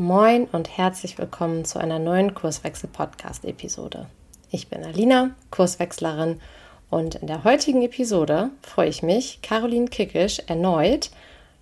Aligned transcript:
Moin 0.00 0.46
und 0.52 0.78
herzlich 0.78 1.18
willkommen 1.18 1.66
zu 1.66 1.78
einer 1.78 1.98
neuen 1.98 2.32
Kurswechsel-Podcast-Episode. 2.32 4.06
Ich 4.50 4.68
bin 4.68 4.82
Alina, 4.82 5.32
Kurswechslerin 5.50 6.40
und 6.88 7.16
in 7.16 7.26
der 7.26 7.44
heutigen 7.44 7.82
Episode 7.82 8.48
freue 8.62 8.88
ich 8.88 9.02
mich, 9.02 9.42
Caroline 9.42 9.88
Kickisch 9.88 10.38
erneut 10.46 11.10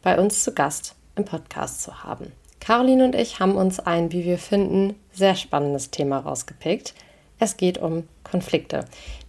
bei 0.04 0.20
uns 0.20 0.44
zu 0.44 0.54
Gast 0.54 0.94
im 1.16 1.24
Podcast 1.24 1.82
zu 1.82 2.04
haben. 2.04 2.30
Caroline 2.60 3.06
und 3.06 3.16
ich 3.16 3.40
haben 3.40 3.56
uns 3.56 3.80
ein, 3.80 4.12
wie 4.12 4.24
wir 4.24 4.38
finden, 4.38 4.94
sehr 5.12 5.34
spannendes 5.34 5.90
Thema 5.90 6.20
rausgepickt. 6.20 6.94
Es 7.40 7.56
geht 7.56 7.78
um 7.78 8.06
Konflikte. 8.22 8.84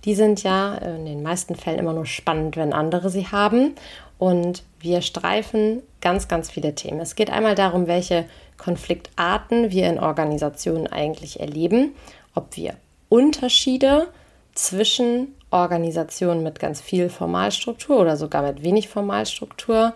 Die 0.05 0.14
sind 0.14 0.44
ja 0.44 0.76
in 0.76 1.05
den 1.05 1.23
meisten 1.23 1.55
Fällen 1.55 1.80
immer 1.80 1.94
nur 1.94 2.05
spannend, 2.05 2.57
wenn 2.57 2.73
andere 2.73 3.10
sie 3.10 3.26
haben. 3.26 3.73
Und 4.20 4.64
wir 4.80 5.02
streifen 5.02 5.82
ganz, 6.02 6.28
ganz 6.28 6.52
viele 6.52 6.76
Themen. 6.76 7.00
Es 7.00 7.16
geht 7.16 7.32
einmal 7.32 7.55
darum, 7.55 7.88
welche 7.88 8.26
Konfliktarten 8.60 9.71
wir 9.71 9.88
in 9.88 10.00
Organisationen 10.00 10.86
eigentlich 10.86 11.39
erleben, 11.39 11.96
ob 12.36 12.56
wir 12.56 12.75
Unterschiede 13.10 14.07
zwischen 14.54 15.33
Organisationen 15.50 16.43
mit 16.43 16.60
ganz 16.60 16.80
viel 16.80 17.10
Formalstruktur 17.10 18.00
oder 18.00 18.18
sogar 18.18 18.43
mit 18.43 18.61
wenig 18.61 18.88
Formalstruktur 18.88 19.93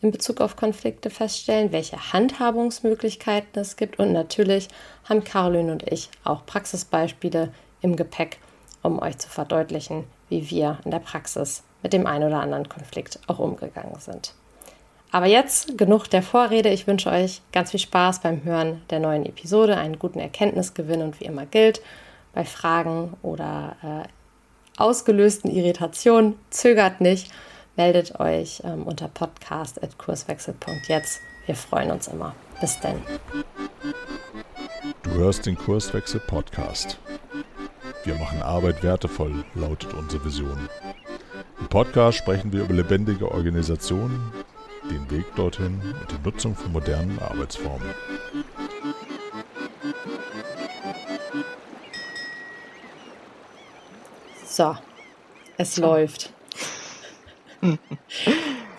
in 0.00 0.12
Bezug 0.12 0.40
auf 0.40 0.56
Konflikte 0.56 1.10
feststellen, 1.10 1.72
welche 1.72 2.12
Handhabungsmöglichkeiten 2.12 3.60
es 3.60 3.76
gibt 3.76 3.98
und 3.98 4.12
natürlich 4.12 4.68
haben 5.08 5.24
Caroline 5.24 5.72
und 5.72 5.82
ich 5.90 6.08
auch 6.24 6.46
Praxisbeispiele 6.46 7.52
im 7.82 7.96
Gepäck, 7.96 8.38
um 8.82 9.02
euch 9.02 9.18
zu 9.18 9.28
verdeutlichen, 9.28 10.04
wie 10.28 10.48
wir 10.50 10.78
in 10.84 10.92
der 10.92 11.00
Praxis 11.00 11.64
mit 11.82 11.92
dem 11.92 12.06
einen 12.06 12.28
oder 12.28 12.40
anderen 12.40 12.68
Konflikt 12.68 13.18
auch 13.26 13.40
umgegangen 13.40 13.98
sind. 13.98 14.34
Aber 15.10 15.26
jetzt 15.26 15.78
genug 15.78 16.08
der 16.08 16.22
Vorrede. 16.22 16.68
Ich 16.68 16.86
wünsche 16.86 17.10
euch 17.10 17.40
ganz 17.52 17.70
viel 17.70 17.80
Spaß 17.80 18.20
beim 18.20 18.44
Hören 18.44 18.82
der 18.90 19.00
neuen 19.00 19.24
Episode, 19.24 19.76
einen 19.76 19.98
guten 19.98 20.20
Erkenntnisgewinn 20.20 21.02
und 21.02 21.18
wie 21.20 21.24
immer 21.24 21.46
gilt, 21.46 21.80
bei 22.34 22.44
Fragen 22.44 23.14
oder 23.22 23.76
äh, 23.82 24.02
ausgelösten 24.76 25.50
Irritationen 25.50 26.38
zögert 26.50 27.00
nicht, 27.00 27.32
meldet 27.76 28.20
euch 28.20 28.60
ähm, 28.64 28.82
unter 28.84 29.08
podcast.kurswechsel.jetzt. 29.08 31.20
Wir 31.46 31.54
freuen 31.54 31.90
uns 31.90 32.08
immer. 32.08 32.34
Bis 32.60 32.78
denn. 32.80 33.00
Du 35.02 35.10
hörst 35.12 35.46
den 35.46 35.56
Kurswechsel 35.56 36.20
Podcast. 36.20 36.98
Wir 38.04 38.14
machen 38.16 38.42
Arbeit 38.42 38.82
wertevoll, 38.82 39.44
lautet 39.54 39.94
unsere 39.94 40.22
Vision. 40.24 40.68
Im 41.60 41.68
Podcast 41.68 42.18
sprechen 42.18 42.52
wir 42.52 42.64
über 42.64 42.74
lebendige 42.74 43.30
Organisationen, 43.30 44.32
den 44.88 45.10
Weg 45.10 45.26
dorthin 45.36 45.80
und 45.80 46.10
die 46.10 46.24
Nutzung 46.24 46.54
von 46.54 46.72
modernen 46.72 47.18
Arbeitsformen. 47.18 47.88
So, 54.46 54.76
es 55.56 55.76
läuft. 55.76 56.32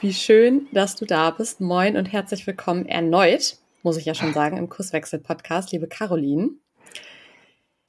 Wie 0.02 0.14
schön, 0.14 0.68
dass 0.72 0.96
du 0.96 1.06
da 1.06 1.32
bist. 1.32 1.62
Moin 1.62 1.96
und 1.96 2.06
herzlich 2.06 2.48
willkommen 2.48 2.86
erneut, 2.86 3.58
muss 3.84 3.98
ich 3.98 4.06
ja 4.06 4.16
schon 4.16 4.34
sagen, 4.34 4.58
im 4.58 4.70
Kurswechsel-Podcast, 4.70 5.72
liebe 5.72 5.88
Caroline. 5.88 6.52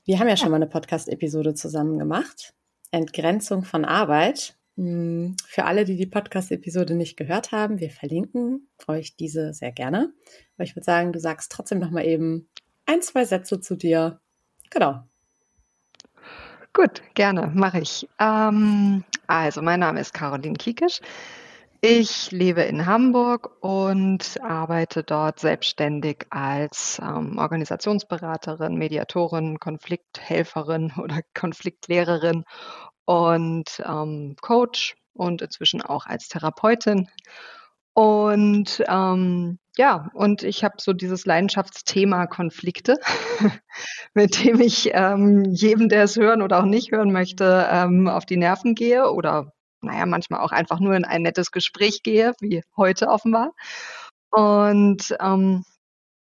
Wir 0.04 0.18
haben 0.18 0.28
ja 0.28 0.36
schon 0.36 0.50
mal 0.50 0.56
eine 0.56 0.66
Podcast-Episode 0.66 1.54
zusammen 1.54 1.98
gemacht. 1.98 2.52
Entgrenzung 2.90 3.64
von 3.64 3.84
Arbeit. 3.84 4.56
Hm, 4.76 5.36
für 5.46 5.64
alle, 5.64 5.84
die 5.84 5.96
die 5.96 6.06
Podcast-Episode 6.06 6.94
nicht 6.94 7.16
gehört 7.16 7.52
haben, 7.52 7.80
wir 7.80 7.90
verlinken 7.90 8.68
euch 8.86 9.16
diese 9.16 9.52
sehr 9.52 9.72
gerne. 9.72 10.12
Aber 10.56 10.64
ich 10.64 10.76
würde 10.76 10.84
sagen, 10.84 11.12
du 11.12 11.20
sagst 11.20 11.52
trotzdem 11.52 11.78
noch 11.78 11.90
mal 11.90 12.04
eben 12.04 12.48
ein, 12.86 13.02
zwei 13.02 13.24
Sätze 13.24 13.60
zu 13.60 13.76
dir. 13.76 14.20
Genau. 14.70 15.04
Gut, 16.72 17.02
gerne, 17.14 17.50
mache 17.54 17.80
ich. 17.80 18.08
Ähm, 18.20 19.04
also, 19.26 19.60
mein 19.60 19.80
Name 19.80 20.00
ist 20.00 20.14
Caroline 20.14 20.56
Kiekisch. 20.56 21.00
Ich 21.82 22.30
lebe 22.30 22.60
in 22.60 22.84
Hamburg 22.84 23.56
und 23.62 24.38
arbeite 24.42 25.02
dort 25.02 25.40
selbstständig 25.40 26.26
als 26.28 27.00
ähm, 27.02 27.38
Organisationsberaterin, 27.38 28.76
Mediatorin, 28.76 29.58
Konflikthelferin 29.58 30.92
oder 31.02 31.20
Konfliktlehrerin 31.34 32.44
und 33.10 33.82
ähm, 33.84 34.36
Coach 34.40 34.94
und 35.14 35.42
inzwischen 35.42 35.82
auch 35.82 36.06
als 36.06 36.28
Therapeutin. 36.28 37.08
Und 37.92 38.84
ähm, 38.86 39.58
ja, 39.76 40.10
und 40.14 40.44
ich 40.44 40.62
habe 40.62 40.76
so 40.78 40.92
dieses 40.92 41.26
Leidenschaftsthema 41.26 42.28
Konflikte, 42.28 43.00
mit 44.14 44.44
dem 44.44 44.60
ich 44.60 44.90
ähm, 44.92 45.44
jedem, 45.44 45.88
der 45.88 46.04
es 46.04 46.16
hören 46.16 46.40
oder 46.40 46.60
auch 46.60 46.66
nicht 46.66 46.92
hören 46.92 47.10
möchte, 47.10 47.66
ähm, 47.68 48.06
auf 48.06 48.26
die 48.26 48.36
Nerven 48.36 48.76
gehe 48.76 49.10
oder 49.10 49.52
naja, 49.80 50.06
manchmal 50.06 50.40
auch 50.40 50.52
einfach 50.52 50.78
nur 50.78 50.94
in 50.94 51.04
ein 51.04 51.22
nettes 51.22 51.50
Gespräch 51.50 52.04
gehe, 52.04 52.34
wie 52.40 52.62
heute 52.76 53.08
offenbar. 53.08 53.54
Und 54.30 55.16
ähm, 55.20 55.64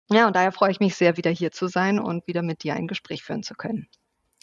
ja, 0.08 0.26
und 0.26 0.36
daher 0.36 0.52
freue 0.52 0.70
ich 0.70 0.80
mich 0.80 0.94
sehr, 0.96 1.18
wieder 1.18 1.30
hier 1.30 1.50
zu 1.52 1.68
sein 1.68 1.98
und 2.00 2.26
wieder 2.26 2.40
mit 2.40 2.62
dir 2.62 2.74
ein 2.74 2.86
Gespräch 2.86 3.24
führen 3.24 3.42
zu 3.42 3.54
können. 3.54 3.88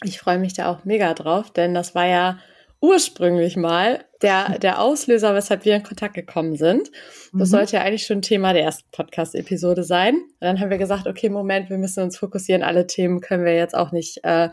Ich 0.04 0.18
freue 0.18 0.38
mich 0.38 0.54
da 0.54 0.70
auch 0.70 0.84
mega 0.84 1.14
drauf, 1.14 1.50
denn 1.50 1.74
das 1.74 1.94
war 1.94 2.06
ja 2.06 2.38
ursprünglich 2.80 3.56
mal 3.56 4.04
der, 4.22 4.58
der 4.58 4.80
Auslöser, 4.80 5.34
weshalb 5.34 5.64
wir 5.64 5.76
in 5.76 5.82
Kontakt 5.82 6.14
gekommen 6.14 6.56
sind. 6.56 6.90
Das 7.32 7.48
mhm. 7.48 7.52
sollte 7.52 7.76
ja 7.76 7.82
eigentlich 7.82 8.06
schon 8.06 8.22
Thema 8.22 8.52
der 8.52 8.62
ersten 8.62 8.90
Podcast-Episode 8.92 9.84
sein. 9.84 10.14
Und 10.16 10.40
dann 10.40 10.60
haben 10.60 10.70
wir 10.70 10.78
gesagt, 10.78 11.06
okay, 11.06 11.28
Moment, 11.28 11.70
wir 11.70 11.78
müssen 11.78 12.02
uns 12.02 12.18
fokussieren. 12.18 12.62
Alle 12.62 12.86
Themen 12.86 13.20
können 13.20 13.44
wir 13.44 13.54
jetzt 13.54 13.74
auch 13.74 13.92
nicht 13.92 14.20
äh, 14.22 14.50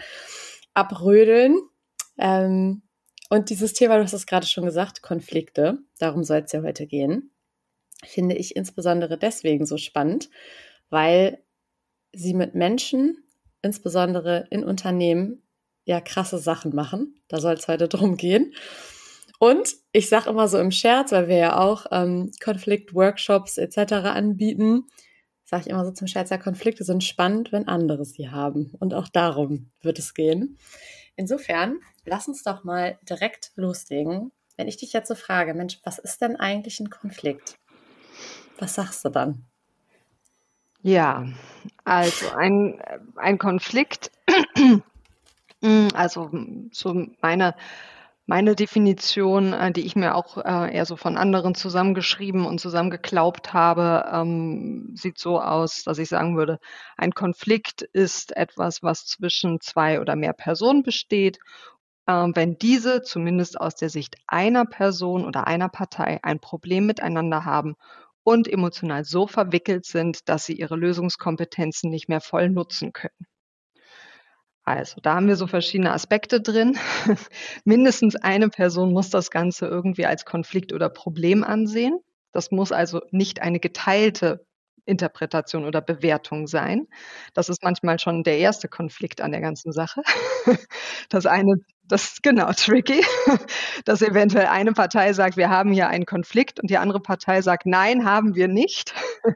abrödeln. 0.74 1.58
Ähm, 2.18 2.84
und 3.30 3.50
dieses 3.50 3.74
Thema, 3.74 3.98
du 3.98 4.04
hast 4.04 4.14
es 4.14 4.28
gerade 4.28 4.46
schon 4.46 4.66
gesagt, 4.66 5.02
Konflikte, 5.02 5.80
darum 6.00 6.24
soll 6.24 6.44
es 6.46 6.52
ja 6.52 6.62
heute 6.62 6.86
gehen, 6.86 7.32
finde 8.06 8.36
ich 8.36 8.56
insbesondere 8.56 9.18
deswegen 9.18 9.66
so 9.66 9.78
spannend, 9.78 10.30
weil 10.90 11.40
sie 12.12 12.34
mit 12.34 12.54
Menschen 12.54 13.23
insbesondere 13.64 14.46
in 14.52 14.64
Unternehmen 14.64 15.42
ja 15.86 16.00
krasse 16.00 16.38
Sachen 16.38 16.76
machen. 16.76 17.16
Da 17.28 17.40
soll 17.40 17.56
es 17.56 17.68
heute 17.68 17.88
drum 17.88 18.18
gehen. 18.18 18.54
Und 19.40 19.76
ich 19.92 20.08
sage 20.08 20.30
immer 20.30 20.48
so 20.48 20.58
im 20.60 20.72
Scherz, 20.72 21.12
weil 21.12 21.28
wir 21.28 21.38
ja 21.38 21.58
auch 21.58 21.88
ähm, 21.92 22.32
Konflikt-Workshops 22.42 23.58
etc. 23.58 23.94
anbieten, 23.94 24.86
sage 25.44 25.64
ich 25.64 25.70
immer 25.70 25.86
so 25.86 25.92
zum 25.92 26.08
Scherz, 26.08 26.30
ja, 26.30 26.38
Konflikte 26.38 26.84
sind 26.84 27.04
spannend, 27.04 27.52
wenn 27.52 27.68
andere 27.68 28.06
sie 28.06 28.30
haben. 28.30 28.74
Und 28.80 28.94
auch 28.94 29.10
darum 29.10 29.72
wird 29.82 30.00
es 30.00 30.14
gehen. 30.14 30.58
Insofern, 31.16 31.80
lass 32.06 32.28
uns 32.28 32.44
doch 32.44 32.64
mal 32.64 32.98
direkt 33.08 33.52
loslegen. 33.56 34.32
Wenn 34.56 34.68
ich 34.68 34.78
dich 34.78 34.94
jetzt 34.94 35.10
so 35.10 35.16
frage, 35.16 35.54
Mensch, 35.54 35.80
was 35.84 36.00
ist 36.00 36.22
denn 36.22 36.38
eigentlich 36.38 36.80
ein 36.80 36.90
Konflikt? 36.90 37.58
Was 38.60 38.76
sagst 38.76 39.04
du 39.04 39.10
dann? 39.10 39.46
Ja, 40.84 41.26
also 41.86 42.30
ein, 42.36 42.82
ein 43.16 43.38
Konflikt, 43.38 44.12
also 45.94 46.30
so 46.74 47.08
meine, 47.22 47.56
meine 48.26 48.54
Definition, 48.56 49.54
äh, 49.54 49.72
die 49.72 49.86
ich 49.86 49.96
mir 49.96 50.14
auch 50.14 50.38
äh, 50.38 50.76
eher 50.76 50.86
so 50.86 50.98
von 50.98 51.16
anderen 51.18 51.56
zusammengeschrieben 51.56 52.46
und 52.46 52.60
zusammengeklaubt 52.60 53.54
habe, 53.54 54.10
ähm, 54.12 54.92
sieht 54.96 55.20
so 55.20 55.40
aus, 55.40 55.84
dass 55.84 56.00
ich 56.00 56.10
sagen 56.10 56.36
würde, 56.36 56.60
ein 56.98 57.14
Konflikt 57.14 57.82
ist 57.82 58.36
etwas, 58.36 58.84
was 58.84 59.06
zwischen 59.06 59.62
zwei 59.62 60.02
oder 60.02 60.18
mehr 60.18 60.34
Personen 60.34 60.84
besteht. 60.84 61.40
Ähm, 62.08 62.34
wenn 62.36 62.58
diese 62.58 63.02
zumindest 63.04 63.60
aus 63.62 63.76
der 63.76 63.90
Sicht 63.90 64.18
einer 64.28 64.66
Person 64.66 65.24
oder 65.26 65.48
einer 65.48 65.70
Partei 65.70 66.20
ein 66.24 66.42
Problem 66.42 66.86
miteinander 66.86 67.46
haben 67.46 67.76
und 68.24 68.48
emotional 68.48 69.04
so 69.04 69.28
verwickelt 69.28 69.86
sind, 69.86 70.28
dass 70.30 70.46
sie 70.46 70.54
ihre 70.54 70.76
Lösungskompetenzen 70.76 71.90
nicht 71.90 72.10
mehr 72.10 72.22
voll 72.22 72.50
nutzen 72.50 72.94
können. 72.94 73.28
Also, 74.66 75.02
da 75.02 75.16
haben 75.16 75.28
wir 75.28 75.36
so 75.36 75.46
verschiedene 75.46 75.92
Aspekte 75.92 76.40
drin. 76.40 76.78
Mindestens 77.66 78.16
eine 78.16 78.50
Person 78.50 78.94
muss 78.94 79.10
das 79.10 79.30
Ganze 79.30 79.68
irgendwie 79.68 80.06
als 80.06 80.24
Konflikt 80.24 80.72
oder 80.72 80.90
Problem 80.90 81.44
ansehen. 81.44 82.00
Das 82.32 82.50
muss 82.50 82.72
also 82.72 83.02
nicht 83.12 83.42
eine 83.42 83.60
geteilte 83.60 84.46
Interpretation 84.86 85.66
oder 85.66 85.82
Bewertung 85.82 86.48
sein. 86.48 86.88
Das 87.34 87.50
ist 87.50 87.64
manchmal 87.64 88.00
schon 88.00 88.24
der 88.24 88.38
erste 88.38 88.68
Konflikt 88.68 89.22
an 89.22 89.32
der 89.32 89.42
ganzen 89.42 89.72
Sache. 89.72 90.02
Das 91.10 91.26
eine, 91.26 91.56
das 91.88 92.06
ist 92.06 92.24
genau 92.24 92.52
tricky, 92.54 93.02
dass 93.86 94.02
eventuell 94.02 94.48
eine 94.48 94.74
Partei 94.74 95.14
sagt, 95.14 95.38
wir 95.38 95.50
haben 95.50 95.72
hier 95.72 95.88
einen 95.88 96.06
Konflikt 96.06 96.60
und 96.60 96.70
die 96.70 96.78
andere 96.78 97.00
Partei 97.00 97.42
sagt, 97.42 97.66
nein, 97.66 98.06
haben 98.06 98.36
wir 98.36 98.48
nicht. 98.48 98.94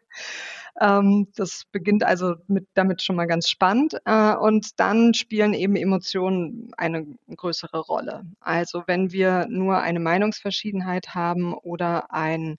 Ähm, 0.80 1.28
das 1.36 1.64
beginnt 1.72 2.04
also 2.04 2.36
mit, 2.48 2.68
damit 2.76 3.02
schon 3.02 3.16
mal 3.16 3.26
ganz 3.26 3.50
spannend. 3.50 3.96
Äh, 4.06 4.36
und 4.36 4.80
dann 4.80 5.14
spielen 5.14 5.54
eben 5.54 5.76
Emotionen 5.76 6.72
eine 6.78 7.06
größere 7.36 7.80
Rolle. 7.80 8.26
Also 8.40 8.84
wenn 8.86 9.12
wir 9.12 9.48
nur 9.50 9.80
eine 9.80 10.00
Meinungsverschiedenheit 10.00 11.16
haben 11.16 11.54
oder 11.54 12.14
ein 12.14 12.58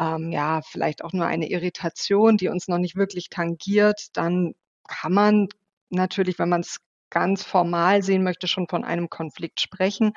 ähm, 0.00 0.32
ja, 0.32 0.62
vielleicht 0.62 1.04
auch 1.04 1.12
nur 1.12 1.26
eine 1.26 1.50
Irritation, 1.50 2.38
die 2.38 2.48
uns 2.48 2.68
noch 2.68 2.78
nicht 2.78 2.96
wirklich 2.96 3.28
tangiert, 3.28 4.08
dann 4.14 4.54
kann 4.88 5.12
man 5.12 5.48
natürlich, 5.90 6.38
wenn 6.38 6.48
man 6.48 6.62
es 6.62 6.78
ganz 7.10 7.44
formal 7.44 8.02
sehen 8.02 8.22
möchte, 8.22 8.48
schon 8.48 8.68
von 8.68 8.84
einem 8.84 9.10
Konflikt 9.10 9.60
sprechen, 9.60 10.12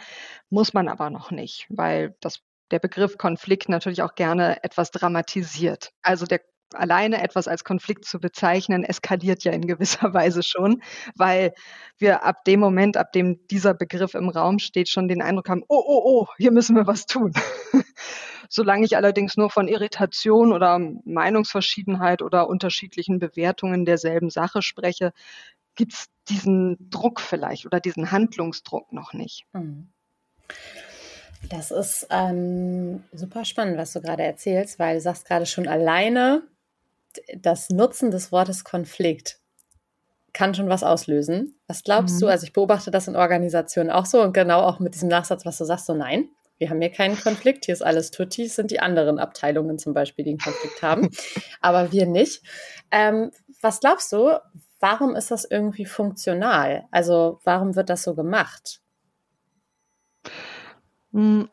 muss 0.50 0.74
man 0.74 0.88
aber 0.88 1.10
noch 1.10 1.32
nicht, 1.32 1.68
weil 1.70 2.16
das 2.22 2.40
der 2.72 2.80
Begriff 2.80 3.18
Konflikt 3.18 3.70
natürlich 3.70 4.02
auch 4.02 4.16
gerne 4.16 4.64
etwas 4.64 4.90
dramatisiert. 4.92 5.92
Also 6.02 6.26
der 6.26 6.42
alleine 6.76 7.22
etwas 7.24 7.48
als 7.48 7.64
Konflikt 7.64 8.06
zu 8.06 8.20
bezeichnen, 8.20 8.84
eskaliert 8.84 9.44
ja 9.44 9.52
in 9.52 9.68
gewisser 9.68 10.14
Weise 10.14 10.44
schon, 10.44 10.82
weil 11.16 11.54
wir 11.98 12.24
ab 12.24 12.44
dem 12.46 12.60
Moment, 12.60 12.98
ab 12.98 13.12
dem 13.12 13.46
dieser 13.48 13.74
Begriff 13.74 14.14
im 14.14 14.30
Raum 14.30 14.60
steht, 14.60 14.90
schon 14.90 15.08
den 15.08 15.22
Eindruck 15.22 15.50
haben, 15.50 15.64
oh, 15.68 15.84
oh, 15.86 16.02
oh, 16.06 16.28
hier 16.38 16.52
müssen 16.52 16.76
wir 16.76 16.88
was 16.88 17.06
tun. 17.06 17.34
Solange 18.50 18.86
ich 18.86 18.96
allerdings 18.96 19.36
nur 19.38 19.50
von 19.50 19.68
Irritation 19.68 20.54
oder 20.54 20.80
Meinungsverschiedenheit 21.06 22.22
oder 22.22 22.48
unterschiedlichen 22.48 23.20
Bewertungen 23.20 23.86
derselben 23.86 24.30
Sache 24.30 24.62
spreche, 24.62 25.14
gibt 25.76 25.94
es 25.94 26.06
diesen 26.30 26.90
Druck 26.90 27.20
vielleicht 27.20 27.66
oder 27.66 27.80
diesen 27.80 28.12
Handlungsdruck 28.12 28.92
noch 28.94 29.14
nicht. 29.14 29.46
Mhm. 29.54 29.90
Das 31.50 31.72
ist 31.72 32.08
ähm, 32.10 33.04
super 33.12 33.44
spannend, 33.46 33.78
was 33.78 33.94
du 33.94 34.02
gerade 34.02 34.24
erzählst, 34.24 34.80
weil 34.80 34.96
du 34.96 35.02
sagst 35.02 35.26
gerade 35.26 35.46
schon 35.46 35.68
alleine 35.68 36.44
das 37.38 37.70
Nutzen 37.70 38.12
des 38.12 38.32
Wortes 38.32 38.64
Konflikt 38.64 39.40
kann 40.34 40.56
schon 40.56 40.70
was 40.70 40.84
auslösen. 40.84 41.56
Was 41.68 41.84
glaubst 41.84 42.16
mhm. 42.16 42.20
du? 42.22 42.28
Also 42.28 42.46
ich 42.46 42.54
beobachte 42.54 42.92
das 42.92 43.08
in 43.08 43.16
Organisationen 43.16 43.92
auch 43.92 44.06
so 44.06 44.22
und 44.22 44.34
genau 44.34 44.62
auch 44.62 44.80
mit 44.80 44.96
diesem 44.96 45.10
Nachsatz, 45.10 45.46
was 45.46 45.58
du 45.60 45.66
sagst, 45.66 45.86
so 45.86 45.94
nein, 45.94 46.30
wir 46.58 46.70
haben 46.70 46.82
hier 46.82 46.92
keinen 46.92 47.20
Konflikt, 47.20 47.66
hier 47.66 47.74
ist 47.74 47.82
alles 47.82 48.12
tutti, 48.12 48.44
es 48.44 48.56
sind 48.56 48.72
die 48.72 48.80
anderen 48.80 49.20
Abteilungen 49.20 49.78
zum 49.78 49.94
Beispiel, 49.94 50.26
die 50.26 50.32
einen 50.32 50.40
Konflikt 50.40 50.82
haben, 50.82 51.10
aber 51.62 51.92
wir 51.92 52.06
nicht. 52.06 52.42
Ähm, 52.92 53.32
was 53.62 53.80
glaubst 53.80 54.12
du, 54.12 54.40
warum 54.80 55.16
ist 55.16 55.32
das 55.32 55.46
irgendwie 55.46 55.86
funktional? 55.86 56.86
Also 56.92 57.40
warum 57.44 57.76
wird 57.76 57.90
das 57.90 58.04
so 58.04 58.16
gemacht? 58.16 58.82
Hm, 61.12 61.50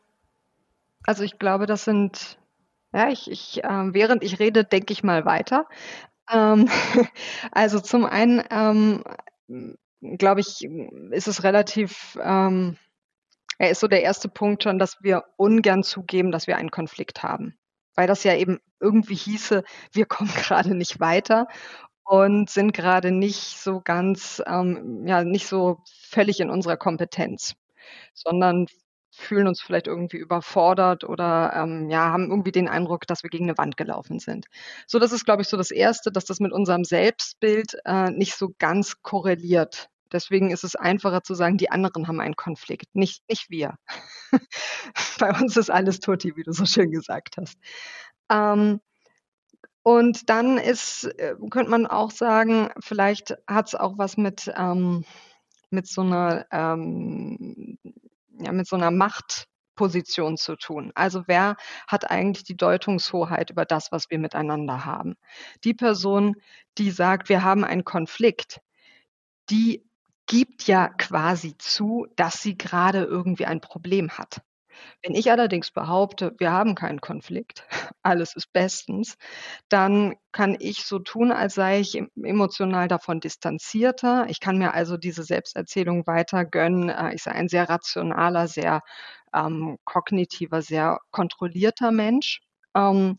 also 1.03 1.23
ich 1.23 1.39
glaube, 1.39 1.65
das 1.65 1.83
sind 1.83 2.37
ja, 2.93 3.09
ich, 3.09 3.29
ich 3.31 3.61
ähm, 3.63 3.93
während 3.93 4.23
ich 4.23 4.39
rede, 4.39 4.63
denke 4.65 4.93
ich 4.93 5.03
mal 5.03 5.25
weiter. 5.25 5.67
Ähm, 6.31 6.69
also 7.51 7.79
zum 7.79 8.05
einen 8.05 8.43
ähm, 8.49 9.03
glaube 10.01 10.41
ich, 10.41 10.63
ist 11.11 11.27
es 11.27 11.43
relativ, 11.43 12.17
ähm, 12.21 12.77
ist 13.59 13.79
so 13.79 13.87
der 13.87 14.01
erste 14.03 14.29
Punkt 14.29 14.63
schon, 14.63 14.79
dass 14.79 15.01
wir 15.03 15.23
ungern 15.37 15.83
zugeben, 15.83 16.31
dass 16.31 16.47
wir 16.47 16.57
einen 16.57 16.71
Konflikt 16.71 17.23
haben. 17.23 17.57
Weil 17.95 18.07
das 18.07 18.23
ja 18.23 18.35
eben 18.35 18.59
irgendwie 18.79 19.15
hieße, 19.15 19.63
wir 19.91 20.05
kommen 20.07 20.31
gerade 20.31 20.75
nicht 20.75 20.99
weiter 20.99 21.47
und 22.03 22.49
sind 22.49 22.73
gerade 22.73 23.11
nicht 23.11 23.59
so 23.59 23.81
ganz, 23.81 24.41
ähm, 24.47 25.05
ja, 25.07 25.23
nicht 25.23 25.47
so 25.47 25.79
völlig 26.09 26.39
in 26.39 26.49
unserer 26.49 26.77
Kompetenz, 26.77 27.55
sondern 28.13 28.67
fühlen 29.11 29.47
uns 29.47 29.61
vielleicht 29.61 29.87
irgendwie 29.87 30.17
überfordert 30.17 31.03
oder 31.03 31.53
ähm, 31.55 31.89
ja, 31.89 32.11
haben 32.11 32.29
irgendwie 32.29 32.51
den 32.51 32.69
Eindruck, 32.69 33.05
dass 33.07 33.23
wir 33.23 33.29
gegen 33.29 33.45
eine 33.45 33.57
Wand 33.57 33.77
gelaufen 33.77 34.19
sind. 34.19 34.47
So, 34.87 34.99
das 34.99 35.11
ist, 35.11 35.25
glaube 35.25 35.41
ich, 35.41 35.47
so 35.47 35.57
das 35.57 35.71
Erste, 35.71 36.11
dass 36.11 36.25
das 36.25 36.39
mit 36.39 36.51
unserem 36.51 36.83
Selbstbild 36.83 37.75
äh, 37.85 38.09
nicht 38.11 38.35
so 38.35 38.53
ganz 38.57 39.01
korreliert. 39.01 39.89
Deswegen 40.11 40.51
ist 40.51 40.63
es 40.63 40.75
einfacher 40.75 41.23
zu 41.23 41.33
sagen, 41.35 41.57
die 41.57 41.71
anderen 41.71 42.07
haben 42.07 42.19
einen 42.19 42.35
Konflikt, 42.35 42.95
nicht, 42.95 43.23
nicht 43.29 43.49
wir. 43.49 43.75
Bei 45.19 45.31
uns 45.39 45.55
ist 45.57 45.69
alles 45.69 45.99
Tutti, 45.99 46.35
wie 46.35 46.43
du 46.43 46.51
so 46.51 46.65
schön 46.65 46.91
gesagt 46.91 47.37
hast. 47.37 47.57
Ähm, 48.29 48.81
und 49.83 50.29
dann 50.29 50.57
ist, 50.57 51.05
äh, 51.17 51.35
könnte 51.49 51.71
man 51.71 51.87
auch 51.87 52.11
sagen, 52.11 52.69
vielleicht 52.79 53.35
hat 53.47 53.69
es 53.69 53.75
auch 53.75 53.97
was 53.97 54.17
mit, 54.17 54.51
ähm, 54.55 55.05
mit 55.69 55.87
so 55.87 56.01
einer 56.01 56.45
ähm, 56.51 57.77
ja, 58.45 58.51
mit 58.51 58.67
so 58.67 58.75
einer 58.75 58.91
Machtposition 58.91 60.37
zu 60.37 60.55
tun. 60.55 60.91
Also 60.95 61.23
wer 61.27 61.55
hat 61.87 62.09
eigentlich 62.09 62.43
die 62.43 62.57
Deutungshoheit 62.57 63.49
über 63.49 63.65
das, 63.65 63.91
was 63.91 64.09
wir 64.09 64.19
miteinander 64.19 64.85
haben? 64.85 65.15
Die 65.63 65.73
Person, 65.73 66.35
die 66.77 66.91
sagt, 66.91 67.29
wir 67.29 67.43
haben 67.43 67.63
einen 67.63 67.83
Konflikt, 67.83 68.61
die 69.49 69.83
gibt 70.27 70.67
ja 70.67 70.87
quasi 70.87 71.57
zu, 71.57 72.07
dass 72.15 72.41
sie 72.41 72.57
gerade 72.57 73.03
irgendwie 73.03 73.45
ein 73.45 73.59
Problem 73.59 74.11
hat. 74.11 74.41
Wenn 75.03 75.15
ich 75.15 75.31
allerdings 75.31 75.71
behaupte, 75.71 76.33
wir 76.37 76.51
haben 76.51 76.75
keinen 76.75 77.01
Konflikt, 77.01 77.65
alles 78.03 78.35
ist 78.35 78.51
bestens, 78.53 79.17
dann 79.69 80.15
kann 80.31 80.55
ich 80.59 80.85
so 80.85 80.99
tun, 80.99 81.31
als 81.31 81.55
sei 81.55 81.79
ich 81.79 82.01
emotional 82.21 82.87
davon 82.87 83.19
distanzierter. 83.19 84.25
Ich 84.29 84.39
kann 84.39 84.57
mir 84.57 84.73
also 84.73 84.97
diese 84.97 85.23
Selbsterzählung 85.23 86.07
weiter 86.07 86.45
gönnen. 86.45 86.89
Äh, 86.89 87.15
ich 87.15 87.23
sei 87.23 87.31
ein 87.31 87.49
sehr 87.49 87.69
rationaler, 87.69 88.47
sehr 88.47 88.81
ähm, 89.33 89.77
kognitiver, 89.85 90.61
sehr 90.61 90.99
kontrollierter 91.11 91.91
Mensch. 91.91 92.41
Ähm, 92.75 93.17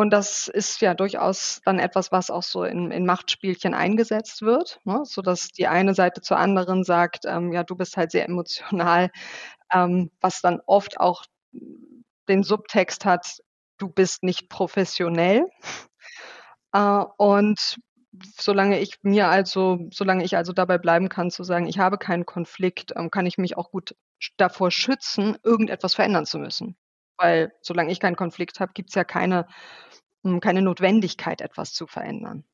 und 0.00 0.08
das 0.08 0.48
ist 0.48 0.80
ja 0.80 0.94
durchaus 0.94 1.60
dann 1.66 1.78
etwas, 1.78 2.10
was 2.10 2.30
auch 2.30 2.42
so 2.42 2.64
in, 2.64 2.90
in 2.90 3.04
Machtspielchen 3.04 3.74
eingesetzt 3.74 4.40
wird, 4.40 4.80
ne? 4.84 5.02
sodass 5.04 5.48
die 5.48 5.66
eine 5.66 5.94
Seite 5.94 6.22
zur 6.22 6.38
anderen 6.38 6.84
sagt, 6.84 7.26
ähm, 7.26 7.52
ja, 7.52 7.64
du 7.64 7.76
bist 7.76 7.98
halt 7.98 8.10
sehr 8.10 8.24
emotional, 8.24 9.10
ähm, 9.70 10.10
was 10.22 10.40
dann 10.40 10.60
oft 10.64 10.98
auch 10.98 11.26
den 12.28 12.42
Subtext 12.42 13.04
hat, 13.04 13.40
du 13.76 13.88
bist 13.88 14.22
nicht 14.22 14.48
professionell. 14.48 15.44
Äh, 16.72 17.04
und 17.18 17.78
solange 18.38 18.80
ich 18.80 18.96
mir 19.02 19.28
also, 19.28 19.86
solange 19.92 20.24
ich 20.24 20.34
also 20.34 20.54
dabei 20.54 20.78
bleiben 20.78 21.10
kann 21.10 21.30
zu 21.30 21.44
sagen, 21.44 21.66
ich 21.66 21.78
habe 21.78 21.98
keinen 21.98 22.24
Konflikt, 22.24 22.94
ähm, 22.96 23.10
kann 23.10 23.26
ich 23.26 23.36
mich 23.36 23.58
auch 23.58 23.70
gut 23.70 23.94
davor 24.38 24.70
schützen, 24.70 25.36
irgendetwas 25.42 25.94
verändern 25.94 26.24
zu 26.24 26.38
müssen. 26.38 26.76
Weil 27.20 27.52
solange 27.60 27.92
ich 27.92 28.00
keinen 28.00 28.16
Konflikt 28.16 28.60
habe, 28.60 28.72
gibt 28.72 28.88
es 28.88 28.94
ja 28.94 29.04
keine, 29.04 29.46
hm, 30.24 30.40
keine 30.40 30.62
Notwendigkeit, 30.62 31.42
etwas 31.42 31.74
zu 31.74 31.86
verändern. 31.86 32.44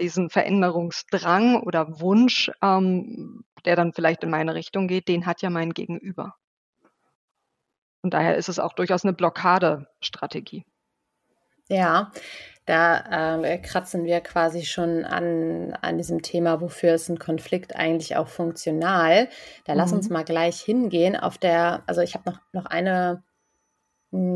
Diesen 0.00 0.30
Veränderungsdrang 0.30 1.62
oder 1.62 2.00
Wunsch, 2.00 2.50
ähm, 2.62 3.44
der 3.66 3.76
dann 3.76 3.92
vielleicht 3.92 4.24
in 4.24 4.30
meine 4.30 4.54
Richtung 4.54 4.88
geht, 4.88 5.06
den 5.06 5.26
hat 5.26 5.42
ja 5.42 5.50
mein 5.50 5.74
Gegenüber. 5.74 6.34
Und 8.00 8.14
daher 8.14 8.36
ist 8.36 8.48
es 8.48 8.58
auch 8.58 8.72
durchaus 8.72 9.04
eine 9.04 9.12
Blockadestrategie. 9.12 10.64
Ja, 11.68 12.10
da 12.64 13.42
äh, 13.42 13.58
kratzen 13.58 14.04
wir 14.04 14.20
quasi 14.22 14.64
schon 14.64 15.04
an, 15.04 15.76
an 15.82 15.98
diesem 15.98 16.22
Thema, 16.22 16.62
wofür 16.62 16.94
ist 16.94 17.10
ein 17.10 17.18
Konflikt 17.18 17.76
eigentlich 17.76 18.16
auch 18.16 18.28
funktional. 18.28 19.28
Da 19.66 19.74
mhm. 19.74 19.78
lass 19.78 19.92
uns 19.92 20.08
mal 20.08 20.24
gleich 20.24 20.62
hingehen. 20.62 21.16
Auf 21.16 21.36
der, 21.36 21.82
also 21.86 22.00
ich 22.00 22.14
habe 22.14 22.30
noch, 22.30 22.40
noch 22.52 22.66
eine 22.66 23.22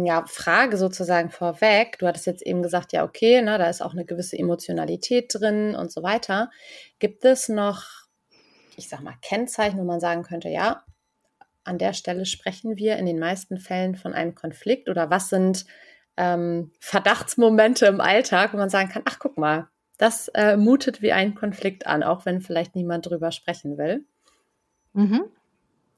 ja, 0.04 0.24
Frage 0.26 0.76
sozusagen 0.76 1.30
vorweg. 1.30 1.98
Du 1.98 2.06
hattest 2.06 2.26
jetzt 2.26 2.42
eben 2.42 2.62
gesagt, 2.62 2.92
ja, 2.92 3.04
okay, 3.04 3.42
ne, 3.42 3.58
da 3.58 3.68
ist 3.68 3.80
auch 3.82 3.92
eine 3.92 4.04
gewisse 4.04 4.38
Emotionalität 4.38 5.32
drin 5.32 5.74
und 5.74 5.92
so 5.92 6.02
weiter. 6.02 6.50
Gibt 6.98 7.24
es 7.24 7.48
noch 7.48 8.08
ich 8.78 8.88
sag 8.88 9.02
mal, 9.02 9.14
Kennzeichen, 9.20 9.78
wo 9.78 9.84
man 9.84 10.00
sagen 10.00 10.22
könnte, 10.22 10.48
ja, 10.48 10.84
an 11.64 11.78
der 11.78 11.92
Stelle 11.92 12.24
sprechen 12.24 12.76
wir 12.76 12.96
in 12.96 13.06
den 13.06 13.18
meisten 13.18 13.58
Fällen 13.58 13.96
von 13.96 14.14
einem 14.14 14.34
Konflikt 14.34 14.88
oder 14.88 15.10
was 15.10 15.28
sind 15.28 15.66
ähm, 16.16 16.70
Verdachtsmomente 16.78 17.86
im 17.86 18.00
Alltag, 18.00 18.54
wo 18.54 18.56
man 18.56 18.70
sagen 18.70 18.88
kann, 18.88 19.02
ach 19.04 19.18
guck 19.18 19.36
mal, 19.36 19.68
das 19.98 20.28
äh, 20.28 20.56
mutet 20.56 21.02
wie 21.02 21.12
ein 21.12 21.34
Konflikt 21.34 21.86
an, 21.86 22.04
auch 22.04 22.24
wenn 22.24 22.40
vielleicht 22.40 22.76
niemand 22.76 23.06
drüber 23.06 23.32
sprechen 23.32 23.76
will. 23.76 24.06
Mhm. 24.92 25.24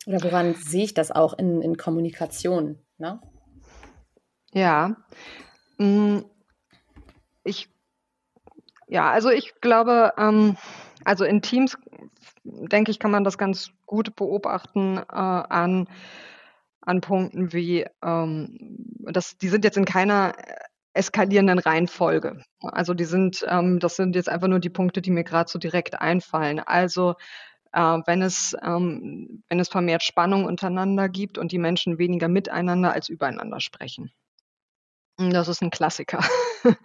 Oder 0.06 0.24
woran 0.24 0.54
sehe 0.54 0.84
ich 0.84 0.94
das 0.94 1.10
auch 1.10 1.34
in, 1.34 1.60
in 1.60 1.76
Kommunikation? 1.76 2.78
Ne? 2.96 3.20
Ja, 4.52 4.96
mm, 5.78 6.20
ich, 7.44 7.68
ja, 8.88 9.10
also 9.10 9.30
ich 9.30 9.60
glaube, 9.60 10.12
ähm, 10.18 10.56
also 11.04 11.24
in 11.24 11.42
Teams 11.42 11.78
denke 12.44 12.90
ich, 12.90 12.98
kann 12.98 13.10
man 13.10 13.24
das 13.24 13.38
ganz 13.38 13.70
gut 13.86 14.16
beobachten 14.16 14.98
äh, 14.98 15.02
an, 15.12 15.88
an 16.82 17.00
Punkten 17.00 17.52
wie, 17.52 17.86
ähm, 18.02 18.58
das, 19.12 19.38
die 19.38 19.48
sind 19.48 19.64
jetzt 19.64 19.76
in 19.76 19.84
keiner 19.84 20.32
eskalierenden 20.94 21.58
Reihenfolge. 21.60 22.42
Also 22.62 22.94
die 22.94 23.04
sind, 23.04 23.44
ähm, 23.48 23.78
das 23.78 23.96
sind 23.96 24.16
jetzt 24.16 24.28
einfach 24.28 24.48
nur 24.48 24.58
die 24.58 24.70
Punkte, 24.70 25.00
die 25.02 25.10
mir 25.12 25.24
gerade 25.24 25.50
so 25.50 25.58
direkt 25.58 26.00
einfallen. 26.00 26.60
Also 26.60 27.14
äh, 27.72 27.80
wenn 28.06 28.22
es, 28.22 28.56
ähm, 28.62 29.42
wenn 29.48 29.60
es 29.60 29.68
vermehrt 29.68 30.02
Spannung 30.02 30.44
untereinander 30.46 31.08
gibt 31.08 31.38
und 31.38 31.52
die 31.52 31.58
Menschen 31.58 31.98
weniger 31.98 32.28
miteinander 32.28 32.92
als 32.92 33.08
übereinander 33.08 33.60
sprechen. 33.60 34.12
Das 35.28 35.48
ist 35.48 35.60
ein 35.60 35.70
Klassiker. 35.70 36.24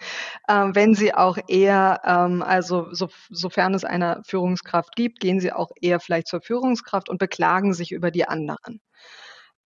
ähm, 0.49 0.75
wenn 0.75 0.93
Sie 0.93 1.13
auch 1.13 1.37
eher, 1.47 2.01
ähm, 2.03 2.41
also 2.41 2.93
so, 2.93 3.07
sofern 3.29 3.73
es 3.73 3.85
eine 3.85 4.21
Führungskraft 4.25 4.95
gibt, 4.95 5.21
gehen 5.21 5.39
Sie 5.39 5.53
auch 5.53 5.71
eher 5.79 6.01
vielleicht 6.01 6.27
zur 6.27 6.41
Führungskraft 6.41 7.07
und 7.07 7.17
beklagen 7.17 7.73
sich 7.73 7.93
über 7.93 8.11
die 8.11 8.27
anderen. 8.27 8.81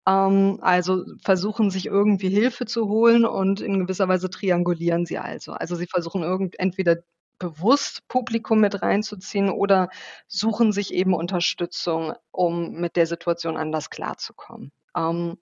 Ähm, 0.08 0.60
also 0.62 1.04
versuchen 1.24 1.72
sich 1.72 1.88
irgendwie 1.88 2.30
Hilfe 2.30 2.66
zu 2.66 2.88
holen 2.90 3.26
und 3.26 3.62
in 3.62 3.80
gewisser 3.80 4.08
Weise 4.08 4.30
triangulieren 4.30 5.06
sie 5.06 5.18
also. 5.18 5.54
Also 5.54 5.76
sie 5.76 5.88
versuchen 5.88 6.24
irgend 6.24 6.60
entweder 6.60 6.98
bewusst 7.40 8.08
Publikum 8.08 8.60
mit 8.60 8.82
reinzuziehen 8.82 9.50
oder 9.50 9.90
suchen 10.28 10.72
sich 10.74 10.94
eben 10.94 11.14
Unterstützung, 11.14 12.14
um 12.32 12.74
mit 12.74 12.96
der 12.98 13.08
Situation 13.08 13.58
anders 13.58 13.90
klarzukommen. 13.90 14.72
Ähm, 14.96 15.38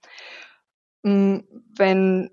wenn, 1.04 2.30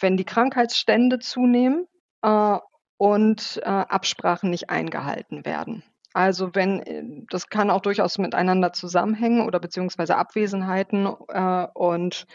wenn 0.00 0.16
die 0.16 0.24
Krankheitsstände 0.24 1.18
zunehmen 1.18 1.86
äh, 2.22 2.58
und 2.96 3.60
äh, 3.62 3.68
Absprachen 3.68 4.50
nicht 4.50 4.70
eingehalten 4.70 5.44
werden. 5.44 5.82
Also 6.12 6.54
wenn, 6.54 6.80
äh, 6.80 7.24
das 7.30 7.48
kann 7.48 7.70
auch 7.70 7.80
durchaus 7.80 8.18
miteinander 8.18 8.72
zusammenhängen 8.72 9.46
oder 9.46 9.60
beziehungsweise 9.60 10.16
Abwesenheiten 10.16 11.08
äh, 11.28 11.66
und 11.74 12.26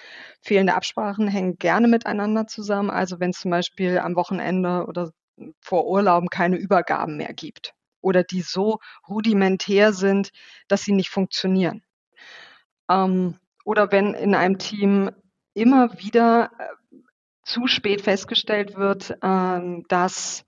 fehlende 0.41 0.75
Absprachen 0.75 1.27
hängen 1.27 1.57
gerne 1.57 1.87
miteinander 1.87 2.47
zusammen. 2.47 2.89
Also 2.89 3.19
wenn 3.19 3.31
es 3.31 3.39
zum 3.39 3.51
Beispiel 3.51 3.99
am 3.99 4.15
Wochenende 4.15 4.85
oder 4.87 5.11
vor 5.61 5.87
Urlauben 5.87 6.29
keine 6.29 6.55
Übergaben 6.55 7.17
mehr 7.17 7.33
gibt 7.33 7.73
oder 8.01 8.23
die 8.23 8.41
so 8.41 8.79
rudimentär 9.09 9.91
sind, 9.91 10.29
dass 10.67 10.83
sie 10.83 10.93
nicht 10.93 11.09
funktionieren. 11.09 11.83
Ähm, 12.89 13.37
oder 13.65 13.91
wenn 13.91 14.13
in 14.13 14.35
einem 14.35 14.57
Team 14.57 15.11
immer 15.53 15.99
wieder 15.99 16.51
äh, 16.59 16.65
zu 17.45 17.67
spät 17.67 18.01
festgestellt 18.01 18.75
wird, 18.75 19.11
äh, 19.21 19.83
dass 19.87 20.43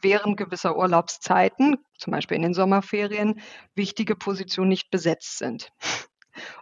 während 0.00 0.36
gewisser 0.36 0.76
Urlaubszeiten, 0.76 1.78
zum 1.98 2.12
Beispiel 2.12 2.36
in 2.36 2.42
den 2.42 2.54
Sommerferien, 2.54 3.40
wichtige 3.74 4.14
Positionen 4.14 4.68
nicht 4.68 4.90
besetzt 4.90 5.38
sind. 5.38 5.70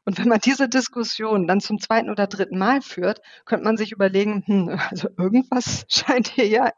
Und 0.05 0.19
wenn 0.19 0.29
man 0.29 0.39
diese 0.39 0.69
Diskussion 0.69 1.47
dann 1.47 1.61
zum 1.61 1.81
zweiten 1.81 2.11
oder 2.11 2.27
dritten 2.27 2.59
Mal 2.59 2.83
führt, 2.83 3.21
könnte 3.47 3.65
man 3.65 3.77
sich 3.77 3.93
überlegen, 3.93 4.43
hm, 4.47 4.79
also 4.91 5.09
irgendwas 5.19 5.85
scheint 5.89 6.29
hier 6.29 6.47
ja, 6.47 6.71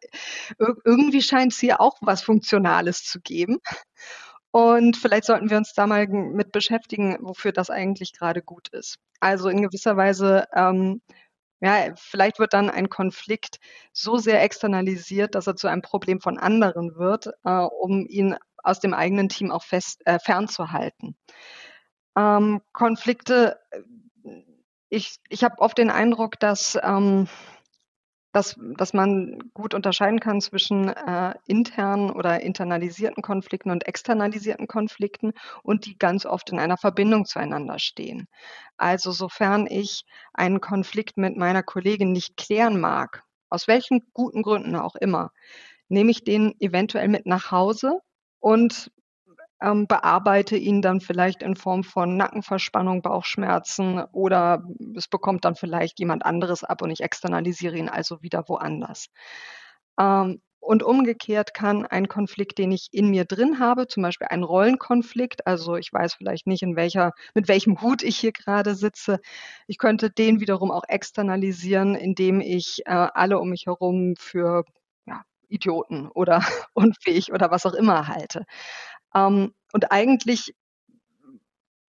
irgendwie 0.84 1.22
scheint 1.22 1.52
es 1.52 1.58
hier 1.58 1.80
auch 1.80 1.96
was 2.00 2.22
Funktionales 2.22 3.04
zu 3.04 3.20
geben. 3.20 3.58
Und 4.52 4.96
vielleicht 4.96 5.24
sollten 5.24 5.50
wir 5.50 5.56
uns 5.56 5.72
da 5.74 5.88
mal 5.88 6.06
mit 6.06 6.52
beschäftigen, 6.52 7.18
wofür 7.20 7.50
das 7.50 7.70
eigentlich 7.70 8.12
gerade 8.12 8.40
gut 8.40 8.68
ist. 8.68 8.98
Also 9.18 9.48
in 9.48 9.62
gewisser 9.62 9.96
Weise, 9.96 10.46
ähm, 10.54 11.02
ja, 11.60 11.94
vielleicht 11.96 12.38
wird 12.38 12.52
dann 12.52 12.70
ein 12.70 12.88
Konflikt 12.88 13.58
so 13.92 14.18
sehr 14.18 14.42
externalisiert, 14.42 15.34
dass 15.34 15.46
er 15.46 15.56
zu 15.56 15.68
einem 15.68 15.82
Problem 15.82 16.20
von 16.20 16.38
anderen 16.38 16.96
wird, 16.96 17.28
äh, 17.44 17.50
um 17.50 18.06
ihn 18.06 18.36
aus 18.62 18.80
dem 18.80 18.94
eigenen 18.94 19.28
Team 19.28 19.50
auch 19.50 19.62
fest 19.62 20.02
äh, 20.06 20.18
fernzuhalten. 20.18 21.16
Ähm, 22.16 22.60
Konflikte, 22.72 23.58
äh, 23.70 23.80
ich, 24.88 25.16
ich 25.28 25.44
habe 25.44 25.58
oft 25.58 25.78
den 25.78 25.90
Eindruck, 25.90 26.38
dass, 26.38 26.78
ähm, 26.82 27.28
dass, 28.34 28.56
dass 28.76 28.92
man 28.92 29.38
gut 29.54 29.74
unterscheiden 29.74 30.18
kann 30.18 30.40
zwischen 30.40 30.88
äh, 30.88 31.34
internen 31.46 32.10
oder 32.10 32.40
internalisierten 32.40 33.22
Konflikten 33.22 33.70
und 33.70 33.86
externalisierten 33.86 34.66
Konflikten 34.66 35.34
und 35.62 35.86
die 35.86 35.96
ganz 35.96 36.26
oft 36.26 36.50
in 36.50 36.58
einer 36.58 36.76
Verbindung 36.76 37.26
zueinander 37.26 37.78
stehen. 37.78 38.26
Also 38.76 39.12
sofern 39.12 39.68
ich 39.68 40.04
einen 40.32 40.60
Konflikt 40.60 41.16
mit 41.16 41.36
meiner 41.36 41.62
Kollegin 41.62 42.10
nicht 42.10 42.36
klären 42.36 42.80
mag, 42.80 43.22
aus 43.50 43.68
welchen 43.68 44.02
guten 44.12 44.42
Gründen 44.42 44.74
auch 44.74 44.96
immer, 44.96 45.30
nehme 45.88 46.10
ich 46.10 46.24
den 46.24 46.54
eventuell 46.58 47.06
mit 47.06 47.26
nach 47.26 47.52
Hause 47.52 48.00
und 48.40 48.90
ähm, 49.64 49.86
bearbeite 49.86 50.56
ihn 50.56 50.82
dann 50.82 51.00
vielleicht 51.00 51.42
in 51.42 51.56
Form 51.56 51.84
von 51.84 52.16
Nackenverspannung, 52.16 53.02
Bauchschmerzen 53.02 54.04
oder 54.12 54.62
es 54.96 55.08
bekommt 55.08 55.44
dann 55.44 55.56
vielleicht 55.56 55.98
jemand 55.98 56.24
anderes 56.26 56.64
ab 56.64 56.82
und 56.82 56.90
ich 56.90 57.00
externalisiere 57.00 57.76
ihn 57.76 57.88
also 57.88 58.22
wieder 58.22 58.44
woanders. 58.48 59.06
Ähm, 59.98 60.40
und 60.60 60.82
umgekehrt 60.82 61.52
kann 61.52 61.84
ein 61.84 62.08
Konflikt, 62.08 62.56
den 62.58 62.72
ich 62.72 62.88
in 62.90 63.10
mir 63.10 63.26
drin 63.26 63.58
habe, 63.60 63.86
zum 63.86 64.02
Beispiel 64.02 64.28
ein 64.30 64.42
Rollenkonflikt, 64.42 65.46
also 65.46 65.76
ich 65.76 65.92
weiß 65.92 66.14
vielleicht 66.14 66.46
nicht, 66.46 66.62
in 66.62 66.74
welcher, 66.74 67.12
mit 67.34 67.48
welchem 67.48 67.82
Hut 67.82 68.02
ich 68.02 68.16
hier 68.16 68.32
gerade 68.32 68.74
sitze, 68.74 69.18
ich 69.66 69.76
könnte 69.78 70.10
den 70.10 70.40
wiederum 70.40 70.70
auch 70.70 70.84
externalisieren, 70.88 71.94
indem 71.94 72.40
ich 72.40 72.80
äh, 72.86 72.92
alle 72.92 73.38
um 73.40 73.50
mich 73.50 73.66
herum 73.66 74.14
für 74.18 74.64
ja, 75.06 75.22
Idioten 75.48 76.08
oder 76.08 76.40
unfähig 76.74 77.32
oder 77.32 77.50
was 77.50 77.66
auch 77.66 77.74
immer 77.74 78.08
halte. 78.08 78.44
Ähm, 79.14 79.54
und 79.72 79.90
eigentlich 79.92 80.54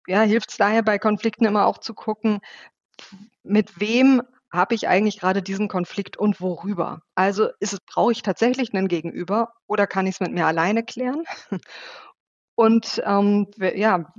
ja, 0.08 0.22
hilft 0.22 0.51
es 0.51 0.58
daher 0.58 0.84
bei 0.84 1.00
Konflikten 1.00 1.46
immer 1.46 1.65
auch 1.65 1.79
zu 1.79 1.94
gucken, 1.94 2.39
mit 3.44 3.79
wem 3.79 4.22
habe 4.51 4.75
ich 4.75 4.88
eigentlich 4.88 5.20
gerade 5.20 5.41
diesen 5.41 5.67
Konflikt 5.67 6.17
und 6.17 6.39
worüber? 6.39 7.01
Also 7.15 7.50
ist 7.60 7.74
es, 7.74 7.79
brauche 7.82 8.12
ich 8.12 8.22
tatsächlich 8.22 8.74
einen 8.74 8.88
Gegenüber 8.88 9.53
oder 9.67 9.88
kann 9.88 10.08
ich 10.08 10.15
es 10.15 10.20
mit 10.22 10.32
mir 10.32 10.46
alleine 10.46 10.84
klären? 10.84 11.24
Und 12.58 13.01
ähm, 13.05 13.48
ja, 13.58 14.13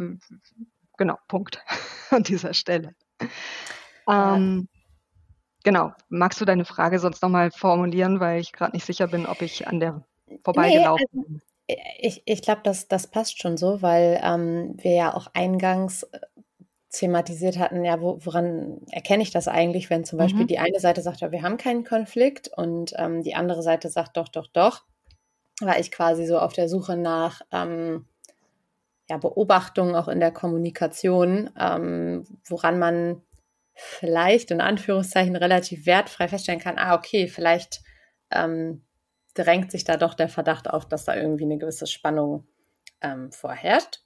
genau, 0.99 1.17
Punkt 1.27 1.65
an 2.11 2.23
dieser 2.23 2.53
Stelle. 2.53 2.95
Ähm, 4.07 4.69
genau, 5.65 5.95
magst 6.11 6.39
du 6.39 6.45
deine 6.45 6.67
Frage 6.67 6.99
sonst 6.99 7.23
nochmal 7.23 7.51
formulieren, 7.51 8.21
weil 8.21 8.43
ich 8.43 8.53
gerade 8.53 8.77
nicht 8.77 8.85
sicher 8.85 9.07
bin, 9.07 9.25
ob 9.25 9.41
ich 9.41 9.67
an 9.67 9.81
der 9.81 10.05
vorbeigelaufen 10.45 11.07
nee, 11.13 11.21
also, 11.21 11.29
bin 11.29 11.43
ich, 11.69 12.23
ich 12.27 12.43
glaube, 12.43 12.61
das, 12.65 12.89
das 12.89 13.09
passt 13.09 13.41
schon 13.41 13.57
so, 13.57 13.83
weil 13.83 14.21
ähm, 14.23 14.75
wir 14.77 14.95
ja 14.95 15.15
auch 15.15 15.29
eingangs 15.35 16.05
äh, 16.05 16.21
thematisiert 16.91 17.59
hatten, 17.59 17.85
ja, 17.85 18.01
wo, 18.01 18.19
woran 18.25 18.81
erkenne 18.91 19.23
ich 19.23 19.31
das 19.31 19.49
eigentlich, 19.49 19.91
wenn 19.91 20.05
zum 20.05 20.19
Beispiel 20.19 20.43
mhm. 20.43 20.49
die 20.49 20.59
eine 20.59 20.81
Seite 20.81 21.03
sagt, 21.03 21.21
ja, 21.21 21.33
wir 21.33 21.43
haben 21.43 21.57
keinen 21.57 21.85
Konflikt 21.85 22.51
und 22.57 22.95
ähm, 22.97 23.23
die 23.23 23.35
andere 23.35 23.63
Seite 23.63 23.91
sagt, 23.91 24.17
doch, 24.17 24.29
doch, 24.29 24.47
doch, 24.53 24.85
war 25.61 25.79
ich 25.79 25.91
quasi 25.91 26.27
so 26.27 26.39
auf 26.39 26.53
der 26.53 26.69
Suche 26.69 26.97
nach 26.97 27.43
ähm, 27.53 28.07
ja, 29.09 29.19
Beobachtungen 29.19 29.95
auch 29.95 30.09
in 30.09 30.21
der 30.21 30.33
Kommunikation, 30.33 31.51
ähm, 31.59 32.25
woran 32.49 32.79
man 32.79 33.23
vielleicht 33.75 34.51
in 34.51 34.61
Anführungszeichen 34.61 35.37
relativ 35.37 35.85
wertfrei 35.85 36.29
feststellen 36.29 36.61
kann, 36.61 36.79
ah, 36.79 36.95
okay, 36.95 37.29
vielleicht 37.29 37.83
ähm, 38.31 38.86
drängt 39.37 39.71
sich 39.71 39.85
da 39.85 39.97
doch 39.97 40.15
der 40.15 40.29
Verdacht 40.29 40.69
auf, 40.71 40.87
dass 40.87 41.05
da 41.05 41.15
irgendwie 41.15 41.45
eine 41.45 41.59
gewisse 41.59 41.87
Spannung 41.87 42.47
ähm, 43.01 43.31
vorherrscht. 43.33 44.01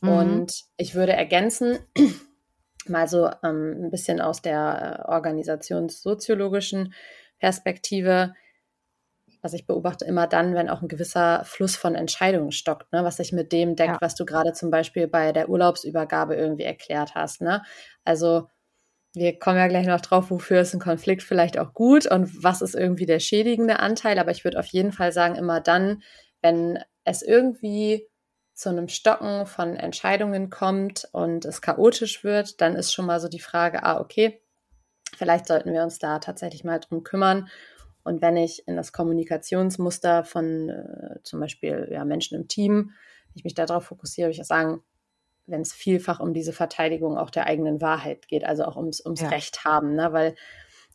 Mhm. 0.00 0.08
Und 0.08 0.52
ich 0.76 0.94
würde 0.94 1.12
ergänzen, 1.12 1.78
mal 2.86 3.08
so 3.08 3.30
ähm, 3.42 3.84
ein 3.84 3.90
bisschen 3.90 4.20
aus 4.20 4.42
der 4.42 5.04
äh, 5.06 5.10
organisationssoziologischen 5.10 6.94
Perspektive, 7.38 8.34
was 9.42 9.54
ich 9.54 9.66
beobachte 9.66 10.04
immer 10.04 10.26
dann, 10.26 10.54
wenn 10.54 10.68
auch 10.68 10.82
ein 10.82 10.88
gewisser 10.88 11.44
Fluss 11.44 11.76
von 11.76 11.94
Entscheidungen 11.94 12.52
stockt, 12.52 12.92
ne? 12.92 13.04
was 13.04 13.16
sich 13.16 13.32
mit 13.32 13.52
dem 13.52 13.74
deckt, 13.74 13.92
ja. 13.92 13.98
was 14.00 14.14
du 14.14 14.26
gerade 14.26 14.52
zum 14.52 14.70
Beispiel 14.70 15.08
bei 15.08 15.32
der 15.32 15.48
Urlaubsübergabe 15.48 16.34
irgendwie 16.34 16.64
erklärt 16.64 17.14
hast. 17.14 17.40
Ne? 17.40 17.62
Also 18.04 18.48
wir 19.14 19.38
kommen 19.38 19.58
ja 19.58 19.66
gleich 19.66 19.86
noch 19.86 20.00
drauf, 20.00 20.30
wofür 20.30 20.60
ist 20.60 20.74
ein 20.74 20.80
Konflikt 20.80 21.22
vielleicht 21.22 21.58
auch 21.58 21.74
gut 21.74 22.06
und 22.06 22.42
was 22.42 22.62
ist 22.62 22.74
irgendwie 22.74 23.06
der 23.06 23.18
schädigende 23.18 23.80
Anteil. 23.80 24.18
Aber 24.18 24.30
ich 24.30 24.44
würde 24.44 24.58
auf 24.58 24.66
jeden 24.66 24.92
Fall 24.92 25.12
sagen, 25.12 25.34
immer 25.34 25.60
dann, 25.60 26.02
wenn 26.42 26.78
es 27.04 27.22
irgendwie 27.22 28.06
zu 28.54 28.68
einem 28.68 28.88
Stocken 28.88 29.46
von 29.46 29.74
Entscheidungen 29.74 30.50
kommt 30.50 31.08
und 31.12 31.44
es 31.44 31.62
chaotisch 31.62 32.22
wird, 32.22 32.60
dann 32.60 32.76
ist 32.76 32.92
schon 32.92 33.06
mal 33.06 33.18
so 33.18 33.28
die 33.28 33.40
Frage, 33.40 33.82
ah, 33.82 33.98
okay, 34.00 34.42
vielleicht 35.16 35.46
sollten 35.46 35.72
wir 35.72 35.82
uns 35.82 35.98
da 35.98 36.18
tatsächlich 36.18 36.62
mal 36.62 36.78
drum 36.78 37.02
kümmern. 37.02 37.48
Und 38.04 38.22
wenn 38.22 38.36
ich 38.36 38.66
in 38.68 38.76
das 38.76 38.92
Kommunikationsmuster 38.92 40.24
von 40.24 40.68
äh, 40.68 41.22
zum 41.22 41.40
Beispiel 41.40 41.88
ja, 41.90 42.04
Menschen 42.04 42.36
im 42.36 42.48
Team, 42.48 42.92
ich 43.34 43.44
mich 43.44 43.54
darauf 43.54 43.84
fokussiere, 43.84 44.28
würde 44.28 44.40
ich 44.40 44.46
sagen, 44.46 44.82
wenn 45.50 45.60
es 45.62 45.72
vielfach 45.72 46.20
um 46.20 46.32
diese 46.32 46.52
Verteidigung 46.52 47.18
auch 47.18 47.30
der 47.30 47.46
eigenen 47.46 47.80
Wahrheit 47.80 48.28
geht, 48.28 48.44
also 48.44 48.64
auch 48.64 48.76
ums, 48.76 49.04
ums 49.04 49.20
ja. 49.20 49.28
Recht 49.28 49.64
haben, 49.64 49.94
ne? 49.94 50.12
weil 50.12 50.34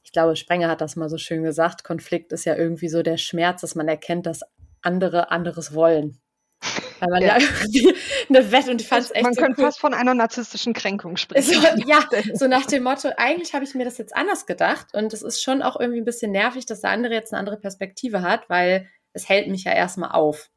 ich 0.04 0.12
glaube, 0.12 0.36
Sprenger 0.36 0.70
hat 0.70 0.82
das 0.82 0.96
mal 0.96 1.10
so 1.10 1.18
schön 1.18 1.44
gesagt, 1.44 1.84
Konflikt 1.84 2.32
ist 2.32 2.46
ja 2.46 2.56
irgendwie 2.56 2.90
so 2.90 3.02
der 3.02 3.18
Schmerz, 3.18 3.62
dass 3.62 3.76
man 3.76 3.88
erkennt, 3.88 4.28
dass 4.28 4.42
andere 4.82 5.32
anderes 5.32 5.74
wollen. 5.74 6.20
Weil 7.00 7.10
man 7.10 7.22
ja, 7.22 7.38
ja 7.38 7.40
irgendwie 7.40 7.94
eine 8.30 8.52
Wette 8.52 8.72
und 8.72 8.82
ich 8.82 8.88
fand 8.88 9.02
es 9.02 9.12
echt. 9.12 9.24
Man 9.24 9.34
so 9.34 9.42
könnte 9.42 9.60
cool. 9.60 9.66
fast 9.66 9.80
von 9.80 9.94
einer 9.94 10.14
narzisstischen 10.14 10.74
Kränkung 10.74 11.18
sprechen. 11.18 11.62
So, 11.62 11.68
ja, 11.86 12.08
so 12.34 12.48
nach 12.48 12.66
dem 12.66 12.84
Motto, 12.84 13.10
eigentlich 13.18 13.54
habe 13.54 13.66
ich 13.66 13.76
mir 13.76 13.84
das 13.84 13.98
jetzt 13.98 14.16
anders 14.16 14.46
gedacht 14.46 14.94
und 14.94 15.12
es 15.12 15.22
ist 15.22 15.42
schon 15.42 15.62
auch 15.62 15.78
irgendwie 15.80 16.00
ein 16.00 16.06
bisschen 16.06 16.32
nervig, 16.32 16.66
dass 16.66 16.82
der 16.82 16.92
andere 16.92 17.14
jetzt 17.14 17.34
eine 17.34 17.40
andere 17.40 17.58
Perspektive 17.58 18.22
hat, 18.22 18.50
weil 18.50 18.88
es 19.12 19.28
hält 19.28 19.48
mich 19.48 19.66
ja 19.66 19.74
erstmal 19.74 20.12
auf. 20.12 20.50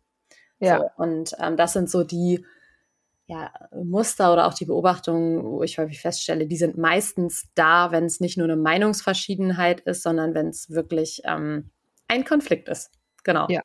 Ja. 0.60 0.78
So, 0.78 1.02
und 1.02 1.34
ähm, 1.40 1.56
das 1.56 1.72
sind 1.72 1.90
so 1.90 2.04
die 2.04 2.44
ja, 3.28 3.52
Muster 3.72 4.32
oder 4.32 4.46
auch 4.46 4.54
die 4.54 4.64
Beobachtungen, 4.64 5.44
wo 5.44 5.62
ich 5.62 5.76
häufig 5.78 6.00
feststelle, 6.00 6.46
die 6.46 6.56
sind 6.56 6.78
meistens 6.78 7.50
da, 7.54 7.92
wenn 7.92 8.06
es 8.06 8.20
nicht 8.20 8.38
nur 8.38 8.46
eine 8.46 8.56
Meinungsverschiedenheit 8.56 9.80
ist, 9.80 10.02
sondern 10.02 10.32
wenn 10.34 10.48
es 10.48 10.70
wirklich 10.70 11.20
ähm, 11.24 11.70
ein 12.08 12.24
Konflikt 12.24 12.70
ist. 12.70 12.90
Genau. 13.24 13.46
Ja, 13.50 13.60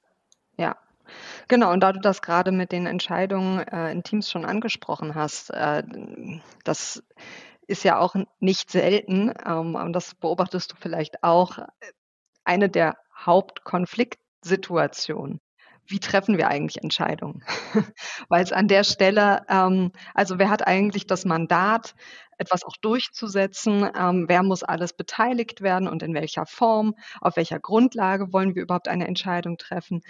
ja. 0.58 0.76
Genau, 1.48 1.72
und 1.72 1.80
da 1.80 1.94
du 1.94 2.02
das 2.02 2.22
gerade 2.22 2.52
mit 2.52 2.74
den 2.74 2.86
Entscheidungen 2.86 3.60
äh, 3.60 3.90
in 3.92 4.04
Teams 4.04 4.30
schon 4.30 4.44
angesprochen 4.44 5.16
hast, 5.16 5.52
äh, 5.52 5.84
das 6.66 7.02
ist 7.66 7.84
ja 7.84 8.00
auch 8.00 8.16
nicht 8.42 8.70
selten, 8.70 9.32
ähm, 9.46 9.76
und 9.76 9.94
das 9.94 10.14
beobachtest 10.16 10.74
du 10.74 10.76
vielleicht 10.76 11.24
auch, 11.24 11.60
eine 12.44 12.68
der 12.68 12.98
Hauptkonfliktsituationen 13.16 15.40
wie 15.88 16.00
treffen 16.00 16.38
wir 16.38 16.48
eigentlich 16.48 16.84
Entscheidungen? 16.84 17.44
Weil 18.30 18.44
es 18.44 18.52
an 18.54 18.68
der 18.68 18.84
Stelle, 18.84 19.46
ähm, 19.50 19.92
also 20.14 20.40
wer 20.40 20.50
hat 20.50 20.66
eigentlich 20.66 21.08
das 21.08 21.26
Mandat, 21.26 21.96
etwas 22.38 22.64
auch 22.64 22.76
durchzusetzen? 22.82 23.90
Ähm, 23.96 24.26
wer 24.28 24.44
muss 24.44 24.64
alles 24.64 24.94
beteiligt 24.94 25.62
werden 25.62 25.88
und 25.88 26.04
in 26.04 26.14
welcher 26.14 26.46
Form? 26.46 26.96
Auf 27.22 27.36
welcher 27.38 27.60
Grundlage 27.60 28.34
wollen 28.34 28.56
wir 28.56 28.64
überhaupt 28.64 28.88
eine 28.88 29.08
Entscheidung 29.08 29.58
treffen? 29.58 30.02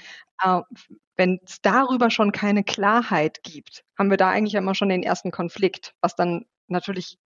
Äh, 0.41 0.61
Wenn 1.15 1.39
es 1.45 1.61
darüber 1.61 2.09
schon 2.09 2.31
keine 2.31 2.63
Klarheit 2.63 3.43
gibt, 3.43 3.83
haben 3.97 4.09
wir 4.09 4.17
da 4.17 4.29
eigentlich 4.29 4.55
immer 4.55 4.75
schon 4.75 4.89
den 4.89 5.03
ersten 5.03 5.31
Konflikt, 5.31 5.93
was 6.01 6.15
dann 6.15 6.45
natürlich 6.67 7.17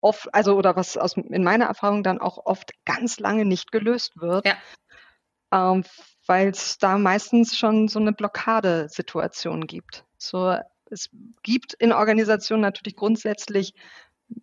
oft, 0.00 0.32
also 0.34 0.56
oder 0.56 0.76
was 0.76 0.96
aus, 0.96 1.16
in 1.16 1.44
meiner 1.44 1.66
Erfahrung 1.66 2.02
dann 2.02 2.20
auch 2.20 2.38
oft 2.46 2.72
ganz 2.84 3.18
lange 3.20 3.44
nicht 3.44 3.70
gelöst 3.70 4.20
wird. 4.20 4.46
Ja. 4.46 4.56
Ähm, 5.52 5.84
weil 6.30 6.50
es 6.50 6.78
da 6.78 6.96
meistens 6.96 7.58
schon 7.58 7.88
so 7.88 7.98
eine 7.98 8.12
Blockadesituation 8.12 9.66
gibt. 9.66 10.04
So, 10.16 10.56
es 10.88 11.10
gibt 11.42 11.74
in 11.74 11.92
Organisationen 11.92 12.62
natürlich 12.62 12.94
grundsätzlich, 12.94 13.74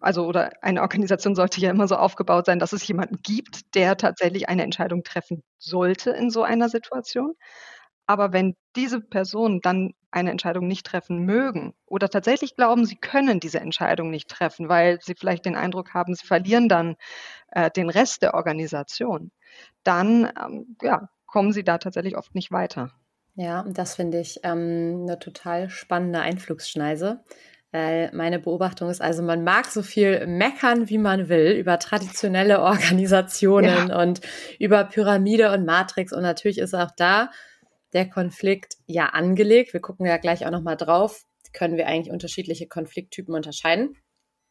also 0.01 0.25
oder 0.25 0.51
eine 0.61 0.81
Organisation 0.81 1.33
sollte 1.33 1.61
ja 1.61 1.69
immer 1.71 1.87
so 1.87 1.95
aufgebaut 1.95 2.47
sein, 2.47 2.59
dass 2.59 2.73
es 2.73 2.85
jemanden 2.85 3.19
gibt, 3.23 3.73
der 3.73 3.95
tatsächlich 3.95 4.49
eine 4.49 4.63
Entscheidung 4.63 5.03
treffen 5.03 5.43
sollte 5.59 6.09
in 6.09 6.29
so 6.29 6.43
einer 6.43 6.67
Situation. 6.67 7.35
Aber 8.05 8.33
wenn 8.33 8.57
diese 8.75 8.99
Personen 8.99 9.61
dann 9.61 9.93
eine 10.11 10.31
Entscheidung 10.31 10.67
nicht 10.67 10.85
treffen 10.85 11.19
mögen 11.19 11.73
oder 11.85 12.09
tatsächlich 12.09 12.57
glauben, 12.57 12.85
sie 12.85 12.97
können 12.97 13.39
diese 13.39 13.61
Entscheidung 13.61 14.09
nicht 14.09 14.29
treffen, 14.29 14.67
weil 14.67 14.99
sie 15.01 15.15
vielleicht 15.15 15.45
den 15.45 15.55
Eindruck 15.55 15.93
haben, 15.93 16.15
sie 16.15 16.27
verlieren 16.27 16.67
dann 16.67 16.97
äh, 17.51 17.71
den 17.71 17.89
Rest 17.89 18.23
der 18.23 18.33
Organisation, 18.33 19.31
dann 19.83 20.29
ähm, 20.37 20.75
ja, 20.81 21.07
kommen 21.37 21.51
sie 21.51 21.63
da 21.63 21.77
tatsächlich 21.77 22.17
oft 22.17 22.33
nicht 22.33 22.51
weiter. 22.51 22.89
Ja, 23.35 23.63
das 23.69 23.93
finde 23.93 24.19
ich 24.19 24.39
ähm, 24.41 25.01
eine 25.03 25.19
total 25.19 25.69
spannende 25.69 26.19
Einflugsschneise. 26.19 27.23
Weil 27.71 28.09
meine 28.11 28.39
Beobachtung 28.39 28.89
ist, 28.89 29.03
also 29.03 29.21
man 29.21 29.43
mag 29.43 29.67
so 29.67 29.83
viel 29.83 30.25
meckern, 30.25 30.89
wie 30.89 30.97
man 30.97 31.29
will, 31.29 31.51
über 31.51 31.77
traditionelle 31.77 32.59
Organisationen 32.63 33.89
ja. 33.89 34.01
und 34.01 34.21
über 34.57 34.83
Pyramide 34.85 35.51
und 35.51 35.63
Matrix. 35.63 36.11
Und 36.11 36.23
natürlich 36.23 36.57
ist 36.57 36.73
auch 36.73 36.89
da 36.97 37.29
der 37.93 38.09
Konflikt 38.09 38.77
ja 38.87 39.09
angelegt. 39.09 39.73
Wir 39.73 39.79
gucken 39.79 40.07
ja 40.07 40.17
gleich 40.17 40.43
auch 40.43 40.51
nochmal 40.51 40.75
drauf. 40.75 41.21
Können 41.53 41.77
wir 41.77 41.85
eigentlich 41.85 42.11
unterschiedliche 42.11 42.65
Konflikttypen 42.65 43.35
unterscheiden? 43.35 43.95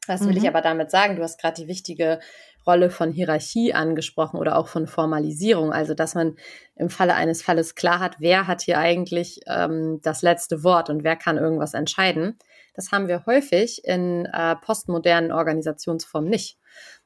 Was 0.06 0.20
will 0.20 0.30
mhm. 0.30 0.38
ich 0.38 0.46
aber 0.48 0.60
damit 0.60 0.92
sagen? 0.92 1.16
Du 1.16 1.24
hast 1.24 1.40
gerade 1.40 1.60
die 1.60 1.66
wichtige 1.66 2.20
Rolle 2.66 2.90
von 2.90 3.12
Hierarchie 3.12 3.74
angesprochen 3.74 4.38
oder 4.38 4.56
auch 4.56 4.68
von 4.68 4.86
Formalisierung. 4.86 5.72
Also, 5.72 5.94
dass 5.94 6.14
man 6.14 6.36
im 6.74 6.90
Falle 6.90 7.14
eines 7.14 7.42
Falles 7.42 7.74
klar 7.74 8.00
hat, 8.00 8.16
wer 8.18 8.46
hat 8.46 8.62
hier 8.62 8.78
eigentlich 8.78 9.40
ähm, 9.46 10.00
das 10.02 10.22
letzte 10.22 10.64
Wort 10.64 10.90
und 10.90 11.04
wer 11.04 11.16
kann 11.16 11.38
irgendwas 11.38 11.74
entscheiden. 11.74 12.38
Das 12.74 12.92
haben 12.92 13.08
wir 13.08 13.24
häufig 13.26 13.84
in 13.84 14.26
äh, 14.26 14.56
postmodernen 14.56 15.32
Organisationsformen 15.32 16.28
nicht. 16.28 16.58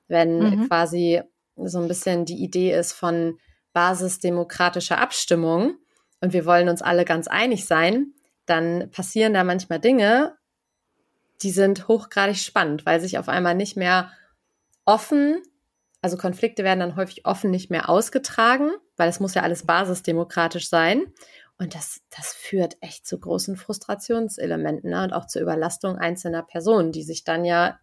Wenn 0.08 0.38
mhm. 0.38 0.68
quasi 0.68 1.22
so 1.56 1.78
ein 1.78 1.88
bisschen 1.88 2.24
die 2.24 2.42
Idee 2.42 2.72
ist 2.72 2.92
von 2.92 3.38
basisdemokratischer 3.72 4.98
Abstimmung 4.98 5.76
und 6.20 6.32
wir 6.32 6.44
wollen 6.44 6.68
uns 6.68 6.82
alle 6.82 7.04
ganz 7.04 7.28
einig 7.28 7.66
sein, 7.66 8.14
dann 8.46 8.90
passieren 8.90 9.34
da 9.34 9.44
manchmal 9.44 9.78
Dinge, 9.78 10.34
die 11.42 11.50
sind 11.50 11.88
hochgradig 11.88 12.38
spannend, 12.38 12.84
weil 12.84 13.00
sich 13.00 13.18
auf 13.18 13.28
einmal 13.28 13.54
nicht 13.54 13.76
mehr 13.76 14.10
offen, 14.84 15.40
also 16.02 16.16
Konflikte 16.16 16.64
werden 16.64 16.80
dann 16.80 16.96
häufig 16.96 17.26
offen 17.26 17.50
nicht 17.50 17.70
mehr 17.70 17.88
ausgetragen, 17.88 18.70
weil 18.96 19.08
es 19.08 19.20
muss 19.20 19.34
ja 19.34 19.42
alles 19.42 19.66
basisdemokratisch 19.66 20.68
sein. 20.68 21.12
Und 21.58 21.74
das, 21.74 22.00
das 22.08 22.32
führt 22.32 22.78
echt 22.80 23.06
zu 23.06 23.20
großen 23.20 23.56
Frustrationselementen 23.56 24.90
ne? 24.90 25.04
und 25.04 25.12
auch 25.12 25.26
zur 25.26 25.42
Überlastung 25.42 25.96
einzelner 25.96 26.42
Personen, 26.42 26.90
die 26.90 27.02
sich 27.02 27.22
dann 27.22 27.44
ja 27.44 27.78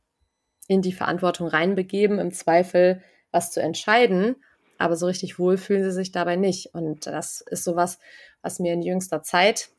in 0.68 0.82
die 0.82 0.94
Verantwortung 0.94 1.48
reinbegeben, 1.48 2.18
im 2.18 2.32
Zweifel 2.32 3.04
was 3.32 3.52
zu 3.52 3.62
entscheiden. 3.62 4.36
Aber 4.80 4.96
so 4.96 5.06
richtig 5.06 5.38
wohl 5.38 5.58
fühlen 5.58 5.84
sie 5.84 5.92
sich 5.92 6.12
dabei 6.12 6.36
nicht. 6.36 6.74
Und 6.74 7.06
das 7.06 7.42
ist 7.42 7.64
sowas, 7.64 8.00
was 8.42 8.58
mir 8.58 8.74
in 8.74 8.82
jüngster 8.82 9.22
Zeit 9.22 9.70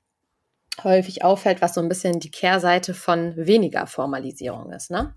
häufig 0.84 1.24
auffällt, 1.24 1.60
was 1.60 1.74
so 1.74 1.80
ein 1.80 1.88
bisschen 1.88 2.20
die 2.20 2.30
Kehrseite 2.30 2.94
von 2.94 3.34
weniger 3.36 3.88
Formalisierung 3.88 4.72
ist, 4.72 4.92
ne? 4.92 5.14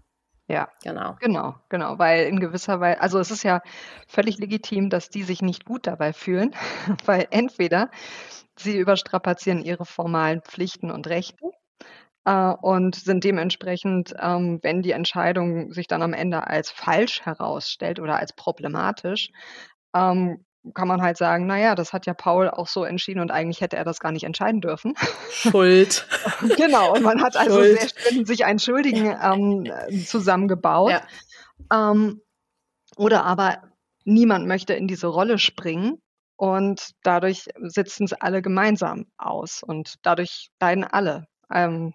Ja, 0.52 0.68
genau. 0.84 1.16
Genau, 1.22 1.56
genau, 1.70 1.98
weil 1.98 2.26
in 2.28 2.40
gewisser 2.42 2.82
Weise, 2.82 3.00
also 3.02 3.20
es 3.20 3.32
ist 3.32 3.44
ja 3.44 3.62
völlig 4.08 4.38
legitim, 4.38 4.90
dass 4.90 5.10
die 5.10 5.24
sich 5.24 5.42
nicht 5.42 5.64
gut 5.66 5.88
dabei 5.88 6.12
fühlen, 6.12 6.52
weil 7.06 7.28
entweder 7.32 7.90
sie 8.58 8.78
überstrapazieren 8.78 9.64
ihre 9.64 9.86
formalen 9.86 10.42
Pflichten 10.42 10.92
und 10.92 11.08
Rechte 11.08 11.46
äh, 12.26 12.54
und 12.62 12.96
sind 12.96 13.24
dementsprechend, 13.24 14.14
ähm, 14.20 14.60
wenn 14.64 14.82
die 14.84 14.92
Entscheidung 14.92 15.74
sich 15.74 15.88
dann 15.88 16.02
am 16.04 16.14
Ende 16.14 16.48
als 16.48 16.72
falsch 16.72 17.22
herausstellt 17.24 18.00
oder 18.00 18.18
als 18.18 18.34
problematisch, 18.34 19.30
ähm, 19.96 20.46
kann 20.74 20.88
man 20.88 21.02
halt 21.02 21.18
sagen, 21.18 21.48
naja, 21.48 21.76
das 21.76 21.92
hat 21.94 22.06
ja 22.06 22.14
Paul 22.14 22.50
auch 22.50 22.68
so 22.68 22.84
entschieden 22.84 23.20
und 23.20 23.32
eigentlich 23.32 23.62
hätte 23.62 23.78
er 23.78 23.84
das 23.84 24.00
gar 24.00 24.12
nicht 24.12 24.24
entscheiden 24.24 24.62
dürfen. 24.62 24.96
Schuld. 25.32 26.08
genau, 26.58 26.94
und 26.94 27.04
man 27.04 27.24
hat 27.24 27.36
also 27.36 27.56
Schuld. 27.56 27.80
sehr 27.80 27.90
schön 27.90 28.26
sich 28.26 28.46
einen 28.46 28.60
Schuldigen 28.60 29.16
ähm, 29.22 29.72
zusammengebaut. 30.06 30.92
Ja. 30.92 31.92
Ähm, 31.92 32.22
oder 32.96 33.26
aber 33.26 33.64
niemand 34.04 34.48
möchte 34.48 34.74
in 34.74 34.88
diese 34.88 35.08
Rolle 35.08 35.40
springen 35.40 36.02
und 36.36 36.92
dadurch 37.04 37.48
sitzen 37.60 38.06
es 38.06 38.14
alle 38.14 38.42
gemeinsam 38.42 39.06
aus 39.18 39.64
und 39.64 39.96
dadurch 40.04 40.50
leiden 40.60 40.84
alle. 40.84 41.28
Ähm, 41.52 41.94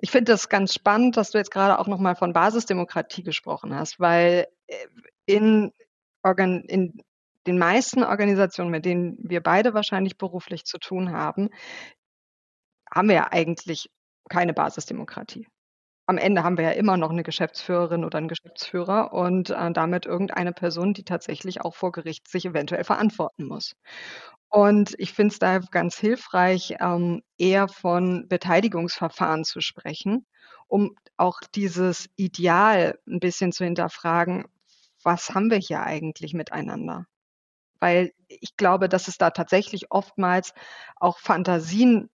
ich 0.00 0.10
finde 0.10 0.32
das 0.32 0.48
ganz 0.48 0.74
spannend, 0.74 1.16
dass 1.16 1.30
du 1.32 1.38
jetzt 1.38 1.50
gerade 1.50 1.78
auch 1.78 1.86
nochmal 1.86 2.14
von 2.14 2.32
Basisdemokratie 2.32 3.22
gesprochen 3.22 3.74
hast, 3.74 3.98
weil 3.98 4.46
äh, 4.68 4.86
in, 5.26 5.72
Organ 6.22 6.62
in 6.62 7.00
den 7.48 7.58
meisten 7.58 8.04
Organisationen, 8.04 8.70
mit 8.70 8.84
denen 8.84 9.16
wir 9.20 9.42
beide 9.42 9.74
wahrscheinlich 9.74 10.18
beruflich 10.18 10.64
zu 10.64 10.78
tun 10.78 11.12
haben, 11.12 11.48
haben 12.92 13.08
wir 13.08 13.16
ja 13.16 13.28
eigentlich 13.32 13.90
keine 14.28 14.52
Basisdemokratie. 14.52 15.48
Am 16.06 16.18
Ende 16.18 16.42
haben 16.42 16.56
wir 16.56 16.64
ja 16.64 16.70
immer 16.70 16.96
noch 16.96 17.10
eine 17.10 17.22
Geschäftsführerin 17.22 18.04
oder 18.04 18.18
einen 18.18 18.28
Geschäftsführer 18.28 19.12
und 19.12 19.50
äh, 19.50 19.72
damit 19.72 20.06
irgendeine 20.06 20.52
Person, 20.52 20.94
die 20.94 21.04
tatsächlich 21.04 21.60
auch 21.60 21.74
vor 21.74 21.92
Gericht 21.92 22.28
sich 22.28 22.46
eventuell 22.46 22.84
verantworten 22.84 23.44
muss. 23.44 23.74
Und 24.48 24.94
ich 24.98 25.12
finde 25.12 25.32
es 25.32 25.38
da 25.38 25.58
ganz 25.58 25.98
hilfreich, 25.98 26.76
ähm, 26.80 27.22
eher 27.36 27.68
von 27.68 28.26
Beteiligungsverfahren 28.28 29.44
zu 29.44 29.60
sprechen, 29.60 30.26
um 30.66 30.94
auch 31.18 31.40
dieses 31.54 32.08
Ideal 32.16 32.98
ein 33.06 33.20
bisschen 33.20 33.52
zu 33.52 33.64
hinterfragen, 33.64 34.46
was 35.02 35.30
haben 35.30 35.50
wir 35.50 35.58
hier 35.58 35.82
eigentlich 35.82 36.32
miteinander? 36.32 37.06
Weil 37.80 38.12
ich 38.28 38.56
glaube, 38.56 38.88
dass 38.88 39.08
es 39.08 39.18
da 39.18 39.30
tatsächlich 39.30 39.90
oftmals 39.90 40.52
auch 40.96 41.18
Fantasien 41.18 42.10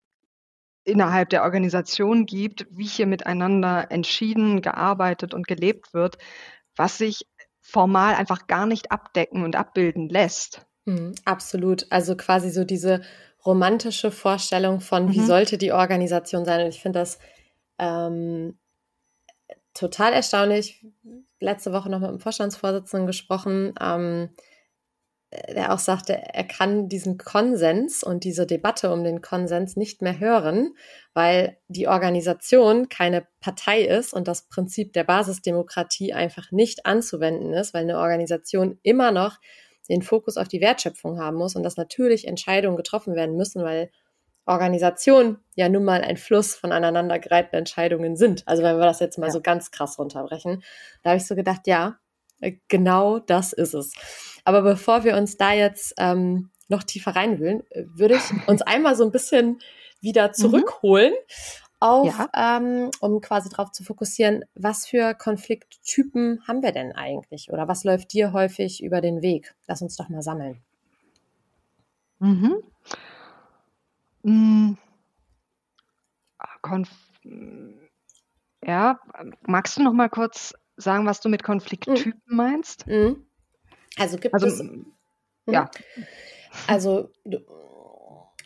innerhalb 0.85 1.31
der 1.31 1.43
Organisation 1.43 2.27
gibt, 2.27 2.67
wie 2.71 2.87
hier 2.87 3.07
miteinander 3.07 3.91
entschieden, 3.91 4.61
gearbeitet 4.61 5.35
und 5.35 5.47
gelebt 5.47 5.95
wird, 5.95 6.19
was 6.77 6.99
sich 6.99 7.27
formal 7.61 8.15
einfach 8.15 8.47
gar 8.47 8.67
nicht 8.67 8.93
abdecken 8.93 9.43
und 9.43 9.57
abbilden 9.57 10.09
lässt. 10.09 10.67
Mhm, 10.85 11.15
absolut. 11.25 11.87
Also 11.91 12.17
quasi 12.17 12.51
so 12.51 12.65
diese 12.65 13.01
romantische 13.45 14.11
Vorstellung 14.11 14.81
von, 14.81 15.13
wie 15.13 15.21
mhm. 15.21 15.27
sollte 15.27 15.59
die 15.59 15.73
Organisation 15.73 16.45
sein. 16.45 16.61
Und 16.65 16.69
ich 16.69 16.83
finde 16.83 16.99
das 16.99 17.19
ähm, 17.79 18.59
total 19.73 20.13
erstaunlich. 20.13 20.87
Letzte 21.41 21.73
Woche 21.73 21.91
noch 21.91 22.01
mit 22.01 22.11
dem 22.11 22.21
Vorstandsvorsitzenden 22.21 23.07
gesprochen. 23.07 23.75
Ähm, 23.81 24.31
der 25.49 25.73
auch 25.73 25.79
sagte, 25.79 26.15
er 26.15 26.45
kann 26.45 26.89
diesen 26.89 27.19
Konsens 27.19 28.03
und 28.03 28.25
diese 28.25 28.47
Debatte 28.47 28.93
um 28.93 29.05
den 29.05 29.21
Konsens 29.21 29.77
nicht 29.77 30.03
mehr 30.03 30.19
hören, 30.19 30.75
weil 31.13 31.59
die 31.69 31.89
Organisation 31.89 32.89
keine 32.89 33.27
Partei 33.41 33.83
ist 33.83 34.13
und 34.13 34.29
das 34.29 34.49
Prinzip 34.49 34.93
der 34.93 35.05
Basisdemokratie 35.05 36.13
einfach 36.13 36.51
nicht 36.51 36.87
anzuwenden 36.87 37.53
ist, 37.53 37.75
weil 37.75 37.83
eine 37.83 37.99
Organisation 37.99 38.79
immer 38.83 39.11
noch 39.11 39.39
den 39.89 40.03
Fokus 40.03 40.37
auf 40.37 40.49
die 40.49 40.61
Wertschöpfung 40.61 41.19
haben 41.19 41.37
muss 41.37 41.57
und 41.57 41.63
dass 41.63 41.77
natürlich 41.77 42.27
Entscheidungen 42.27 42.77
getroffen 42.77 43.15
werden 43.15 43.37
müssen, 43.37 43.63
weil 43.63 43.91
Organisationen 44.47 45.39
ja 45.55 45.69
nun 45.69 45.85
mal 45.85 46.03
ein 46.03 46.17
Fluss 46.17 46.55
von 46.55 46.73
aneinandergereihten 46.73 47.59
Entscheidungen 47.59 48.17
sind. 48.17 48.47
Also 48.47 48.63
wenn 48.63 48.77
wir 48.77 48.85
das 48.85 49.01
jetzt 49.01 49.19
mal 49.19 49.27
ja. 49.27 49.33
so 49.33 49.41
ganz 49.41 49.71
krass 49.71 49.99
runterbrechen, 49.99 50.63
da 51.03 51.11
habe 51.11 51.19
ich 51.19 51.27
so 51.27 51.35
gedacht, 51.35 51.67
ja, 51.67 51.99
genau 52.69 53.19
das 53.19 53.53
ist 53.53 53.75
es. 53.75 53.93
Aber 54.45 54.63
bevor 54.63 55.05
wir 55.05 55.17
uns 55.17 55.37
da 55.37 55.53
jetzt 55.53 55.95
ähm, 55.99 56.51
noch 56.69 56.83
tiefer 56.83 57.17
reinwühlen, 57.17 57.63
würde 57.75 58.17
ich 58.17 58.49
uns 58.49 58.63
einmal 58.63 58.97
so 58.97 59.05
ein 59.05 59.13
bisschen 59.13 59.61
wieder 60.01 60.29
mhm. 60.29 60.35
zurückholen. 60.35 61.13
Mhm. 61.13 61.55
auf, 61.81 62.19
ja. 62.19 62.57
ähm, 62.57 62.91
um 63.01 63.21
quasi 63.21 63.51
darauf 63.51 63.71
zu 63.73 63.85
fokussieren, 63.85 64.45
was 64.55 64.87
für 64.87 65.15
Konflikttypen 65.15 66.43
haben 66.49 66.63
wir 66.63 66.73
denn 66.73 66.93
eigentlich? 66.93 67.51
Oder 67.53 67.69
was 67.69 67.85
läuft 67.85 68.13
dir 68.15 68.33
häufig 68.33 68.83
über 68.83 69.01
den 69.03 69.21
Weg? 69.21 69.55
Lass 69.67 69.83
uns 69.83 69.97
doch 69.97 70.09
mal 70.09 70.23
sammeln. 70.23 70.63
Mhm. 72.21 72.63
Mhm. 74.23 74.79
Konf 76.63 76.89
ja, 78.67 78.99
magst 79.43 79.77
du 79.77 79.83
noch 79.83 79.93
mal 79.93 80.09
kurz 80.09 80.55
sagen, 80.77 81.07
was 81.07 81.21
du 81.21 81.29
mit 81.29 81.43
Konflikttypen 81.43 82.23
mhm. 82.27 82.37
meinst? 82.37 82.87
Mhm. 82.87 83.27
Also 83.97 84.19
gibt 84.19 84.35
also, 84.35 84.47
es. 84.47 84.63
Ja. 85.47 85.71
Also 86.67 87.11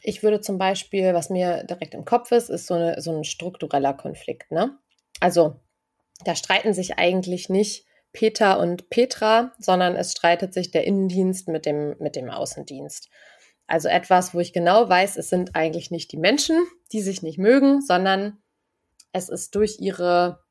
ich 0.03 0.23
würde 0.23 0.41
zum 0.41 0.59
Beispiel, 0.59 1.15
was 1.15 1.31
mir 1.31 1.65
direkt 1.65 1.95
im 1.95 2.05
Kopf 2.05 2.33
ist, 2.33 2.49
ist 2.49 2.67
so, 2.67 2.75
eine, 2.75 3.01
so 3.01 3.17
ein 3.17 3.25
struktureller 3.25 3.95
Konflikt. 3.95 4.51
Ne? 4.51 4.79
Also 5.21 5.61
da 6.25 6.35
streiten 6.35 6.75
sich 6.75 6.99
eigentlich 6.99 7.49
nicht 7.49 7.87
Peter 8.13 8.59
und 8.59 8.91
Petra, 8.91 9.53
sondern 9.59 9.97
es 9.97 10.13
streitet 10.13 10.55
sich 10.55 10.71
der 10.71 10.85
Innendienst 10.85 11.49
mit 11.49 11.67
dem, 11.67 11.95
mit 11.99 12.17
dem 12.17 12.31
Außendienst. 12.31 13.11
Also 13.67 13.89
etwas, 13.89 14.35
wo 14.35 14.41
ich 14.41 14.53
genau 14.53 14.89
weiß, 14.89 15.19
es 15.19 15.29
sind 15.29 15.55
eigentlich 15.55 15.91
nicht 15.91 16.11
die 16.13 16.17
Menschen, 16.17 16.67
die 16.91 17.03
sich 17.03 17.23
nicht 17.23 17.39
mögen, 17.39 17.83
sondern 17.83 18.39
es 19.13 19.29
ist 19.29 19.55
durch 19.55 19.79
ihre 19.79 20.43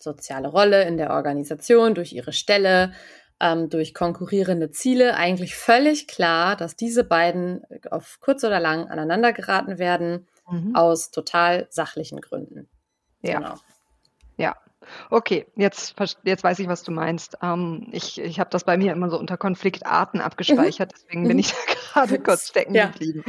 soziale 0.00 0.48
Rolle 0.48 0.84
in 0.84 0.96
der 0.96 1.10
Organisation, 1.10 1.94
durch 1.94 2.12
ihre 2.12 2.32
Stelle, 2.32 2.92
ähm, 3.40 3.68
durch 3.68 3.94
konkurrierende 3.94 4.70
Ziele 4.70 5.16
eigentlich 5.16 5.56
völlig 5.56 6.08
klar, 6.08 6.56
dass 6.56 6.76
diese 6.76 7.04
beiden 7.04 7.62
auf 7.90 8.18
kurz 8.20 8.44
oder 8.44 8.60
lang 8.60 8.88
aneinander 8.88 9.32
geraten 9.32 9.78
werden, 9.78 10.26
mhm. 10.50 10.74
aus 10.74 11.10
total 11.10 11.66
sachlichen 11.70 12.20
Gründen. 12.20 12.68
Ja. 13.22 13.38
Genau. 13.38 13.54
Ja. 14.36 14.56
Okay, 15.10 15.46
jetzt, 15.56 15.96
jetzt 16.22 16.44
weiß 16.44 16.60
ich, 16.60 16.68
was 16.68 16.84
du 16.84 16.92
meinst. 16.92 17.38
Ähm, 17.42 17.88
ich 17.90 18.20
ich 18.20 18.38
habe 18.38 18.50
das 18.50 18.64
bei 18.64 18.76
mir 18.76 18.92
immer 18.92 19.10
so 19.10 19.18
unter 19.18 19.36
Konfliktarten 19.36 20.20
abgespeichert, 20.20 20.92
mhm. 20.92 20.94
deswegen 20.94 21.22
bin 21.24 21.32
mhm. 21.32 21.38
ich 21.40 21.52
da 21.52 21.56
gerade 21.92 22.18
kurz 22.20 22.48
stecken 22.48 22.74
ja. 22.74 22.86
geblieben. 22.86 23.24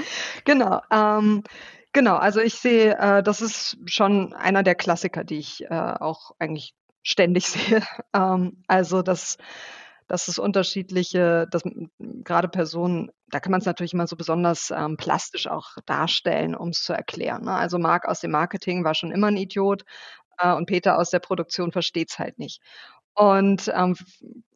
Genau. 0.45 0.81
Ähm, 0.91 1.43
genau, 1.93 2.15
also 2.15 2.39
ich 2.39 2.55
sehe, 2.55 2.97
äh, 2.97 3.23
das 3.23 3.41
ist 3.41 3.77
schon 3.85 4.33
einer 4.33 4.63
der 4.63 4.75
Klassiker, 4.75 5.23
die 5.23 5.39
ich 5.39 5.63
äh, 5.65 5.73
auch 5.73 6.31
eigentlich 6.39 6.73
ständig 7.03 7.47
sehe. 7.47 7.83
Ähm, 8.13 8.63
also 8.67 9.01
das 9.01 9.37
dass 10.07 10.27
es 10.29 10.39
unterschiedliche, 10.39 11.47
dass 11.51 11.63
gerade 11.99 12.47
Personen, 12.47 13.11
da 13.27 13.39
kann 13.39 13.51
man 13.51 13.59
es 13.59 13.65
natürlich 13.65 13.93
immer 13.93 14.07
so 14.07 14.15
besonders 14.15 14.71
ähm, 14.71 14.95
plastisch 14.97 15.47
auch 15.47 15.75
darstellen, 15.85 16.55
um 16.55 16.69
es 16.69 16.81
zu 16.81 16.93
erklären. 16.93 17.43
Ne? 17.43 17.51
Also 17.51 17.77
Marc 17.77 18.07
aus 18.07 18.21
dem 18.21 18.31
Marketing 18.31 18.83
war 18.83 18.95
schon 18.95 19.11
immer 19.11 19.27
ein 19.27 19.37
Idiot 19.37 19.83
äh, 20.37 20.53
und 20.53 20.65
Peter 20.65 20.97
aus 20.97 21.09
der 21.09 21.19
Produktion 21.19 21.71
versteht 21.71 22.11
es 22.11 22.19
halt 22.19 22.39
nicht. 22.39 22.61
Und 23.15 23.71
ähm, 23.75 23.95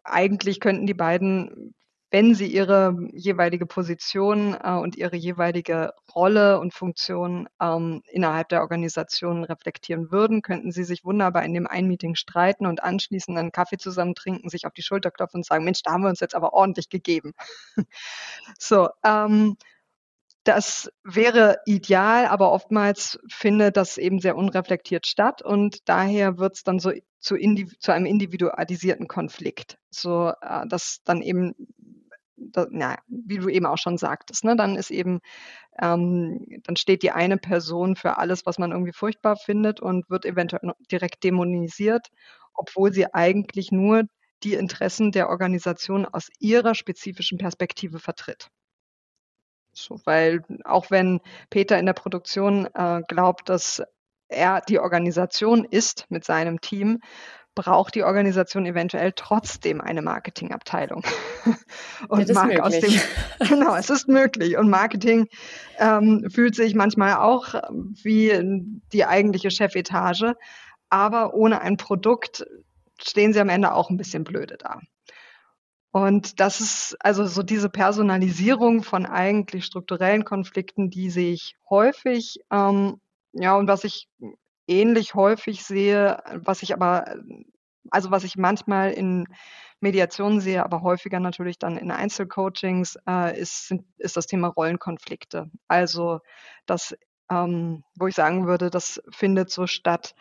eigentlich 0.03 0.59
könnten 0.59 0.87
die 0.87 0.93
beiden 0.93 1.73
wenn 2.12 2.36
sie 2.36 2.47
ihre 2.47 2.95
jeweilige 3.13 3.65
Position 3.65 4.54
äh, 4.62 4.74
und 4.74 4.97
ihre 4.97 5.15
jeweilige 5.15 5.93
Rolle 6.13 6.60
und 6.60 6.74
Funktion 6.74 7.47
ähm, 7.62 8.04
innerhalb 8.12 8.50
der 8.50 8.62
Organisation 8.62 9.45
reflektieren 9.45 10.12
würden, 10.12 10.41
könnten 10.41 10.74
sie 10.74 10.84
sich 10.84 11.06
wunderbar 11.06 11.43
in 11.43 11.54
dem 11.54 11.67
einen 11.67 11.88
Meeting 11.88 12.15
streiten 12.15 12.65
und 12.65 12.84
anschließend 12.84 13.38
einen 13.38 13.54
Kaffee 13.54 13.78
zusammen 13.78 14.13
trinken, 14.13 14.50
sich 14.50 14.65
auf 14.65 14.74
die 14.74 14.84
Schulter 14.84 15.10
klopfen 15.10 15.39
und 15.39 15.45
sagen, 15.45 15.63
Mensch, 15.63 15.84
da 15.84 15.93
haben 15.93 16.04
wir 16.04 16.10
uns 16.10 16.19
jetzt 16.19 16.36
aber 16.36 16.52
ordentlich 16.54 16.89
gegeben. 16.89 17.32
so, 18.60 18.89
ähm, 19.06 19.56
das 20.43 20.91
wäre 21.04 21.60
ideal, 21.65 22.26
aber 22.26 22.52
oftmals 22.52 23.19
findet 23.30 23.78
das 23.78 23.97
eben 23.97 24.19
sehr 24.19 24.36
unreflektiert 24.36 25.06
statt 25.06 25.43
und 25.43 25.88
daher 25.88 26.39
wird 26.39 26.56
es 26.56 26.63
dann 26.63 26.80
so 26.80 26.91
zu, 27.19 27.38
zu, 27.80 27.91
einem 27.93 28.08
individualisierten 28.08 29.08
Konflikt. 29.08 29.78
So, 29.91 30.34
äh, 30.41 30.67
dass 30.67 31.02
dann 31.04 31.21
eben 31.21 31.54
da, 32.51 32.67
ja, 32.71 32.97
wie 33.08 33.38
du 33.38 33.49
eben 33.49 33.65
auch 33.65 33.77
schon 33.77 33.97
sagtest, 33.97 34.43
ne, 34.43 34.56
dann 34.56 34.75
ist 34.75 34.91
eben, 34.91 35.21
ähm, 35.80 36.45
dann 36.63 36.75
steht 36.75 37.04
die 37.04 37.12
eine 37.12 37.38
Person 37.38 37.95
für 37.95 38.17
alles, 38.17 38.45
was 38.45 38.58
man 38.58 38.71
irgendwie 38.71 38.93
furchtbar 38.93 39.36
findet 39.36 39.80
und 39.80 40.10
wird 40.10 40.25
eventuell 40.25 40.73
direkt 40.91 41.23
dämonisiert, 41.23 42.08
obwohl 42.54 42.91
sie 42.93 43.13
eigentlich 43.13 43.71
nur 43.71 44.04
die 44.43 44.54
Interessen 44.54 45.12
der 45.12 45.30
Organisation 45.30 46.06
aus 46.06 46.30
ihrer 46.39 46.75
spezifischen 46.75 47.38
Perspektive 47.38 47.99
vertritt. 47.99 48.49
So, 49.73 50.01
weil 50.06 50.43
auch 50.65 50.91
wenn 50.91 51.21
Peter 51.49 51.80
in 51.80 51.86
der 51.86 51.93
Produktion 51.93 52.67
äh, 52.73 53.01
glaubt, 53.08 53.47
dass 53.49 53.82
er 54.27 54.62
die 54.62 54.80
Organisation 54.80 55.65
ist 55.65 56.06
mit 56.10 56.25
seinem 56.25 56.62
Team, 56.62 56.99
braucht 57.55 57.95
die 57.95 58.03
Organisation 58.03 58.65
eventuell 58.65 59.11
trotzdem 59.13 59.81
eine 59.81 60.01
Marketingabteilung. 60.01 61.03
und 62.07 62.27
ja, 62.27 62.33
mag 62.33 62.59
aus 62.59 62.79
dem, 62.79 62.93
genau, 63.47 63.75
es 63.75 63.89
ist 63.89 64.07
möglich. 64.07 64.57
Und 64.57 64.69
Marketing 64.69 65.27
ähm, 65.77 66.27
fühlt 66.33 66.55
sich 66.55 66.75
manchmal 66.75 67.15
auch 67.15 67.55
wie 67.69 68.33
die 68.93 69.05
eigentliche 69.05 69.51
Chefetage, 69.51 70.35
aber 70.89 71.33
ohne 71.33 71.61
ein 71.61 71.77
Produkt 71.77 72.45
stehen 73.01 73.33
sie 73.33 73.39
am 73.39 73.49
Ende 73.49 73.73
auch 73.73 73.89
ein 73.89 73.97
bisschen 73.97 74.23
blöde 74.23 74.57
da. 74.57 74.79
Und 75.91 76.39
das 76.39 76.61
ist 76.61 76.95
also 76.99 77.25
so 77.25 77.43
diese 77.43 77.69
Personalisierung 77.69 78.81
von 78.81 79.05
eigentlich 79.05 79.65
strukturellen 79.65 80.23
Konflikten, 80.23 80.89
die 80.89 81.09
sehe 81.09 81.33
ich 81.33 81.57
häufig. 81.69 82.37
Ähm, 82.49 83.01
ja, 83.33 83.55
und 83.57 83.67
was 83.67 83.83
ich 83.83 84.07
ähnlich 84.71 85.13
häufig 85.13 85.63
sehe, 85.63 86.23
was 86.34 86.63
ich 86.63 86.73
aber, 86.73 87.15
also 87.89 88.12
was 88.12 88.23
ich 88.23 88.38
manchmal 88.38 88.91
in 88.91 89.27
Mediationen 89.81 90.39
sehe, 90.39 90.63
aber 90.63 90.81
häufiger 90.81 91.19
natürlich 91.19 91.60
dann 91.60 91.77
in 91.77 91.91
Einzelcoachings, 91.91 92.97
äh, 93.07 93.39
ist, 93.39 93.67
sind, 93.67 93.84
ist 93.97 94.15
das 94.15 94.27
Thema 94.27 94.47
Rollenkonflikte. 94.47 95.49
Also 95.67 96.19
das, 96.65 96.95
ähm, 97.29 97.84
wo 97.97 98.07
ich 98.07 98.15
sagen 98.15 98.47
würde, 98.47 98.69
das 98.69 99.01
findet 99.12 99.49
so 99.49 99.67
statt, 99.67 100.13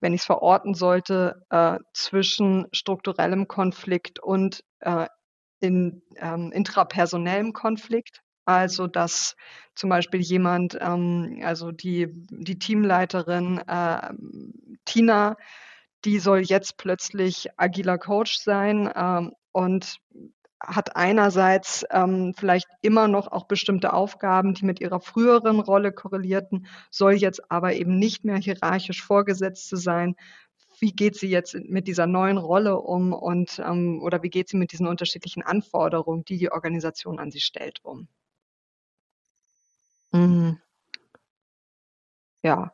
wenn 0.00 0.14
ich 0.14 0.20
es 0.20 0.26
verorten 0.26 0.74
sollte, 0.74 1.44
äh, 1.50 1.78
zwischen 1.92 2.66
strukturellem 2.72 3.48
Konflikt 3.48 4.20
und 4.20 4.62
äh, 4.80 5.06
in 5.60 6.02
ähm, 6.16 6.52
intrapersonellem 6.52 7.52
Konflikt. 7.52 8.23
Also, 8.44 8.86
dass 8.86 9.36
zum 9.74 9.90
Beispiel 9.90 10.20
jemand, 10.20 10.78
ähm, 10.80 11.40
also 11.44 11.72
die, 11.72 12.08
die 12.10 12.58
Teamleiterin 12.58 13.58
äh, 13.66 14.12
Tina, 14.84 15.36
die 16.04 16.18
soll 16.18 16.40
jetzt 16.40 16.76
plötzlich 16.76 17.48
agiler 17.56 17.98
Coach 17.98 18.38
sein 18.38 18.90
ähm, 18.94 19.32
und 19.52 19.98
hat 20.60 20.96
einerseits 20.96 21.84
ähm, 21.90 22.34
vielleicht 22.36 22.68
immer 22.82 23.08
noch 23.08 23.30
auch 23.30 23.44
bestimmte 23.46 23.92
Aufgaben, 23.92 24.54
die 24.54 24.64
mit 24.64 24.80
ihrer 24.80 25.00
früheren 25.00 25.60
Rolle 25.60 25.92
korrelierten, 25.92 26.66
soll 26.90 27.14
jetzt 27.14 27.50
aber 27.50 27.74
eben 27.74 27.98
nicht 27.98 28.24
mehr 28.24 28.36
hierarchisch 28.36 29.02
Vorgesetzte 29.02 29.76
sein. 29.76 30.16
Wie 30.80 30.92
geht 30.92 31.16
sie 31.16 31.28
jetzt 31.28 31.54
mit 31.54 31.86
dieser 31.86 32.06
neuen 32.06 32.38
Rolle 32.38 32.78
um 32.80 33.12
und 33.12 33.60
ähm, 33.64 34.00
oder 34.02 34.22
wie 34.22 34.30
geht 34.30 34.48
sie 34.48 34.56
mit 34.56 34.72
diesen 34.72 34.86
unterschiedlichen 34.86 35.42
Anforderungen, 35.42 36.24
die 36.24 36.38
die 36.38 36.52
Organisation 36.52 37.18
an 37.18 37.30
sie 37.30 37.40
stellt, 37.40 37.80
um? 37.84 38.08
Mhm. 40.14 40.58
Ja. 42.42 42.72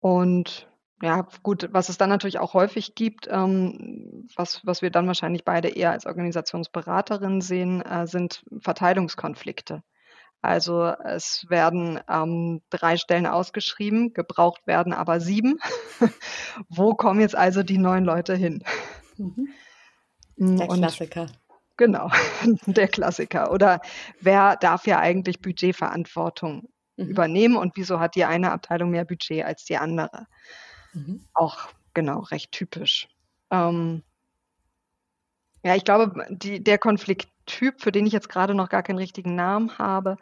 Und 0.00 0.68
ja, 1.02 1.26
gut, 1.42 1.68
was 1.72 1.88
es 1.88 1.96
dann 1.96 2.10
natürlich 2.10 2.38
auch 2.38 2.52
häufig 2.52 2.94
gibt, 2.94 3.26
ähm, 3.30 4.28
was 4.36 4.60
was 4.66 4.82
wir 4.82 4.90
dann 4.90 5.06
wahrscheinlich 5.06 5.44
beide 5.44 5.68
eher 5.68 5.92
als 5.92 6.04
Organisationsberaterin 6.06 7.40
sehen, 7.40 7.80
äh, 7.82 8.06
sind 8.06 8.44
Verteilungskonflikte. 8.60 9.82
Also, 10.42 10.84
es 11.04 11.46
werden, 11.50 12.00
ähm, 12.08 12.62
3 12.70 12.96
Stellen 12.96 13.26
ausgeschrieben, 13.26 14.14
gebraucht 14.14 14.66
werden 14.66 14.92
aber 14.94 15.20
sieben. 15.20 15.58
Wo 16.68 16.94
kommen 16.94 17.20
jetzt 17.20 17.36
also 17.36 17.62
die 17.62 17.78
neun 17.78 18.04
Leute 18.04 18.34
hin? 18.36 18.64
Mhm. 19.18 19.48
Hm, 20.38 20.56
Der 20.56 20.68
Und 20.70 20.78
Klassiker. 20.78 21.26
Genau, 21.80 22.10
der 22.66 22.88
Klassiker. 22.88 23.50
Oder 23.52 23.80
wer 24.20 24.56
darf 24.56 24.86
ja 24.86 24.98
eigentlich 24.98 25.40
Budgetverantwortung 25.40 26.68
mhm. 26.98 27.06
übernehmen 27.06 27.56
und 27.56 27.74
wieso 27.74 28.00
hat 28.00 28.16
die 28.16 28.26
eine 28.26 28.52
Abteilung 28.52 28.90
mehr 28.90 29.06
Budget 29.06 29.46
als 29.46 29.64
die 29.64 29.78
andere? 29.78 30.26
Mhm. 30.92 31.24
Auch 31.32 31.70
genau 31.94 32.18
recht 32.18 32.52
typisch. 32.52 33.08
Ähm, 33.50 34.02
ja, 35.64 35.74
ich 35.74 35.86
glaube, 35.86 36.26
die, 36.28 36.62
der 36.62 36.76
Konflikttyp, 36.76 37.80
für 37.80 37.92
den 37.92 38.06
ich 38.06 38.12
jetzt 38.12 38.28
gerade 38.28 38.54
noch 38.54 38.68
gar 38.68 38.82
keinen 38.82 38.98
richtigen 38.98 39.34
Namen 39.34 39.78
habe, 39.78 40.18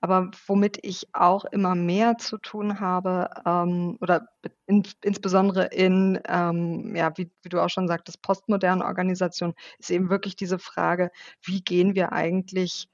aber 0.00 0.30
womit 0.46 0.78
ich 0.82 1.08
auch 1.12 1.44
immer 1.44 1.74
mehr 1.74 2.16
zu 2.18 2.38
tun 2.38 2.80
habe, 2.80 3.30
ähm, 3.46 3.98
oder 4.00 4.28
in, 4.66 4.82
insbesondere 5.02 5.66
in, 5.66 6.18
ähm, 6.26 6.94
ja, 6.96 7.16
wie, 7.16 7.30
wie 7.42 7.48
du 7.48 7.60
auch 7.60 7.68
schon 7.68 7.88
sagtest, 7.88 8.22
postmodernen 8.22 8.82
Organisationen, 8.82 9.54
ist 9.78 9.90
eben 9.90 10.10
wirklich 10.10 10.36
diese 10.36 10.58
Frage, 10.58 11.10
wie 11.42 11.62
gehen 11.62 11.94
wir 11.94 12.12
eigentlich 12.12 12.88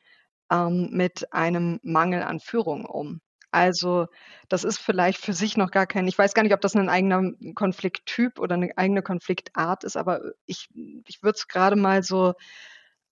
ähm, 0.51 0.91
mit 0.93 1.33
einem 1.33 1.81
Mangel 1.83 2.23
an 2.23 2.41
Führung 2.41 2.85
um? 2.87 3.21
Also 3.53 4.07
das 4.49 4.65
ist 4.65 4.79
vielleicht 4.79 5.19
für 5.25 5.33
sich 5.33 5.57
noch 5.57 5.71
gar 5.71 5.87
kein 5.87 6.07
ich 6.09 6.19
weiß 6.19 6.35
gar 6.35 6.43
nicht, 6.43 6.53
ob 6.53 6.61
das 6.61 6.77
ein 6.77 6.91
eigener 6.91 7.33
Konflikttyp 7.55 8.39
oder 8.39 8.55
eine 8.57 8.77
eigene 8.77 9.03
Konfliktart 9.03 9.85
ist, 9.85 9.97
aber 9.97 10.21
ich 10.47 10.69
ich 11.07 11.23
würde 11.23 11.37
es 11.39 11.49
gerade 11.49 11.77
mal 11.77 12.03
so, 12.03 12.35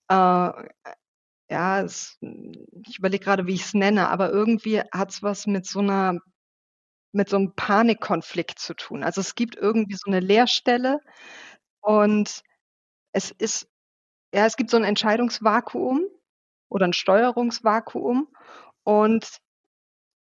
äh, 0.09 0.51
ja, 1.49 1.81
es 1.81 2.17
ich 2.87 2.99
überlege 2.99 3.23
gerade, 3.23 3.47
wie 3.47 3.53
ich 3.55 3.63
es 3.65 3.73
nenne, 3.73 4.09
aber 4.09 4.31
irgendwie 4.31 4.81
hat 4.91 5.11
es 5.11 5.23
was 5.23 5.47
mit 5.47 5.65
so 5.65 5.79
einer 5.79 6.19
mit 7.13 7.29
so 7.29 7.37
einem 7.37 7.53
Panikkonflikt 7.55 8.59
zu 8.59 8.73
tun. 8.75 9.03
Also, 9.03 9.21
es 9.21 9.35
gibt 9.35 9.55
irgendwie 9.55 9.95
so 9.95 10.11
eine 10.11 10.19
Leerstelle 10.19 10.99
und 11.81 12.43
es 13.13 13.31
ist 13.31 13.69
ja, 14.33 14.45
es 14.45 14.57
gibt 14.57 14.69
so 14.71 14.77
ein 14.77 14.83
Entscheidungsvakuum 14.85 16.05
oder 16.69 16.87
ein 16.87 16.93
Steuerungsvakuum 16.93 18.27
und 18.83 19.39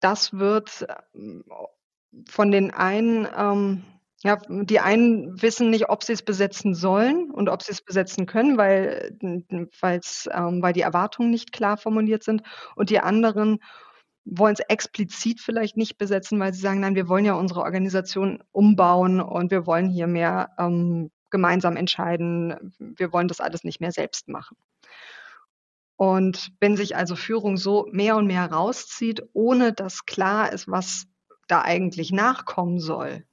das 0.01 0.33
wird, 0.33 0.87
ähm, 1.15 1.45
von 2.29 2.51
den 2.51 2.73
einen 2.73 3.29
ähm, 3.37 3.85
ja, 4.25 4.37
die 4.49 4.81
einen 4.81 5.41
wissen 5.41 5.71
nicht, 5.71 5.89
ob 5.91 6.03
sie 6.03 6.13
es 6.13 6.23
besetzen 6.25 6.75
sollen 6.75 7.31
und 7.31 7.49
ob 7.49 7.63
sie 7.63 7.73
es 7.73 7.83
besetzen 7.83 8.27
können, 8.27 8.59
weil 8.59 9.17
weil's, 9.81 10.29
ähm 10.33 10.61
weil 10.63 10.73
die 10.73 10.81
Erwartungen 10.81 11.31
nicht 11.31 11.53
klar 11.53 11.77
formuliert 11.77 12.25
sind. 12.25 12.43
Und 12.75 12.91
die 12.91 13.01
anderen 13.01 13.59
wollen 14.25 14.55
es 14.55 14.61
explizit 14.69 15.41
vielleicht 15.41 15.77
nicht 15.77 15.99
besetzen, 15.99 16.41
weil 16.41 16.53
sie 16.55 16.61
sagen: 16.61 16.81
„Nein, 16.81 16.97
wir 16.97 17.09
wollen 17.09 17.25
ja 17.25 17.35
unsere 17.35 17.61
Organisation 17.63 18.43
umbauen 18.53 19.21
und 19.21 19.51
wir 19.53 19.67
wollen 19.67 19.89
hier 19.89 20.07
mehr, 20.09 20.51
ähm, 20.59 21.11
gemeinsam 21.31 21.77
entscheiden. 21.77 22.75
Wir 22.79 23.13
wollen 23.13 23.29
das 23.29 23.41
alles 23.41 23.63
nicht 23.65 23.81
mehr 23.81 23.93
selbst 23.93 24.29
machen.“ 24.29 24.57
Und 25.97 26.53
wenn 26.61 26.77
sich 26.77 26.97
also 26.97 27.15
Führung 27.17 27.57
so 27.57 27.87
mehr 27.91 28.17
und 28.17 28.27
mehr 28.27 28.51
rauszieht, 28.51 29.23
ohne 29.33 29.73
dass 29.73 30.07
klar 30.07 30.53
ist, 30.53 30.69
was 30.69 31.07
da 31.49 31.63
eigentlich 31.63 32.13
nachkommen 32.13 32.79
soll, 32.79 33.25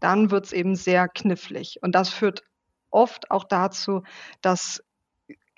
dann 0.00 0.30
wird's 0.30 0.52
eben 0.52 0.74
sehr 0.74 1.08
knifflig. 1.08 1.78
Und 1.82 1.94
das 1.94 2.08
führt 2.08 2.42
oft 2.90 3.30
auch 3.30 3.44
dazu, 3.44 4.02
dass 4.40 4.82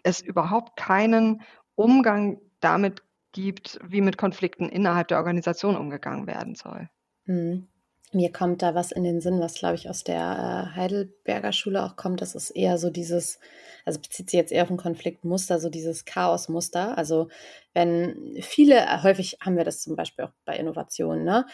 es 0.03 0.21
überhaupt 0.21 0.77
keinen 0.77 1.43
Umgang 1.75 2.41
damit 2.61 3.03
gibt, 3.33 3.79
wie 3.83 4.01
mit 4.01 4.19
Konflikten 4.19 4.69
innerhalb 4.69 5.09
der 5.09 5.19
Organisation 5.19 5.77
umgegangen 5.77 6.27
werden 6.27 6.55
soll. 6.55 6.89
Mhm. 7.25 7.69
Mir 8.15 8.31
kommt 8.31 8.61
da 8.61 8.75
was 8.75 8.93
in 8.93 9.05
den 9.05 9.23
Sinn, 9.23 9.41
was, 9.41 9.55
glaube 9.55 9.75
ich, 9.75 9.89
aus 9.89 10.05
der 10.05 10.19
äh, 10.19 10.77
Heidelberger 10.77 11.53
Schule 11.53 11.83
auch 11.83 11.97
kommt. 11.97 12.21
Das 12.21 12.35
ist 12.35 12.51
eher 12.51 12.77
so 12.77 12.91
dieses, 12.91 13.39
also 13.87 13.99
bezieht 14.01 14.29
sich 14.29 14.37
jetzt 14.37 14.53
eher 14.53 14.65
auf 14.65 14.71
ein 14.71 14.77
Konfliktmuster, 14.77 15.59
so 15.59 15.71
dieses 15.71 16.05
Chaosmuster. 16.05 16.99
Also 16.99 17.29
wenn 17.73 18.37
viele, 18.43 19.03
häufig 19.03 19.39
haben 19.41 19.57
wir 19.57 19.65
das 19.65 19.81
zum 19.81 19.97
Beispiel 19.97 20.27
auch 20.27 20.33
bei 20.45 20.59
Innovationen, 20.59 21.25
ne? 21.25 21.47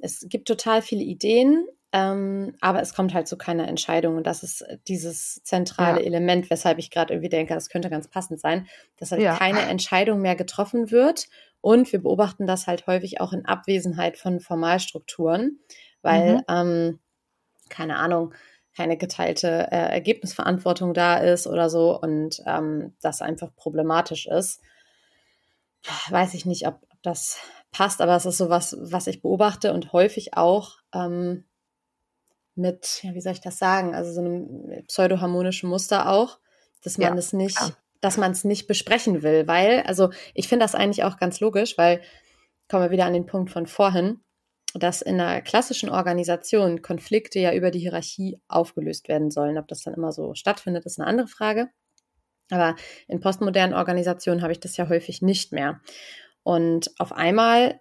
Es 0.00 0.26
gibt 0.28 0.48
total 0.48 0.82
viele 0.82 1.02
Ideen, 1.02 1.66
ähm, 1.92 2.56
aber 2.60 2.80
es 2.80 2.94
kommt 2.94 3.12
halt 3.14 3.28
zu 3.28 3.36
keiner 3.36 3.68
Entscheidung. 3.68 4.16
Und 4.16 4.26
das 4.26 4.42
ist 4.42 4.64
dieses 4.88 5.42
zentrale 5.44 6.00
Ja. 6.00 6.06
Element, 6.06 6.50
weshalb 6.50 6.78
ich 6.78 6.90
gerade 6.90 7.12
irgendwie 7.14 7.28
denke, 7.28 7.54
das 7.54 7.68
könnte 7.68 7.90
ganz 7.90 8.08
passend 8.08 8.40
sein, 8.40 8.66
dass 8.96 9.12
halt 9.12 9.22
Ja. 9.22 9.36
keine 9.36 9.60
Entscheidung 9.62 10.20
mehr 10.20 10.36
getroffen 10.36 10.90
wird. 10.90 11.28
Und 11.60 11.92
wir 11.92 12.02
beobachten 12.02 12.46
das 12.46 12.66
halt 12.66 12.86
häufig 12.86 13.20
auch 13.20 13.32
in 13.32 13.46
Abwesenheit 13.46 14.16
von 14.16 14.40
Formalstrukturen, 14.40 15.60
weil, 16.02 16.36
Mhm. 16.36 16.42
ähm, 16.48 16.98
keine 17.68 17.96
Ahnung, 17.98 18.34
keine 18.76 18.96
geteilte 18.96 19.68
äh, 19.70 19.92
Ergebnisverantwortung 19.92 20.94
da 20.94 21.18
ist 21.18 21.46
oder 21.46 21.68
so 21.70 22.00
und 22.00 22.42
ähm, 22.46 22.94
das 23.02 23.20
einfach 23.20 23.54
problematisch 23.54 24.26
ist. 24.26 24.60
Weiß 26.08 26.34
ich 26.34 26.46
nicht, 26.46 26.66
ob, 26.66 26.80
ob 26.90 27.02
das 27.02 27.38
passt, 27.70 28.00
aber 28.00 28.14
es 28.16 28.26
ist 28.26 28.38
so 28.38 28.48
was, 28.48 28.76
was 28.80 29.06
ich 29.06 29.20
beobachte 29.22 29.72
und 29.72 29.92
häufig 29.92 30.36
auch 30.36 30.78
ähm, 30.94 31.44
mit, 32.54 33.02
ja, 33.02 33.14
wie 33.14 33.20
soll 33.20 33.32
ich 33.32 33.40
das 33.40 33.58
sagen, 33.58 33.94
also 33.94 34.12
so 34.12 34.20
einem 34.20 34.84
pseudoharmonischen 34.86 35.68
Muster 35.68 36.10
auch, 36.10 36.38
dass 36.82 36.98
man 36.98 37.12
Ja, 37.12 37.18
es 37.18 37.32
nicht, 37.32 37.56
klar. 37.56 37.76
dass 38.00 38.16
man 38.16 38.32
es 38.32 38.44
nicht 38.44 38.66
besprechen 38.66 39.22
will, 39.22 39.46
weil, 39.46 39.82
also 39.82 40.10
ich 40.34 40.48
finde 40.48 40.64
das 40.64 40.74
eigentlich 40.74 41.04
auch 41.04 41.16
ganz 41.18 41.40
logisch, 41.40 41.78
weil 41.78 42.02
kommen 42.68 42.84
wir 42.84 42.90
wieder 42.90 43.06
an 43.06 43.12
den 43.12 43.26
Punkt 43.26 43.50
von 43.50 43.66
vorhin, 43.66 44.20
dass 44.74 45.02
in 45.02 45.20
einer 45.20 45.42
klassischen 45.42 45.90
Organisation 45.90 46.82
Konflikte 46.82 47.38
ja 47.38 47.52
über 47.52 47.70
die 47.70 47.80
Hierarchie 47.80 48.40
aufgelöst 48.48 49.08
werden 49.08 49.30
sollen. 49.30 49.58
Ob 49.58 49.68
das 49.68 49.82
dann 49.82 49.94
immer 49.94 50.12
so 50.12 50.34
stattfindet, 50.34 50.86
ist 50.86 50.98
eine 50.98 51.06
andere 51.08 51.28
Frage. 51.28 51.68
Aber 52.50 52.76
in 53.08 53.20
postmodernen 53.20 53.74
Organisationen 53.76 54.42
habe 54.42 54.52
ich 54.52 54.60
das 54.60 54.76
ja 54.76 54.88
häufig 54.88 55.22
nicht 55.22 55.52
mehr. 55.52 55.80
Und 56.42 56.90
auf 56.98 57.12
einmal 57.12 57.80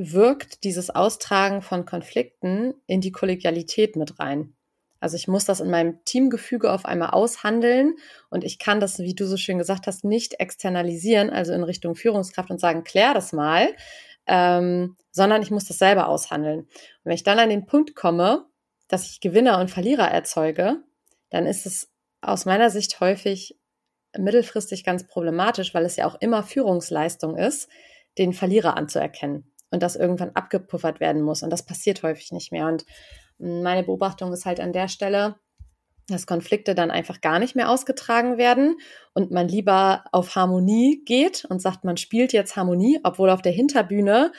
wirkt 0.00 0.64
dieses 0.64 0.88
Austragen 0.88 1.60
von 1.60 1.84
Konflikten 1.84 2.72
in 2.86 3.02
die 3.02 3.12
Kollegialität 3.12 3.96
mit 3.96 4.18
rein. 4.18 4.54
Also 4.98 5.16
ich 5.16 5.28
muss 5.28 5.44
das 5.44 5.60
in 5.60 5.70
meinem 5.70 6.02
Teamgefüge 6.04 6.72
auf 6.72 6.86
einmal 6.86 7.10
aushandeln 7.10 7.96
und 8.30 8.44
ich 8.44 8.58
kann 8.58 8.80
das, 8.80 8.98
wie 8.98 9.14
du 9.14 9.26
so 9.26 9.36
schön 9.36 9.58
gesagt 9.58 9.86
hast, 9.86 10.04
nicht 10.04 10.40
externalisieren, 10.40 11.30
also 11.30 11.52
in 11.52 11.62
Richtung 11.62 11.96
Führungskraft 11.96 12.50
und 12.50 12.60
sagen, 12.60 12.82
klär 12.84 13.12
das 13.12 13.32
mal, 13.32 13.74
ähm, 14.26 14.96
sondern 15.10 15.42
ich 15.42 15.50
muss 15.50 15.66
das 15.66 15.78
selber 15.78 16.08
aushandeln. 16.08 16.60
Und 16.60 16.68
wenn 17.04 17.14
ich 17.14 17.22
dann 17.22 17.38
an 17.38 17.50
den 17.50 17.66
Punkt 17.66 17.94
komme, 17.94 18.46
dass 18.88 19.10
ich 19.10 19.20
Gewinner 19.20 19.58
und 19.58 19.70
Verlierer 19.70 20.10
erzeuge, 20.10 20.82
dann 21.28 21.46
ist 21.46 21.66
es 21.66 21.90
aus 22.22 22.46
meiner 22.46 22.70
Sicht 22.70 23.00
häufig 23.00 23.58
mittelfristig 24.16 24.84
ganz 24.84 25.06
problematisch, 25.06 25.74
weil 25.74 25.84
es 25.84 25.96
ja 25.96 26.06
auch 26.06 26.16
immer 26.20 26.42
Führungsleistung 26.42 27.36
ist, 27.36 27.68
den 28.18 28.32
Verlierer 28.32 28.76
anzuerkennen 28.76 29.49
und 29.70 29.82
das 29.82 29.96
irgendwann 29.96 30.30
abgepuffert 30.34 31.00
werden 31.00 31.22
muss. 31.22 31.42
Und 31.42 31.50
das 31.50 31.64
passiert 31.64 32.02
häufig 32.02 32.32
nicht 32.32 32.52
mehr. 32.52 32.66
Und 32.66 32.84
meine 33.38 33.82
Beobachtung 33.84 34.32
ist 34.32 34.46
halt 34.46 34.60
an 34.60 34.72
der 34.72 34.88
Stelle, 34.88 35.36
dass 36.08 36.26
Konflikte 36.26 36.74
dann 36.74 36.90
einfach 36.90 37.20
gar 37.20 37.38
nicht 37.38 37.54
mehr 37.54 37.70
ausgetragen 37.70 38.36
werden 38.36 38.76
und 39.14 39.30
man 39.30 39.48
lieber 39.48 40.04
auf 40.12 40.34
Harmonie 40.34 41.02
geht 41.04 41.44
und 41.44 41.62
sagt, 41.62 41.84
man 41.84 41.96
spielt 41.96 42.32
jetzt 42.32 42.56
Harmonie, 42.56 42.98
obwohl 43.04 43.30
auf 43.30 43.42
der 43.42 43.52
Hinterbühne 43.52 44.32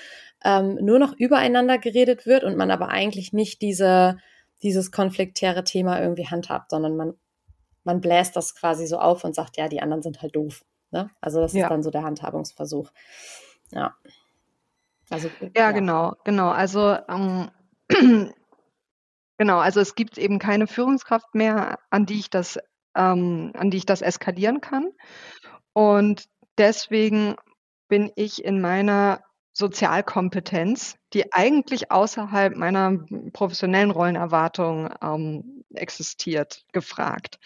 ähm, 0.44 0.76
nur 0.82 1.00
noch 1.00 1.14
übereinander 1.18 1.78
geredet 1.78 2.26
wird 2.26 2.44
und 2.44 2.58
man 2.58 2.72
aber 2.72 2.90
eigentlich 2.90 3.32
nicht 3.32 3.62
diese, 3.62 4.18
dieses 4.64 4.92
konfliktäre 4.92 5.64
Thema 5.64 6.02
irgendwie 6.02 6.28
handhabt, 6.28 6.72
sondern 6.72 6.98
man, 6.98 7.14
man 7.84 8.02
bläst 8.02 8.36
das 8.36 8.54
quasi 8.54 8.86
so 8.86 8.98
auf 8.98 9.24
und 9.24 9.34
sagt, 9.34 9.58
ja, 9.58 9.70
die 9.70 9.82
anderen 9.82 10.04
sind 10.04 10.22
halt 10.22 10.36
doof. 10.36 10.66
Ne? 10.92 11.10
Also 11.22 11.40
das 11.40 11.54
Ja. 11.54 11.64
ist 11.66 11.70
dann 11.70 11.84
so 11.84 11.90
der 11.90 12.04
Handhabungsversuch. 12.04 12.92
Ja. 13.72 13.96
Also, 15.12 15.30
Ja, 15.56 15.72
genau, 15.72 16.16
genau. 16.24 16.50
Also, 16.50 16.98
ähm, 17.08 17.52
genau, 19.38 19.60
also 19.60 19.80
es 19.80 19.96
gibt 19.96 20.18
eben 20.18 20.40
keine 20.40 20.68
Führungskraft 20.68 21.36
mehr, 21.36 21.80
an 21.90 22.06
die 22.06 22.20
ich 22.20 22.30
das 22.30 22.58
ähm, 22.96 23.52
an 23.56 23.72
die 23.72 23.78
ich 23.78 23.86
das 23.86 24.02
eskalieren 24.02 24.62
kann. 24.62 24.92
Und 25.74 26.26
deswegen 26.58 27.36
bin 27.88 28.12
ich 28.16 28.44
in 28.44 28.62
meiner 28.62 29.22
Sozialkompetenz, 29.54 30.96
die 31.14 31.34
eigentlich 31.34 31.92
außerhalb 31.92 32.56
meiner 32.56 32.98
professionellen 33.34 33.92
Rollenerwartung, 33.92 34.90
ähm, 35.02 35.66
existiert, 35.74 36.64
gefragt. 36.72 37.38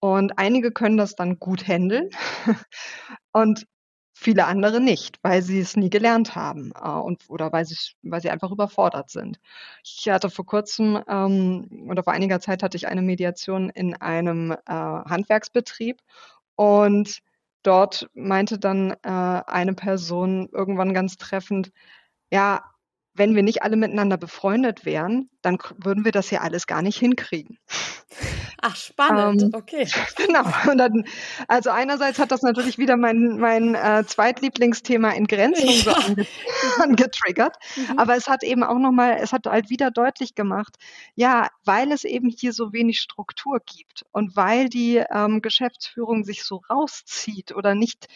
Und 0.00 0.38
einige 0.38 0.70
können 0.70 0.96
das 0.96 1.16
dann 1.16 1.38
gut 1.38 1.66
händeln 1.66 2.10
und 3.32 3.66
viele 4.18 4.46
andere 4.46 4.80
nicht, 4.80 5.18
weil 5.22 5.42
sie 5.42 5.60
es 5.60 5.76
nie 5.76 5.90
gelernt 5.90 6.34
haben, 6.36 6.72
äh, 6.74 6.88
und 6.90 7.24
oder 7.28 7.52
weil 7.52 7.64
sie's 7.66 7.94
weil 8.02 8.20
sie 8.20 8.30
einfach 8.30 8.50
überfordert 8.50 9.10
sind. 9.10 9.38
Ich 9.84 10.08
hatte 10.08 10.30
vor 10.30 10.46
Kurzem, 10.46 11.02
ähm 11.08 11.86
oder 11.90 12.02
vor 12.04 12.12
einiger 12.12 12.40
Zeit 12.40 12.62
hatte 12.62 12.76
ich 12.76 12.88
eine 12.88 13.02
Mediation 13.02 13.70
in 13.70 13.94
einem, 13.94 14.52
äh, 14.52 14.56
Handwerksbetrieb 14.66 16.00
und 16.56 17.18
dort 17.62 18.08
meinte 18.14 18.58
dann, 18.58 18.92
äh, 19.02 19.08
eine 19.10 19.74
Person 19.74 20.48
irgendwann 20.52 20.94
ganz 20.94 21.16
treffend: 21.18 21.72
„Ja, 22.32 22.62
wenn 23.18 23.34
wir 23.34 23.42
nicht 23.42 23.62
alle 23.62 23.76
miteinander 23.76 24.16
befreundet 24.16 24.84
wären, 24.84 25.30
dann 25.42 25.58
würden 25.76 26.04
wir 26.04 26.12
das 26.12 26.30
ja 26.30 26.40
alles 26.40 26.66
gar 26.66 26.82
nicht 26.82 26.98
hinkriegen.“ 26.98 27.58
Ach, 28.60 28.74
spannend, 28.76 29.42
Ähm, 29.42 29.50
okay. 29.52 29.86
genau. 30.16 30.42
Dann 30.76 31.04
also 31.46 31.70
einerseits 31.70 32.18
hat 32.18 32.30
das 32.32 32.42
natürlich 32.42 32.78
wieder 32.78 32.96
mein 32.96 33.38
mein, 33.38 33.74
äh, 33.74 34.04
Zweitlieblingsthema 34.06 35.12
Entgrenzung 35.12 35.80
so 35.82 35.90
Ja. 35.90 35.94
ange 35.94 36.26
angetriggert. 36.82 37.56
Mhm. 37.76 37.98
Aber 37.98 38.16
es 38.16 38.26
hat 38.28 38.42
eben 38.42 38.64
auch 38.64 38.78
noch 38.78 38.92
mal 38.92 39.16
es 39.20 39.32
hat 39.32 39.46
halt 39.46 39.70
wieder 39.70 39.90
deutlich 39.90 40.34
gemacht, 40.34 40.76
ja, 41.14 41.48
weil 41.64 41.92
es 41.92 42.04
eben 42.04 42.28
hier 42.30 42.52
so 42.52 42.72
wenig 42.72 43.00
Struktur 43.00 43.60
gibt 43.64 44.04
und 44.12 44.36
weil 44.36 44.68
die, 44.68 44.96
ähm, 45.12 45.40
Geschäftsführung 45.42 46.24
sich 46.24 46.44
so 46.44 46.62
rauszieht 46.70 47.54
oder 47.54 47.74
nicht 47.74 48.06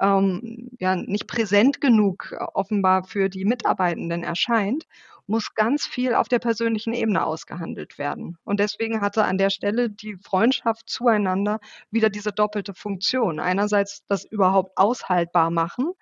ähm, 0.00 0.70
ja, 0.78 0.96
nicht 0.96 1.26
präsent 1.26 1.80
genug 1.80 2.32
äh, 2.32 2.42
offenbar 2.54 3.04
für 3.04 3.28
die 3.28 3.44
Mitarbeitenden 3.44 4.22
erscheint, 4.22 4.86
muss 5.26 5.54
ganz 5.54 5.86
viel 5.86 6.14
auf 6.14 6.28
der 6.28 6.40
persönlichen 6.40 6.92
Ebene 6.92 7.24
ausgehandelt 7.24 7.98
werden. 7.98 8.38
Und 8.44 8.60
deswegen 8.60 9.00
hatte 9.00 9.24
an 9.24 9.38
der 9.38 9.50
Stelle 9.50 9.88
die 9.88 10.16
Freundschaft 10.16 10.88
zueinander 10.88 11.60
wieder 11.90 12.10
diese 12.10 12.32
doppelte 12.32 12.74
Funktion. 12.74 13.40
Einerseits 13.40 14.04
das 14.08 14.24
überhaupt 14.24 14.76
aushaltbar 14.76 15.50
machen, 15.50 15.92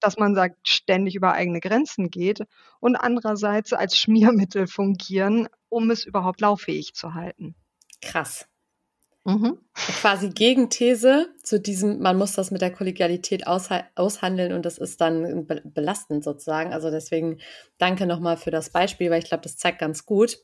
dass 0.00 0.18
man 0.18 0.34
sagt, 0.34 0.68
ständig 0.68 1.14
über 1.14 1.32
eigene 1.32 1.60
Grenzen 1.60 2.10
geht 2.10 2.40
und 2.80 2.96
andererseits 2.96 3.72
als 3.72 3.98
Schmiermittel 3.98 4.66
fungieren, 4.66 5.48
um 5.68 5.90
es 5.90 6.04
überhaupt 6.04 6.40
lauffähig 6.40 6.94
zu 6.94 7.14
halten. 7.14 7.54
Krass. 8.02 8.46
Mhm. 9.26 9.58
Quasi 9.74 10.28
Gegenthese 10.28 11.26
zu 11.42 11.58
diesem, 11.58 11.98
man 11.98 12.16
muss 12.16 12.34
das 12.34 12.52
mit 12.52 12.62
der 12.62 12.70
Kollegialität 12.70 13.48
aushandeln 13.48 14.52
und 14.52 14.64
das 14.64 14.78
ist 14.78 15.00
dann 15.00 15.48
belastend 15.64 16.22
sozusagen. 16.22 16.72
Also 16.72 16.92
deswegen 16.92 17.38
danke 17.76 18.06
nochmal 18.06 18.36
für 18.36 18.52
das 18.52 18.70
Beispiel, 18.70 19.10
weil 19.10 19.18
ich 19.18 19.28
glaube, 19.28 19.42
das 19.42 19.56
zeigt 19.56 19.80
ganz 19.80 20.06
gut, 20.06 20.38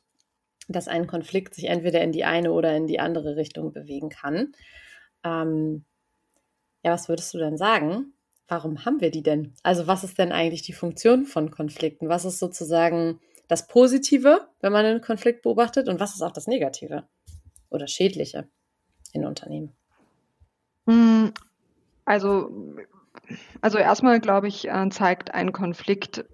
dass 0.67 0.89
ein 0.89 1.07
Konflikt 1.07 1.55
sich 1.55 1.67
entweder 1.67 2.03
in 2.03 2.11
die 2.11 2.25
eine 2.25 2.51
oder 2.51 2.77
in 2.77 2.89
die 2.89 2.99
andere 2.99 3.37
Richtung 3.37 3.73
bewegen 3.73 4.09
kann. 4.09 4.53
Ähm, 5.23 5.85
ja, 6.83 6.91
was 6.91 7.09
würdest 7.09 7.33
du 7.35 7.39
denn 7.39 7.57
sagen? 7.57 8.15
Warum 8.49 8.85
haben 8.85 9.01
wir 9.01 9.13
die 9.13 9.23
denn? 9.23 9.55
Also 9.63 9.87
was 9.87 10.03
ist 10.03 10.19
denn 10.19 10.33
eigentlich 10.33 10.63
die 10.63 10.73
Funktion 10.73 11.25
von 11.25 11.53
Konflikten? 11.53 12.09
Was 12.09 12.25
ist 12.25 12.41
sozusagen 12.41 13.21
das 13.47 13.69
Positive, 13.69 14.49
wenn 14.61 14.73
man 14.73 14.85
einen 14.85 15.01
Konflikt 15.01 15.43
beobachtet 15.43 15.89
und 15.89 16.01
was 16.01 16.17
ist 16.17 16.23
auch 16.23 16.33
das 16.33 16.49
Negative 16.49 17.05
oder 17.71 17.87
Schädliche 17.87 18.49
in 19.13 19.25
Unternehmen? 19.25 19.73
Hm, 20.87 21.33
also, 22.05 22.77
also 23.61 23.79
erstmal 23.79 24.21
glaube 24.21 24.49
ich, 24.49 24.69
äh, 24.69 24.89
zeigt 24.91 25.33
ein 25.33 25.53
Konflikt 25.53 26.25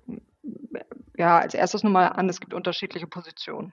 ja 1.17 1.38
als 1.38 1.55
erstes 1.55 1.83
nochmal 1.83 2.11
an, 2.11 2.29
es 2.29 2.41
gibt 2.41 2.55
unterschiedliche 2.55 3.07
Positionen 3.07 3.73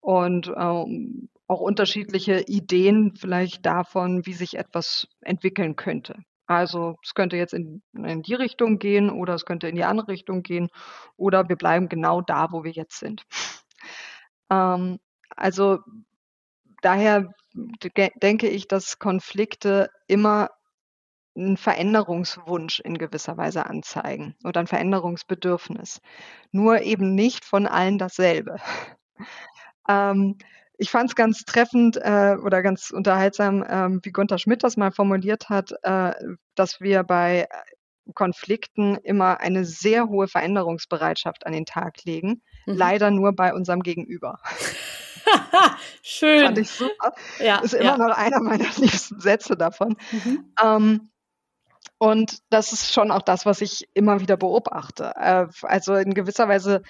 und 0.00 0.48
ähm, 0.56 1.28
auch 1.48 1.60
unterschiedliche 1.60 2.40
Ideen 2.46 3.14
vielleicht 3.16 3.66
davon, 3.66 4.24
wie 4.24 4.32
sich 4.32 4.56
etwas 4.56 5.08
entwickeln 5.20 5.76
könnte. 5.76 6.16
Also 6.46 6.96
es 7.02 7.14
könnte 7.14 7.36
jetzt 7.36 7.54
in, 7.54 7.82
in, 7.92 8.22
die 8.22 8.34
Richtung 8.34 8.78
gehen 8.78 9.10
oder 9.10 9.34
es 9.34 9.44
könnte 9.44 9.68
in 9.68 9.76
die 9.76 9.84
andere 9.84 10.08
Richtung 10.08 10.42
gehen 10.42 10.68
oder 11.16 11.48
wir 11.48 11.56
bleiben 11.56 11.88
genau 11.88 12.20
da, 12.20 12.52
wo 12.52 12.64
wir 12.64 12.72
jetzt 12.72 12.98
sind. 12.98 13.24
Ähm, 14.50 14.98
also 15.30 15.80
daher 16.82 17.32
denke 17.54 18.48
ich, 18.48 18.68
dass 18.68 18.98
Konflikte 18.98 19.90
immer 20.06 20.50
einen 21.36 21.56
Veränderungswunsch 21.56 22.80
in 22.80 22.98
gewisser 22.98 23.36
Weise 23.36 23.66
anzeigen 23.66 24.36
oder 24.44 24.60
ein 24.60 24.66
Veränderungsbedürfnis. 24.66 26.00
Nur 26.50 26.82
eben 26.82 27.14
nicht 27.14 27.44
von 27.44 27.66
allen 27.66 27.98
dasselbe. 27.98 28.56
Ähm, 29.88 30.38
ich 30.78 30.90
fand 30.90 31.10
es 31.10 31.16
ganz 31.16 31.44
treffend 31.44 31.96
äh, 31.96 32.36
oder 32.40 32.62
ganz 32.62 32.90
unterhaltsam, 32.90 33.64
ähm, 33.68 34.00
wie 34.04 34.12
Gunther 34.12 34.38
Schmidt 34.38 34.62
das 34.62 34.76
mal 34.76 34.92
formuliert 34.92 35.48
hat, 35.48 35.72
äh, 35.82 36.12
dass 36.54 36.80
wir 36.80 37.02
bei 37.02 37.48
Konflikten 38.14 38.96
immer 38.96 39.40
eine 39.40 39.64
sehr 39.64 40.08
hohe 40.08 40.28
Veränderungsbereitschaft 40.28 41.46
an 41.46 41.52
den 41.52 41.66
Tag 41.66 42.04
legen. 42.04 42.42
Mhm. 42.66 42.74
Leider 42.74 43.10
nur 43.10 43.32
bei 43.32 43.54
unserem 43.54 43.80
Gegenüber. 43.80 44.38
Schön. 46.02 46.44
Fand 46.44 46.58
ich 46.58 46.70
super. 46.70 47.12
Ja, 47.38 47.58
ist 47.58 47.74
immer 47.74 47.84
ja. 47.84 47.98
noch 47.98 48.16
einer 48.16 48.40
meiner 48.40 48.68
liebsten 48.76 49.20
Sätze 49.20 49.56
davon. 49.56 49.96
Mhm. 50.10 50.52
Ähm, 50.62 51.10
und 51.98 52.38
das 52.50 52.72
ist 52.72 52.92
schon 52.92 53.10
auch 53.10 53.22
das, 53.22 53.46
was 53.46 53.60
ich 53.60 53.88
immer 53.94 54.20
wieder 54.20 54.36
beobachte. 54.36 55.12
Äh, 55.16 55.46
also 55.62 55.94
in 55.94 56.14
gewisser 56.14 56.48
Weise 56.48 56.82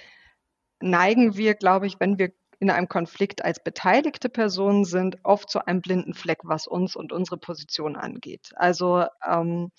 neigen 0.81 1.37
wir, 1.37 1.55
glaube 1.55 1.87
ich, 1.87 2.01
wenn 2.01 2.19
wir 2.19 2.33
in 2.61 2.71
einem 2.71 2.89
Konflikt 2.89 3.45
als 3.45 3.63
beteiligte 3.63 4.29
Personen 4.29 4.85
sind, 4.85 5.19
oft 5.25 5.51
zu 5.51 5.67
einem 5.67 5.81
blinden 5.81 6.15
Fleck, 6.15 6.39
was 6.45 6.67
uns 6.67 6.95
und 6.95 7.13
unsere 7.13 7.37
Position 7.37 7.97
angeht. 7.97 8.53
Also 8.55 9.05
ähm, 9.27 9.73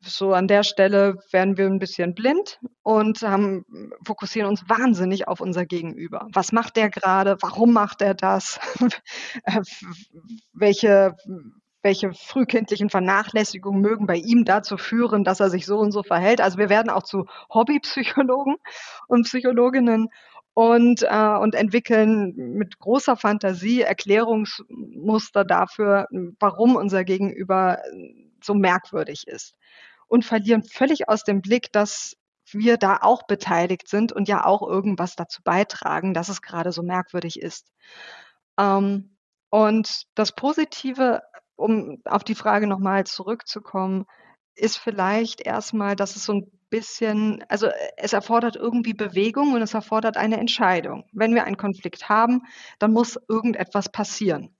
so 0.00 0.32
an 0.32 0.48
der 0.48 0.62
Stelle 0.62 1.16
werden 1.30 1.56
wir 1.56 1.66
ein 1.66 1.78
bisschen 1.78 2.14
blind 2.14 2.58
und 2.82 3.22
haben, 3.22 3.64
fokussieren 4.04 4.48
uns 4.48 4.68
wahnsinnig 4.68 5.28
auf 5.28 5.40
unser 5.40 5.66
Gegenüber. 5.66 6.28
Was 6.32 6.52
macht 6.52 6.76
der 6.76 6.90
gerade? 6.90 7.36
Warum 7.40 7.72
macht 7.72 8.02
er 8.02 8.14
das? 8.14 8.58
Äh, 9.44 9.60
welche, 10.52 11.14
welche 11.82 12.12
frühkindlichen 12.12 12.88
Vernachlässigungen 12.88 13.80
mögen 13.80 14.06
bei 14.06 14.16
ihm 14.16 14.44
dazu 14.44 14.76
führen, 14.76 15.24
dass 15.24 15.40
er 15.40 15.50
sich 15.50 15.66
so 15.66 15.78
und 15.78 15.92
so 15.92 16.02
verhält? 16.02 16.40
Also 16.40 16.58
wir 16.58 16.68
werden 16.68 16.90
auch 16.90 17.02
zu 17.02 17.26
Hobbypsychologen 17.52 18.56
und 19.08 19.24
Psychologinnen 19.24 20.08
und, 20.54 21.02
äh, 21.02 21.36
und 21.36 21.54
entwickeln 21.54 22.34
mit 22.36 22.78
großer 22.78 23.16
Fantasie 23.16 23.82
Erklärungsmuster 23.82 25.44
dafür, 25.44 26.06
warum 26.38 26.76
unser 26.76 27.04
Gegenüber 27.04 27.78
so 28.44 28.54
merkwürdig 28.54 29.26
ist. 29.26 29.54
Und 30.06 30.24
verlieren 30.24 30.62
völlig 30.62 31.08
aus 31.08 31.24
dem 31.24 31.40
Blick, 31.40 31.72
dass 31.72 32.16
wir 32.52 32.76
da 32.76 32.98
auch 33.00 33.24
beteiligt 33.24 33.88
sind 33.88 34.12
und 34.12 34.28
ja 34.28 34.44
auch 34.44 34.62
irgendwas 34.62 35.16
dazu 35.16 35.42
beitragen, 35.42 36.14
dass 36.14 36.28
es 36.28 36.42
gerade 36.42 36.72
so 36.72 36.82
merkwürdig 36.82 37.40
ist. 37.40 37.72
Ähm, 38.58 39.16
und 39.50 40.04
das 40.14 40.32
Positive, 40.32 41.22
um 41.56 42.02
auf 42.04 42.24
die 42.24 42.34
Frage 42.34 42.66
nochmal 42.66 43.04
zurückzukommen, 43.04 44.04
ist 44.56 44.78
vielleicht 44.78 45.40
erstmal, 45.40 45.96
dass 45.96 46.16
es 46.16 46.24
so 46.24 46.34
ein 46.34 46.50
bisschen, 46.70 47.44
also 47.48 47.68
es 47.96 48.12
erfordert 48.12 48.56
irgendwie 48.56 48.94
Bewegung 48.94 49.52
und 49.52 49.62
es 49.62 49.74
erfordert 49.74 50.16
eine 50.16 50.38
Entscheidung. 50.38 51.04
Wenn 51.12 51.34
wir 51.34 51.44
einen 51.44 51.56
Konflikt 51.56 52.08
haben, 52.08 52.42
dann 52.78 52.92
muss 52.92 53.18
irgendetwas 53.28 53.90
passieren. 53.90 54.56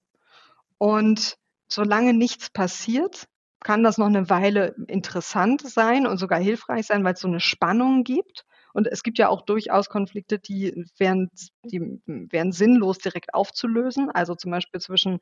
Und 0.78 1.38
solange 1.68 2.12
nichts 2.14 2.50
passiert, 2.50 3.26
kann 3.64 3.82
das 3.82 3.98
noch 3.98 4.06
eine 4.06 4.30
Weile 4.30 4.76
interessant 4.86 5.62
sein 5.68 6.06
und 6.06 6.18
sogar 6.18 6.38
hilfreich 6.38 6.86
sein, 6.86 7.02
weil 7.02 7.14
es 7.14 7.20
so 7.20 7.28
eine 7.28 7.40
Spannung 7.40 8.04
gibt. 8.04 8.44
Und 8.74 8.88
es 8.88 9.02
gibt 9.04 9.18
ja 9.18 9.28
auch 9.28 9.42
durchaus 9.42 9.88
Konflikte, 9.88 10.38
die 10.38 10.84
wären, 10.98 11.30
die 11.64 12.00
wären 12.06 12.52
sinnlos 12.52 12.98
direkt 12.98 13.32
aufzulösen. 13.32 14.10
Also 14.10 14.34
zum 14.34 14.50
Beispiel 14.50 14.80
zwischen 14.80 15.20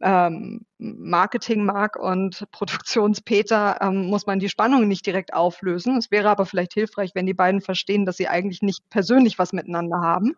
ähm, 0.00 0.66
Marketing-Mark 0.78 1.96
und 1.96 2.44
Produktions-Peter 2.52 3.78
ähm, 3.80 4.06
muss 4.06 4.26
man 4.26 4.38
die 4.38 4.50
Spannung 4.50 4.86
nicht 4.86 5.06
direkt 5.06 5.32
auflösen. 5.32 5.96
Es 5.96 6.10
wäre 6.10 6.28
aber 6.28 6.46
vielleicht 6.46 6.74
hilfreich, 6.74 7.12
wenn 7.14 7.26
die 7.26 7.34
beiden 7.34 7.60
verstehen, 7.60 8.04
dass 8.04 8.18
sie 8.18 8.28
eigentlich 8.28 8.60
nicht 8.60 8.88
persönlich 8.90 9.38
was 9.38 9.52
miteinander 9.52 10.00
haben. 10.00 10.36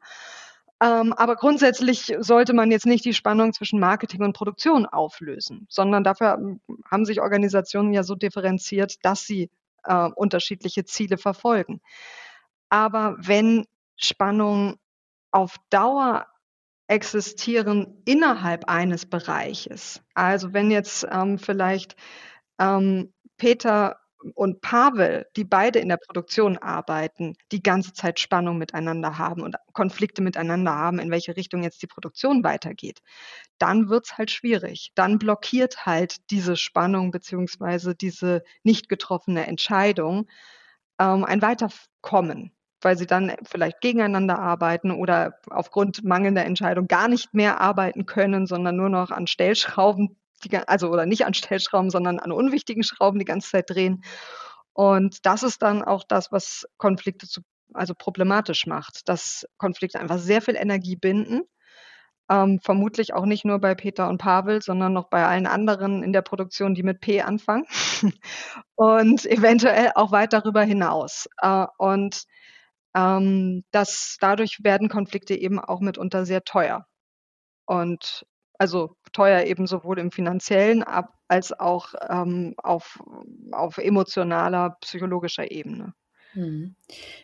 Ähm, 0.82 1.14
aber 1.14 1.36
grundsätzlich 1.36 2.14
sollte 2.18 2.52
man 2.52 2.70
jetzt 2.70 2.84
nicht 2.84 3.04
die 3.04 3.14
Spannung 3.14 3.54
zwischen 3.54 3.80
Marketing 3.80 4.22
und 4.22 4.34
Produktion 4.34 4.84
auflösen, 4.84 5.66
sondern 5.70 6.04
dafür 6.04 6.34
ähm, 6.34 6.60
haben 6.90 7.06
sich 7.06 7.20
Organisationen 7.20 7.92
ja 7.94 8.02
so 8.02 8.14
differenziert, 8.14 8.96
dass 9.02 9.22
sie 9.24 9.50
äh, 9.84 10.08
unterschiedliche 10.14 10.84
Ziele 10.84 11.16
verfolgen. 11.16 11.80
Aber 12.68 13.16
wenn 13.18 13.64
Spannungen 13.96 14.76
auf 15.30 15.56
Dauer 15.70 16.26
existieren 16.88 18.02
innerhalb 18.04 18.68
eines 18.68 19.06
Bereiches, 19.06 20.02
also 20.14 20.52
wenn 20.52 20.70
jetzt 20.70 21.06
ähm, 21.10 21.38
vielleicht 21.38 21.96
ähm, 22.58 23.14
Peter 23.38 23.98
und 24.34 24.60
Pavel, 24.60 25.26
die 25.36 25.44
beide 25.44 25.78
in 25.78 25.88
der 25.88 25.98
Produktion 25.98 26.58
arbeiten, 26.58 27.36
die 27.52 27.62
ganze 27.62 27.92
Zeit 27.92 28.20
Spannung 28.20 28.58
miteinander 28.58 29.18
haben 29.18 29.42
und 29.42 29.56
Konflikte 29.72 30.22
miteinander 30.22 30.74
haben, 30.74 30.98
in 30.98 31.10
welche 31.10 31.36
Richtung 31.36 31.62
jetzt 31.62 31.82
die 31.82 31.86
Produktion 31.86 32.44
weitergeht, 32.44 33.00
dann 33.58 33.88
wird 33.88 34.06
es 34.06 34.18
halt 34.18 34.30
schwierig. 34.30 34.92
Dann 34.94 35.18
blockiert 35.18 35.86
halt 35.86 36.30
diese 36.30 36.56
Spannung 36.56 37.10
beziehungsweise 37.10 37.94
diese 37.94 38.42
nicht 38.62 38.88
getroffene 38.88 39.46
Entscheidung 39.46 40.28
ähm, 40.98 41.24
ein 41.24 41.42
Weiterkommen 41.42 42.52
weil 42.82 42.96
sie 42.96 43.06
dann 43.06 43.32
vielleicht 43.42 43.80
gegeneinander 43.80 44.38
arbeiten 44.38 44.90
oder 44.90 45.38
aufgrund 45.50 46.04
mangelnder 46.04 46.44
Entscheidung 46.44 46.86
gar 46.86 47.08
nicht 47.08 47.34
mehr 47.34 47.60
arbeiten 47.60 48.06
können, 48.06 48.46
sondern 48.46 48.76
nur 48.76 48.90
noch 48.90 49.10
an 49.10 49.26
Stellschrauben, 49.26 50.16
die, 50.44 50.56
also 50.56 50.88
oder 50.90 51.06
nicht 51.06 51.26
an 51.26 51.34
Stellschrauben, 51.34 51.90
sondern 51.90 52.18
an 52.18 52.32
unwichtigen 52.32 52.82
Schrauben 52.82 53.18
die 53.18 53.24
ganze 53.24 53.50
Zeit 53.50 53.70
drehen. 53.70 54.02
Und 54.72 55.24
das 55.24 55.42
ist 55.42 55.62
dann 55.62 55.82
auch 55.82 56.04
das, 56.06 56.32
was 56.32 56.66
Konflikte 56.76 57.26
zu, 57.26 57.40
also 57.72 57.94
problematisch 57.94 58.66
macht, 58.66 59.08
dass 59.08 59.46
Konflikte 59.56 59.98
einfach 60.00 60.18
sehr 60.18 60.42
viel 60.42 60.56
Energie 60.56 60.96
binden. 60.96 61.42
Ähm, 62.28 62.58
vermutlich 62.60 63.14
auch 63.14 63.24
nicht 63.24 63.44
nur 63.44 63.60
bei 63.60 63.76
Peter 63.76 64.08
und 64.08 64.18
Pavel, 64.18 64.60
sondern 64.60 64.92
noch 64.92 65.08
bei 65.08 65.24
allen 65.24 65.46
anderen 65.46 66.02
in 66.02 66.12
der 66.12 66.22
Produktion, 66.22 66.74
die 66.74 66.82
mit 66.82 67.00
P 67.00 67.22
anfangen 67.22 67.66
und 68.74 69.24
eventuell 69.26 69.92
auch 69.94 70.10
weit 70.10 70.32
darüber 70.32 70.62
hinaus. 70.62 71.28
Äh, 71.40 71.66
und 71.78 72.24
ähm, 72.96 73.64
dass 73.70 74.16
dadurch 74.20 74.58
werden 74.64 74.88
Konflikte 74.88 75.34
eben 75.34 75.60
auch 75.60 75.80
mitunter 75.80 76.26
sehr 76.26 76.42
teuer. 76.44 76.86
Und 77.66 78.26
also 78.58 78.96
teuer 79.12 79.44
eben 79.44 79.66
sowohl 79.66 79.98
im 79.98 80.10
finanziellen 80.10 80.84
als 81.28 81.58
auch 81.58 81.94
ähm, 82.08 82.54
auf, 82.58 83.02
auf 83.52 83.78
emotionaler, 83.78 84.76
psychologischer 84.80 85.50
Ebene. 85.50 85.94
Mhm. 86.34 86.76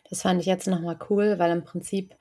Das 0.09 0.23
fand 0.23 0.41
ich 0.41 0.47
jetzt 0.47 0.67
nochmal 0.67 0.99
cool, 1.11 1.39
weil 1.39 1.51
im 1.53 1.65
Prinzip 1.65 2.15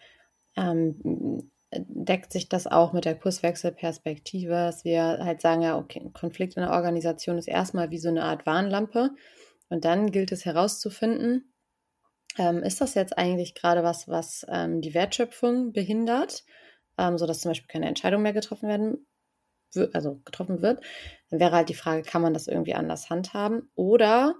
ähm, 0.55 1.49
deckt 1.73 2.33
sich 2.33 2.49
das 2.49 2.67
auch 2.67 2.91
mit 2.93 3.05
der 3.05 3.17
Kurswechselperspektive, 3.17 4.51
dass 4.51 4.83
wir 4.83 5.03
halt 5.03 5.41
sagen, 5.41 5.61
ja, 5.61 5.77
okay, 5.77 6.09
Konflikt 6.13 6.57
in 6.57 6.63
der 6.63 6.71
Organisation 6.71 7.37
ist 7.37 7.47
erstmal 7.47 7.91
wie 7.91 7.97
so 7.97 8.09
eine 8.09 8.23
Art 8.23 8.45
Warnlampe 8.45 9.11
Und 9.69 9.85
dann 9.85 10.11
gilt 10.11 10.31
es 10.33 10.45
herauszufinden, 10.45 11.53
ähm, 12.37 12.61
ist 12.63 12.81
das 12.81 12.93
jetzt 12.93 13.17
eigentlich 13.17 13.55
gerade 13.55 13.83
was, 13.83 14.07
was 14.07 14.45
ähm, 14.49 14.81
die 14.81 14.93
Wertschöpfung 14.93 15.71
behindert, 15.71 16.43
ähm, 17.01 17.17
sodass 17.17 17.41
zum 17.41 17.49
Beispiel 17.49 17.67
keine 17.67 17.87
Entscheidung 17.87 18.21
mehr 18.21 18.33
getroffen 18.33 18.69
werden, 18.69 19.07
also 19.93 20.21
getroffen 20.23 20.61
wird. 20.61 20.83
Dann 21.29 21.39
wäre 21.39 21.55
halt 21.55 21.69
die 21.69 21.73
Frage, 21.73 22.03
kann 22.03 22.21
man 22.21 22.33
das 22.33 22.47
irgendwie 22.47 22.75
anders 22.75 23.09
handhaben? 23.09 23.71
Oder 23.73 24.35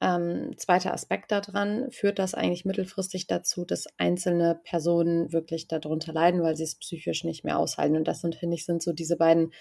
ähm, 0.00 0.56
zweiter 0.56 0.94
Aspekt 0.94 1.32
daran, 1.32 1.90
führt 1.90 2.18
das 2.18 2.34
eigentlich 2.34 2.64
mittelfristig 2.64 3.26
dazu, 3.26 3.64
dass 3.64 3.86
einzelne 3.98 4.58
Personen 4.64 5.32
wirklich 5.32 5.68
darunter 5.68 6.12
leiden, 6.12 6.42
weil 6.42 6.56
sie 6.56 6.64
es 6.64 6.78
psychisch 6.78 7.24
nicht 7.24 7.44
mehr 7.44 7.58
aushalten. 7.58 7.96
Und 7.96 8.08
das 8.08 8.22
sind, 8.22 8.36
finde 8.36 8.54
ich, 8.54 8.64
sind 8.64 8.82
so 8.82 8.92
diese 8.92 9.16
beiden 9.16 9.52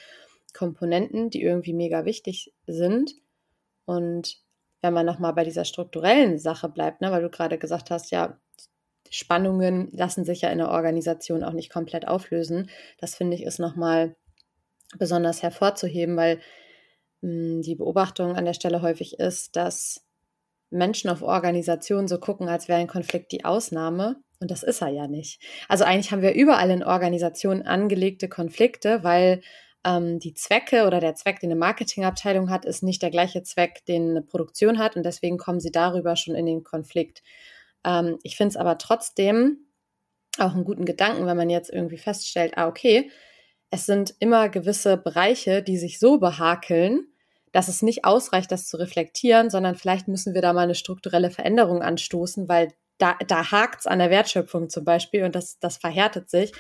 Komponenten, 0.54 1.30
die 1.30 1.42
irgendwie 1.42 1.74
mega 1.74 2.06
wichtig 2.06 2.54
sind. 2.66 3.14
Und 3.86 4.38
wenn 4.82 4.94
man 4.94 5.06
nochmal 5.06 5.34
bei 5.34 5.44
dieser 5.44 5.66
strukturellen 5.66 6.40
Sache 6.40 6.70
bleibt, 6.70 7.02
ne, 7.02 7.12
weil 7.12 7.24
du 7.24 7.30
gerade 7.30 7.58
gesagt 7.58 7.90
hast, 7.90 8.12
ja, 8.12 8.40
Spannungen 9.12 9.90
lassen 9.92 10.26
sich 10.26 10.42
ja 10.42 10.50
in 10.50 10.58
der 10.58 10.70
Organisation 10.70 11.44
auch 11.44 11.54
nicht 11.54 11.72
komplett 11.72 12.08
auflösen. 12.08 12.70
Das 13.00 13.16
finde 13.16 13.36
ich 13.36 13.44
ist 13.44 13.60
nochmal 13.60 14.16
besonders 14.98 15.44
hervorzuheben, 15.44 16.16
weil 16.16 16.38
mh, 17.22 17.30
hm, 17.30 17.62
die 17.62 17.76
Beobachtung 17.76 18.36
an 18.36 18.46
der 18.46 18.54
Stelle 18.54 18.82
häufig 18.82 19.20
ist, 19.20 19.56
dass 19.56 20.06
Menschen 20.70 21.10
auf 21.10 21.22
Organisationen 21.22 22.08
so 22.08 22.20
gucken, 22.20 22.50
als 22.50 22.68
wäre 22.68 22.80
ein 22.80 22.88
Konflikt 22.88 23.32
die 23.32 23.46
Ausnahme. 23.46 24.18
Und 24.40 24.52
das 24.52 24.64
ist 24.64 24.82
er 24.82 24.90
ja 24.90 25.08
nicht. 25.08 25.42
Also 25.68 25.84
eigentlich 25.84 26.12
haben 26.12 26.22
wir 26.22 26.34
überall 26.34 26.70
in 26.70 26.84
Organisationen 26.84 27.64
angelegte 27.64 28.28
Konflikte, 28.28 29.04
weil 29.04 29.42
ähm, 29.84 30.20
die 30.20 30.34
Zwecke 30.34 30.86
oder 30.86 31.00
der 31.00 31.16
Zweck, 31.16 31.40
den 31.40 31.52
eine 31.52 31.60
Marketingabteilung 31.60 32.50
hat, 32.50 32.66
ist 32.66 32.84
nicht 32.84 33.02
der 33.02 33.10
gleiche 33.10 33.44
Zweck, 33.44 33.86
den 33.88 34.12
eine 34.12 34.22
Produktion 34.22 34.78
hat. 34.78 34.96
Und 34.96 35.04
deswegen 35.04 35.38
kommen 35.38 35.60
sie 35.60 35.72
darüber 35.72 36.16
schon 36.16 36.36
in 36.36 36.46
den 36.46 36.64
Konflikt. 36.64 37.24
Ähm, 37.88 38.20
ich 38.22 38.36
finde 38.38 38.50
es 38.50 38.58
aber 38.58 38.78
trotzdem 38.78 39.66
auch 40.38 40.54
einen 40.54 40.66
guten 40.66 40.86
Gedanken, 40.86 41.26
wenn 41.26 41.38
man 41.38 41.50
jetzt 41.50 41.72
irgendwie 41.72 41.98
feststellt, 41.98 42.58
ah, 42.58 42.68
okay, 42.68 43.10
es 43.72 43.86
sind 43.86 44.14
immer 44.20 44.50
gewisse 44.50 44.98
Bereiche, 44.98 45.64
die 45.64 45.78
sich 45.78 45.98
so 45.98 46.20
behakeln, 46.20 47.08
dass 47.52 47.70
es 47.70 47.82
nicht 47.82 48.06
ausreicht, 48.06 48.52
das 48.52 48.68
zu 48.68 48.78
reflektieren, 48.78 49.50
sondern 49.50 49.76
vielleicht 49.76 50.08
müssen 50.08 50.34
wir 50.34 50.42
da 50.42 50.54
mal 50.54 50.62
eine 50.62 50.76
strukturelle 50.76 51.32
Veränderung 51.32 51.82
anstoßen, 51.82 52.48
weil 52.48 52.74
da, 52.98 53.16
da 53.28 53.52
hakt 53.52 53.82
es 53.82 53.88
an 53.88 54.00
der 54.00 54.10
Wertschöpfung 54.10 54.70
zum 54.70 54.84
Beispiel 54.84 55.24
und 55.24 55.36
das, 55.36 55.60
das 55.60 55.78
verhärtet 55.78 56.30
sich, 56.30 56.52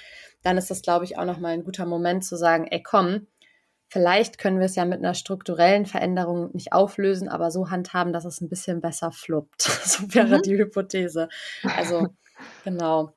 dann 0.43 0.57
ist 0.57 0.69
das, 0.69 0.81
glaube 0.81 1.05
ich, 1.05 1.17
auch 1.17 1.25
nochmal 1.25 1.53
ein 1.53 1.63
guter 1.63 1.85
Moment 1.85 2.23
zu 2.23 2.35
sagen, 2.35 2.67
ey 2.69 2.81
komm, 2.81 3.27
vielleicht 3.89 4.37
können 4.37 4.59
wir 4.59 4.65
es 4.65 4.75
ja 4.75 4.85
mit 4.85 4.99
einer 4.99 5.13
strukturellen 5.13 5.85
Veränderung 5.85 6.51
nicht 6.53 6.73
auflösen, 6.73 7.29
aber 7.29 7.51
so 7.51 7.69
handhaben, 7.69 8.13
dass 8.13 8.25
es 8.25 8.41
ein 8.41 8.49
bisschen 8.49 8.81
besser 8.81 9.11
fluppt. 9.11 9.61
so 9.83 10.13
wäre 10.13 10.37
mhm. 10.37 10.41
die 10.41 10.57
Hypothese. 10.57 11.29
Also, 11.75 12.07
genau. 12.63 13.13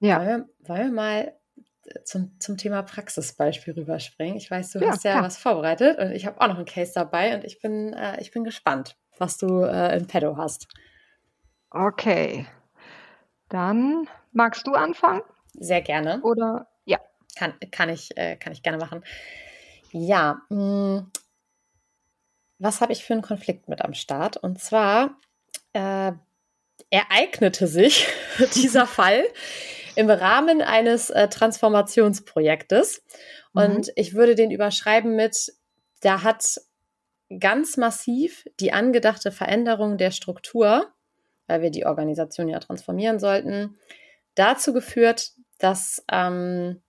Ja. 0.00 0.18
Wollen 0.18 0.28
wir, 0.28 0.68
wollen 0.68 0.82
wir 0.86 0.92
mal 0.92 1.40
zum, 2.04 2.38
zum 2.38 2.56
Thema 2.56 2.82
Praxisbeispiel 2.82 3.74
rüberspringen. 3.74 4.36
Ich 4.36 4.50
weiß, 4.50 4.72
du 4.72 4.80
ja, 4.80 4.90
hast 4.90 5.04
ja 5.04 5.12
klar. 5.12 5.24
was 5.24 5.38
vorbereitet 5.38 5.98
und 5.98 6.12
ich 6.12 6.26
habe 6.26 6.40
auch 6.40 6.48
noch 6.48 6.56
einen 6.56 6.64
Case 6.64 6.92
dabei 6.94 7.34
und 7.34 7.44
ich 7.44 7.60
bin, 7.60 7.92
äh, 7.92 8.20
ich 8.20 8.30
bin 8.30 8.44
gespannt, 8.44 8.96
was 9.18 9.38
du 9.38 9.62
äh, 9.62 9.96
in 9.96 10.06
Pedo 10.06 10.36
hast. 10.36 10.68
Okay. 11.70 12.46
Dann 13.48 14.08
magst 14.32 14.66
du 14.66 14.74
anfangen? 14.74 15.22
Sehr 15.54 15.82
gerne. 15.82 16.20
Oder. 16.22 16.68
Kann, 17.40 17.54
kann, 17.70 17.88
ich, 17.88 18.14
äh, 18.18 18.36
kann 18.36 18.52
ich 18.52 18.62
gerne 18.62 18.76
machen. 18.76 19.02
Ja, 19.92 20.42
mh, 20.50 20.98
hm, 20.98 21.10
was 22.58 22.82
habe 22.82 22.92
ich 22.92 23.02
für 23.02 23.14
einen 23.14 23.22
Konflikt 23.22 23.66
mit 23.66 23.80
am 23.82 23.94
Start? 23.94 24.36
Und 24.36 24.60
zwar 24.60 25.16
äh, 25.72 26.12
ereignete 26.90 27.66
sich 27.66 28.06
dieser 28.54 28.86
Fall 28.98 29.24
im 29.94 30.10
Rahmen 30.10 30.60
eines 30.60 31.08
äh, 31.08 31.28
Transformationsprojektes. 31.28 33.02
Mhm. 33.54 33.62
Und 33.62 33.92
ich 33.96 34.12
würde 34.12 34.34
den 34.34 34.50
überschreiben 34.50 35.16
mit, 35.16 35.54
da 36.02 36.22
hat 36.22 36.60
ganz 37.38 37.78
massiv 37.78 38.44
die 38.60 38.74
angedachte 38.74 39.32
Veränderung 39.32 39.96
der 39.96 40.10
Struktur, 40.10 40.92
weil 41.46 41.62
wir 41.62 41.70
die 41.70 41.86
Organisation 41.86 42.48
ja 42.48 42.58
transformieren 42.58 43.18
sollten, 43.18 43.78
dazu 44.34 44.74
geführt, 44.74 45.32
dass, 45.56 46.04
ähm, 46.12 46.82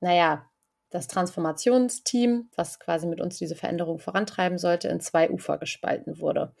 naja, 0.00 0.48
das 0.90 1.06
Transformationsteam, 1.06 2.50
was 2.56 2.80
quasi 2.80 3.06
mit 3.06 3.20
uns 3.20 3.36
diese 3.36 3.54
Veränderung 3.54 3.98
vorantreiben 3.98 4.58
sollte, 4.58 4.88
in 4.88 5.00
zwei 5.00 5.30
Ufer 5.30 5.58
gespalten 5.58 6.18
wurde. 6.18 6.54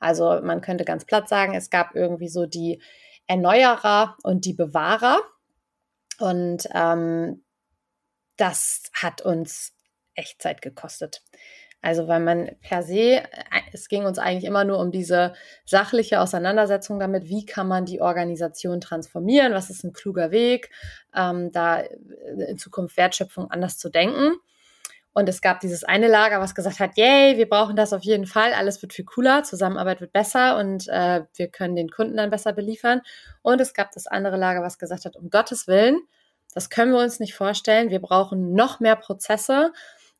Also 0.00 0.40
man 0.42 0.60
könnte 0.60 0.84
ganz 0.84 1.04
platt 1.04 1.28
sagen, 1.28 1.54
es 1.54 1.70
gab 1.70 1.94
irgendwie 1.94 2.28
so 2.28 2.46
die 2.46 2.82
Erneuerer 3.28 4.16
und 4.24 4.44
die 4.46 4.54
Bewahrer. 4.54 5.20
Und 6.18 6.68
ähm, 6.74 7.44
das 8.36 8.90
hat 8.94 9.22
uns 9.22 9.74
echt 10.14 10.42
Zeit 10.42 10.60
gekostet. 10.60 11.22
Also 11.80 12.08
weil 12.08 12.20
man 12.20 12.50
per 12.60 12.82
se, 12.82 13.22
äh, 13.22 13.24
es 13.72 13.88
ging 13.88 14.04
uns 14.04 14.18
eigentlich 14.18 14.44
immer 14.44 14.64
nur 14.64 14.78
um 14.80 14.90
diese 14.90 15.34
sachliche 15.64 16.20
Auseinandersetzung 16.20 16.98
damit, 16.98 17.28
wie 17.28 17.46
kann 17.46 17.68
man 17.68 17.84
die 17.84 18.00
Organisation 18.00 18.80
transformieren, 18.80 19.54
was 19.54 19.70
ist 19.70 19.84
ein 19.84 19.92
kluger 19.92 20.30
Weg, 20.30 20.70
ähm, 21.14 21.52
da 21.52 21.78
in 22.48 22.58
Zukunft 22.58 22.96
Wertschöpfung 22.96 23.50
anders 23.50 23.78
zu 23.78 23.90
denken. 23.90 24.32
Und 25.14 25.28
es 25.28 25.40
gab 25.40 25.60
dieses 25.60 25.82
eine 25.84 26.06
Lager, 26.06 26.40
was 26.40 26.54
gesagt 26.54 26.78
hat, 26.78 26.96
yay, 26.96 27.36
wir 27.38 27.48
brauchen 27.48 27.74
das 27.74 27.92
auf 27.92 28.02
jeden 28.02 28.26
Fall, 28.26 28.52
alles 28.52 28.82
wird 28.82 28.92
viel 28.92 29.04
cooler, 29.04 29.42
Zusammenarbeit 29.42 30.00
wird 30.00 30.12
besser 30.12 30.56
und 30.58 30.86
äh, 30.88 31.22
wir 31.34 31.48
können 31.48 31.74
den 31.74 31.90
Kunden 31.90 32.16
dann 32.16 32.30
besser 32.30 32.52
beliefern. 32.52 33.00
Und 33.42 33.60
es 33.60 33.74
gab 33.74 33.90
das 33.92 34.06
andere 34.06 34.36
Lager, 34.36 34.62
was 34.62 34.78
gesagt 34.78 35.04
hat, 35.04 35.16
um 35.16 35.30
Gottes 35.30 35.66
Willen, 35.66 36.00
das 36.54 36.70
können 36.70 36.92
wir 36.92 37.00
uns 37.00 37.20
nicht 37.20 37.34
vorstellen, 37.34 37.90
wir 37.90 38.00
brauchen 38.00 38.54
noch 38.54 38.80
mehr 38.80 38.96
Prozesse 38.96 39.72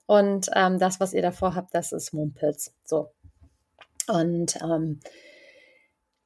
und 0.09 0.49
ähm, 0.55 0.79
das, 0.79 1.01
was 1.01 1.13
ihr 1.13 1.21
davor 1.21 1.55
habt, 1.55 1.75
das 1.75 1.93
ist 1.93 2.15
Mumpels. 2.15 2.75
So. 2.83 3.11
Und 4.09 4.57
ähm, 4.63 5.01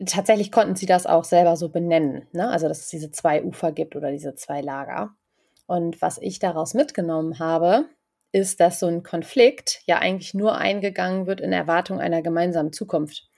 tatsächlich 0.06 0.52
konnten 0.52 0.76
sie 0.76 0.86
das 0.86 1.04
auch 1.04 1.24
selber 1.24 1.56
so 1.56 1.68
benennen, 1.68 2.28
ne? 2.30 2.48
also 2.48 2.68
dass 2.68 2.78
es 2.78 2.88
diese 2.90 3.10
zwei 3.10 3.42
Ufer 3.42 3.72
gibt 3.72 3.96
oder 3.96 4.12
diese 4.12 4.36
zwei 4.36 4.60
Lager. 4.60 5.16
Und 5.66 6.00
was 6.00 6.18
ich 6.18 6.38
daraus 6.38 6.74
mitgenommen 6.74 7.40
habe, 7.40 7.86
ist, 8.30 8.60
dass 8.60 8.78
so 8.78 8.86
ein 8.86 9.02
Konflikt 9.02 9.82
ja 9.86 9.98
eigentlich 9.98 10.32
nur 10.32 10.56
eingegangen 10.56 11.26
wird 11.26 11.40
in 11.40 11.52
Erwartung 11.52 11.98
einer 11.98 12.22
gemeinsamen 12.22 12.72
Zukunft. 12.72 13.28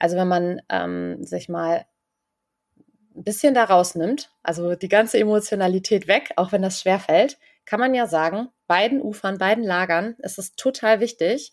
Also 0.00 0.16
wenn 0.16 0.28
man 0.28 0.62
ähm, 0.68 1.22
sich 1.22 1.48
mal 1.48 1.86
ein 3.14 3.22
bisschen 3.22 3.54
da 3.54 3.62
rausnimmt, 3.62 4.32
also 4.42 4.74
die 4.74 4.88
ganze 4.88 5.20
Emotionalität 5.20 6.08
weg, 6.08 6.32
auch 6.34 6.50
wenn 6.50 6.62
das 6.62 6.80
schwer 6.80 6.98
fällt, 6.98 7.38
kann 7.64 7.80
man 7.80 7.94
ja 7.94 8.06
sagen, 8.06 8.48
beiden 8.66 9.00
Ufern, 9.00 9.38
beiden 9.38 9.64
Lagern 9.64 10.16
ist 10.18 10.38
es 10.38 10.54
total 10.54 11.00
wichtig, 11.00 11.52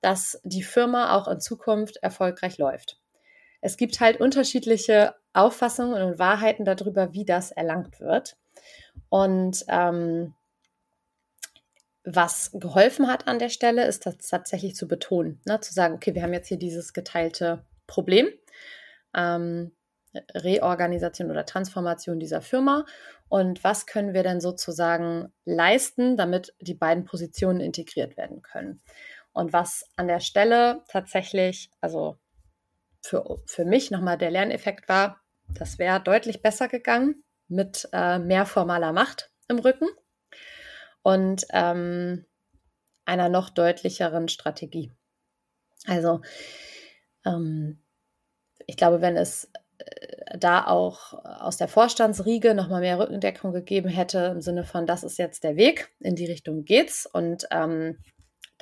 dass 0.00 0.40
die 0.44 0.62
Firma 0.62 1.16
auch 1.16 1.28
in 1.28 1.40
Zukunft 1.40 1.96
erfolgreich 1.98 2.58
läuft. 2.58 2.98
Es 3.60 3.76
gibt 3.76 4.00
halt 4.00 4.20
unterschiedliche 4.20 5.14
Auffassungen 5.32 6.02
und 6.02 6.18
Wahrheiten 6.18 6.64
darüber, 6.64 7.12
wie 7.12 7.24
das 7.24 7.52
erlangt 7.52 8.00
wird. 8.00 8.36
Und 9.08 9.64
ähm, 9.68 10.34
was 12.04 12.50
geholfen 12.52 13.06
hat 13.06 13.28
an 13.28 13.38
der 13.38 13.48
Stelle, 13.48 13.86
ist 13.86 14.06
das 14.06 14.18
tatsächlich 14.18 14.74
zu 14.74 14.88
betonen, 14.88 15.40
ne? 15.44 15.60
zu 15.60 15.72
sagen, 15.72 15.94
okay, 15.94 16.14
wir 16.14 16.22
haben 16.22 16.32
jetzt 16.32 16.48
hier 16.48 16.58
dieses 16.58 16.92
geteilte 16.92 17.64
Problem, 17.86 18.28
ähm, 19.14 19.72
Reorganisation 20.34 21.30
oder 21.30 21.46
Transformation 21.46 22.20
dieser 22.20 22.42
Firma 22.42 22.84
und 23.28 23.64
was 23.64 23.86
können 23.86 24.12
wir 24.12 24.22
denn 24.22 24.40
sozusagen 24.40 25.32
leisten, 25.44 26.16
damit 26.16 26.54
die 26.60 26.74
beiden 26.74 27.04
Positionen 27.04 27.60
integriert 27.60 28.16
werden 28.16 28.42
können. 28.42 28.82
Und 29.32 29.52
was 29.52 29.84
an 29.96 30.08
der 30.08 30.20
Stelle 30.20 30.82
tatsächlich, 30.88 31.70
also 31.80 32.18
für, 33.02 33.42
für 33.46 33.64
mich 33.64 33.90
nochmal 33.90 34.18
der 34.18 34.30
Lerneffekt 34.30 34.88
war, 34.88 35.20
das 35.48 35.78
wäre 35.78 36.00
deutlich 36.00 36.42
besser 36.42 36.68
gegangen 36.68 37.24
mit 37.48 37.88
äh, 37.92 38.18
mehr 38.18 38.46
formaler 38.46 38.92
Macht 38.92 39.30
im 39.48 39.58
Rücken 39.58 39.88
und 41.02 41.46
ähm, 41.50 42.26
einer 43.04 43.28
noch 43.28 43.50
deutlicheren 43.50 44.28
Strategie. 44.28 44.92
Also 45.86 46.20
ähm, 47.24 47.82
ich 48.66 48.76
glaube, 48.76 49.00
wenn 49.00 49.16
es 49.16 49.50
da 50.38 50.66
auch 50.66 51.12
aus 51.24 51.56
der 51.56 51.68
Vorstandsriege 51.68 52.54
nochmal 52.54 52.80
mehr 52.80 52.98
Rückendeckung 52.98 53.52
gegeben 53.52 53.88
hätte, 53.88 54.30
im 54.34 54.40
Sinne 54.40 54.64
von, 54.64 54.86
das 54.86 55.04
ist 55.04 55.18
jetzt 55.18 55.44
der 55.44 55.56
Weg, 55.56 55.90
in 56.00 56.16
die 56.16 56.26
Richtung 56.26 56.64
geht's 56.64 57.06
und 57.06 57.46
ähm, 57.50 57.98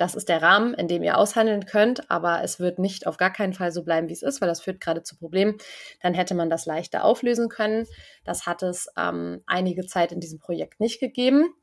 das 0.01 0.15
ist 0.15 0.29
der 0.29 0.41
Rahmen, 0.41 0.73
in 0.73 0.87
dem 0.87 1.03
ihr 1.03 1.15
aushandeln 1.15 1.67
könnt, 1.67 2.09
aber 2.09 2.43
es 2.43 2.59
wird 2.59 2.79
nicht 2.79 3.05
auf 3.05 3.17
gar 3.17 3.31
keinen 3.31 3.53
Fall 3.53 3.71
so 3.71 3.83
bleiben, 3.83 4.09
wie 4.09 4.13
es 4.13 4.23
ist, 4.23 4.41
weil 4.41 4.47
das 4.47 4.59
führt 4.59 4.81
gerade 4.81 5.03
zu 5.03 5.15
Problemen. 5.15 5.59
Dann 6.01 6.15
hätte 6.15 6.33
man 6.33 6.49
das 6.49 6.65
leichter 6.65 7.03
auflösen 7.05 7.49
können. 7.49 7.85
Das 8.25 8.47
hat 8.47 8.63
es 8.63 8.87
ähm, 8.97 9.43
einige 9.45 9.85
Zeit 9.85 10.11
in 10.11 10.19
diesem 10.19 10.39
Projekt 10.39 10.79
nicht 10.79 10.99
gegeben. 10.99 11.53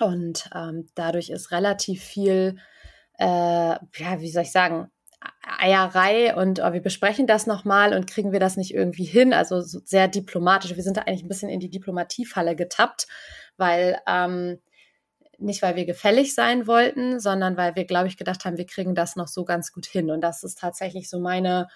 Und 0.00 0.48
ähm, 0.54 0.88
dadurch 0.94 1.28
ist 1.28 1.50
relativ 1.50 2.02
viel, 2.02 2.56
äh, 3.18 3.26
ja, 3.26 4.20
wie 4.20 4.30
soll 4.30 4.44
ich 4.44 4.52
sagen, 4.52 4.90
Eierei 5.58 6.34
und 6.34 6.60
oh, 6.60 6.72
wir 6.72 6.80
besprechen 6.80 7.26
das 7.26 7.46
nochmal 7.46 7.94
und 7.94 8.06
kriegen 8.06 8.32
wir 8.32 8.40
das 8.40 8.56
nicht 8.56 8.74
irgendwie 8.74 9.04
hin. 9.04 9.32
Also 9.32 9.60
so 9.60 9.80
sehr 9.84 10.08
diplomatisch. 10.08 10.74
Wir 10.76 10.82
sind 10.82 10.96
da 10.96 11.02
eigentlich 11.02 11.24
ein 11.24 11.28
bisschen 11.28 11.48
in 11.48 11.60
die 11.60 11.70
Diplomatiefalle 11.70 12.56
getappt, 12.56 13.06
weil 13.56 13.98
ähm, 14.06 14.58
nicht, 15.38 15.62
weil 15.62 15.76
wir 15.76 15.84
gefällig 15.84 16.34
sein 16.34 16.66
wollten, 16.66 17.20
sondern 17.20 17.56
weil 17.56 17.74
wir, 17.74 17.84
glaube 17.84 18.08
ich, 18.08 18.16
gedacht 18.16 18.44
haben, 18.44 18.56
wir 18.56 18.66
kriegen 18.66 18.94
das 18.94 19.16
noch 19.16 19.28
so 19.28 19.44
ganz 19.44 19.72
gut 19.72 19.86
hin. 19.86 20.10
Und 20.10 20.20
das 20.20 20.42
ist 20.42 20.58
tatsächlich 20.58 21.08
so 21.10 21.18
meine, 21.20 21.68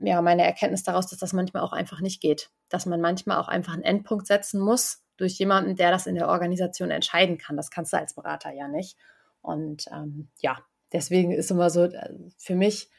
ja, 0.00 0.20
meine 0.22 0.44
Erkenntnis 0.44 0.82
daraus, 0.82 1.06
dass 1.06 1.18
das 1.18 1.32
manchmal 1.32 1.62
auch 1.62 1.72
einfach 1.72 2.00
nicht 2.00 2.20
geht. 2.20 2.50
Dass 2.68 2.86
man 2.86 3.00
manchmal 3.00 3.38
auch 3.38 3.48
einfach 3.48 3.72
einen 3.72 3.82
Endpunkt 3.82 4.26
setzen 4.26 4.60
muss 4.60 5.02
durch 5.16 5.38
jemanden, 5.38 5.76
der 5.76 5.90
das 5.90 6.06
in 6.06 6.14
der 6.14 6.28
Organisation 6.28 6.90
entscheiden 6.90 7.38
kann. 7.38 7.56
Das 7.56 7.70
kannst 7.70 7.92
du 7.92 7.98
als 7.98 8.14
Berater 8.14 8.52
ja 8.52 8.68
nicht. 8.68 8.96
Und 9.40 9.86
ähm, 9.92 10.28
ja, 10.40 10.58
deswegen 10.92 11.32
ist 11.32 11.50
immer 11.50 11.70
so 11.70 11.84
äh, 11.84 12.14
für 12.36 12.54
mich 12.54 12.90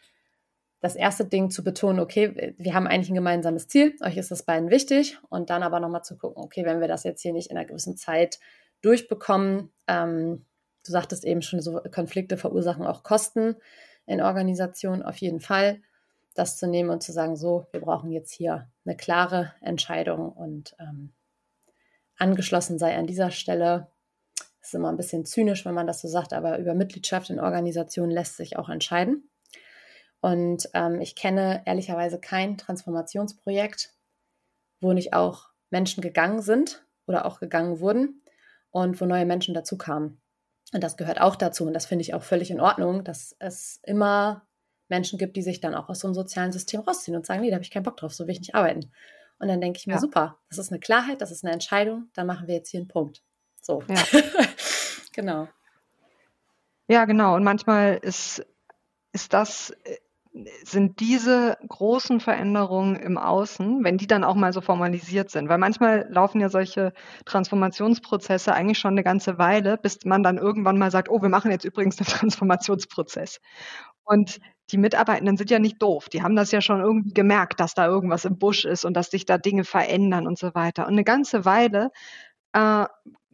das 0.81 0.95
erste 0.95 1.25
Ding 1.25 1.49
zu 1.49 1.63
betonen, 1.63 1.99
okay, 1.99 2.55
wir 2.57 2.73
haben 2.73 2.87
eigentlich 2.87 3.09
ein 3.09 3.15
gemeinsames 3.15 3.67
Ziel, 3.67 3.95
euch 4.01 4.17
ist 4.17 4.31
das 4.31 4.43
beiden 4.43 4.69
wichtig 4.69 5.17
und 5.29 5.49
dann 5.49 5.61
aber 5.61 5.79
nochmal 5.79 6.03
zu 6.03 6.17
gucken, 6.17 6.41
okay, 6.41 6.63
wenn 6.63 6.79
wir 6.79 6.87
das 6.87 7.03
jetzt 7.03 7.21
hier 7.21 7.33
nicht 7.33 7.51
in 7.51 7.57
einer 7.57 7.67
gewissen 7.67 7.97
Zeit 7.97 8.39
durchbekommen, 8.81 9.71
ähm, 9.87 10.45
du 10.85 10.91
sagtest 10.91 11.25
eben 11.25 11.41
schon, 11.41 11.61
so 11.61 11.81
Konflikte 11.93 12.37
verursachen 12.37 12.85
auch 12.85 13.03
Kosten 13.03 13.57
in 14.05 14.21
Organisationen 14.21 15.03
auf 15.03 15.17
jeden 15.17 15.41
Fall, 15.41 15.81
das 16.33 16.55
zu 16.57 16.67
nehmen 16.67 16.89
und 16.89 17.03
zu 17.03 17.11
sagen, 17.11 17.35
so, 17.35 17.67
wir 17.71 17.81
brauchen 17.81 18.11
jetzt 18.11 18.31
hier 18.31 18.71
eine 18.85 18.95
klare 18.95 19.53
Entscheidung 19.61 20.31
und 20.31 20.75
ähm, 20.79 21.13
angeschlossen 22.17 22.79
sei 22.79 22.95
an 22.95 23.07
dieser 23.07 23.31
Stelle 23.31 23.87
ist 24.69 24.75
immer 24.75 24.89
ein 24.89 24.97
bisschen 24.97 25.25
zynisch, 25.25 25.65
wenn 25.65 25.73
man 25.73 25.87
das 25.87 26.01
so 26.01 26.07
sagt, 26.07 26.33
aber 26.33 26.57
über 26.57 26.73
Mitgliedschaft 26.73 27.29
in 27.29 27.39
Organisationen 27.39 28.11
lässt 28.11 28.37
sich 28.37 28.57
auch 28.57 28.69
entscheiden. 28.69 29.29
Und 30.21 30.69
ähm, 30.73 31.01
ich 31.01 31.15
kenne 31.15 31.61
ehrlicherweise 31.65 32.19
kein 32.19 32.57
Transformationsprojekt, 32.57 33.93
wo 34.81 34.93
nicht 34.93 35.13
auch 35.13 35.49
Menschen 35.69 36.01
gegangen 36.01 36.41
sind 36.41 36.85
oder 37.05 37.25
auch 37.25 37.39
gegangen 37.39 37.79
wurden 37.79 38.23
und 38.71 38.99
wo 38.99 39.05
neue 39.05 39.25
Menschen 39.25 39.53
dazu 39.53 39.77
kamen. 39.77 40.21
Und 40.73 40.83
das 40.83 40.97
gehört 40.97 41.19
auch 41.19 41.35
dazu. 41.35 41.65
Und 41.65 41.73
das 41.73 41.85
finde 41.85 42.03
ich 42.03 42.13
auch 42.13 42.23
völlig 42.23 42.51
in 42.51 42.59
Ordnung, 42.59 43.03
dass 43.03 43.35
es 43.39 43.79
immer 43.83 44.47
Menschen 44.87 45.17
gibt, 45.17 45.35
die 45.35 45.41
sich 45.41 45.61
dann 45.61 45.75
auch 45.75 45.89
aus 45.89 45.99
so 45.99 46.07
einem 46.07 46.15
sozialen 46.15 46.51
System 46.51 46.81
rausziehen 46.81 47.15
und 47.15 47.25
sagen, 47.25 47.41
nee, 47.41 47.49
da 47.49 47.55
habe 47.55 47.63
ich 47.63 47.71
keinen 47.71 47.83
Bock 47.83 47.97
drauf, 47.97 48.13
so 48.13 48.25
will 48.25 48.33
ich 48.33 48.39
nicht 48.39 48.55
arbeiten. 48.55 48.91
Und 49.39 49.47
dann 49.47 49.61
denke 49.61 49.77
ich 49.79 49.87
mir, 49.87 49.93
ja. 49.93 49.99
super, 49.99 50.37
das 50.49 50.57
ist 50.57 50.71
eine 50.71 50.79
Klarheit, 50.79 51.21
das 51.21 51.31
ist 51.31 51.43
eine 51.43 51.53
Entscheidung, 51.53 52.09
dann 52.13 52.27
machen 52.27 52.47
wir 52.47 52.55
jetzt 52.55 52.69
hier 52.69 52.81
einen 52.81 52.89
Punkt. 52.89 53.23
So. 53.61 53.83
Ja. 53.87 53.95
genau. 55.13 55.47
Ja, 56.87 57.05
genau. 57.05 57.35
Und 57.35 57.43
manchmal 57.43 57.99
ist, 58.01 58.45
ist 59.11 59.33
das, 59.33 59.73
sind 60.63 60.99
diese 60.99 61.57
großen 61.67 62.19
Veränderungen 62.19 62.95
im 62.95 63.17
Außen, 63.17 63.83
wenn 63.83 63.97
die 63.97 64.07
dann 64.07 64.23
auch 64.23 64.35
mal 64.35 64.53
so 64.53 64.61
formalisiert 64.61 65.31
sind, 65.31 65.49
weil 65.49 65.57
manchmal 65.57 66.07
laufen 66.09 66.39
ja 66.39 66.49
solche 66.49 66.93
Transformationsprozesse 67.25 68.53
eigentlich 68.53 68.77
schon 68.77 68.91
eine 68.91 69.03
ganze 69.03 69.37
Weile, 69.37 69.77
bis 69.77 70.05
man 70.05 70.23
dann 70.23 70.37
irgendwann 70.37 70.77
mal 70.77 70.91
sagt, 70.91 71.09
oh, 71.09 71.21
wir 71.21 71.29
machen 71.29 71.51
jetzt 71.51 71.65
übrigens 71.65 71.97
einen 71.99 72.07
Transformationsprozess. 72.29 73.39
Und 74.03 74.39
die 74.71 74.77
Mitarbeitenden 74.77 75.37
sind 75.37 75.49
ja 75.49 75.59
nicht 75.59 75.81
doof. 75.81 76.09
Die 76.09 76.21
haben 76.21 76.35
das 76.35 76.51
ja 76.51 76.61
schon 76.61 76.79
irgendwie 76.79 77.13
gemerkt, 77.13 77.59
dass 77.59 77.73
da 77.73 77.87
irgendwas 77.87 78.25
im 78.25 78.37
Busch 78.37 78.65
ist 78.65 78.85
und 78.85 78.93
dass 78.95 79.09
sich 79.09 79.25
da 79.25 79.37
Dinge 79.37 79.63
verändern 79.63 80.27
und 80.27 80.37
so 80.37 80.53
weiter. 80.53 80.85
Und 80.85 80.93
eine 80.93 81.03
ganze 81.03 81.45
Weile 81.45 81.89
äh, 82.53 82.85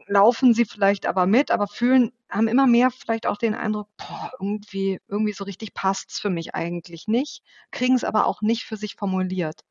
laufen 0.07 0.53
sie 0.53 0.65
vielleicht 0.65 1.05
aber 1.05 1.25
mit, 1.25 1.51
aber 1.51 1.67
fühlen, 1.67 2.11
haben 2.29 2.47
immer 2.47 2.67
mehr 2.67 2.91
vielleicht 2.91 3.27
auch 3.27 3.37
den 3.37 3.55
Eindruck, 3.55 3.87
boah, 3.97 4.31
irgendwie, 4.39 4.99
irgendwie 5.07 5.33
so 5.33 5.43
richtig 5.43 5.73
passt's 5.73 6.19
für 6.19 6.29
mich 6.29 6.55
eigentlich 6.55 7.07
nicht, 7.07 7.43
kriegen 7.71 7.95
es 7.95 8.03
aber 8.03 8.25
auch 8.27 8.41
nicht 8.41 8.63
für 8.63 8.77
sich 8.77 8.95
formuliert. 8.95 9.61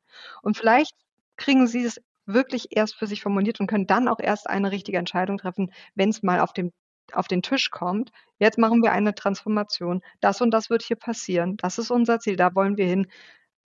Und 0.41 0.57
vielleicht 0.57 0.93
kriegen 1.37 1.67
sie 1.67 1.83
es 1.83 2.01
wirklich 2.25 2.67
erst 2.71 2.95
für 2.95 3.07
sich 3.07 3.21
formuliert 3.21 3.59
und 3.59 3.67
können 3.67 3.87
dann 3.87 4.07
auch 4.07 4.19
erst 4.19 4.49
eine 4.49 4.71
richtige 4.71 4.97
Entscheidung 4.97 5.37
treffen, 5.37 5.71
wenn 5.95 6.09
es 6.09 6.23
mal 6.23 6.39
auf 6.39 6.53
dem 6.53 6.71
auf 7.13 7.27
den 7.27 7.43
Tisch 7.43 7.69
kommt, 7.69 8.11
jetzt 8.39 8.57
machen 8.57 8.81
wir 8.81 8.91
eine 8.91 9.13
Transformation, 9.13 10.01
das 10.21 10.41
und 10.41 10.49
das 10.51 10.71
wird 10.71 10.81
hier 10.81 10.95
passieren, 10.97 11.55
das 11.57 11.77
ist 11.77 11.91
unser 11.91 12.19
Ziel, 12.19 12.35
da 12.35 12.55
wollen 12.55 12.77
wir 12.77 12.87
hin. 12.87 13.07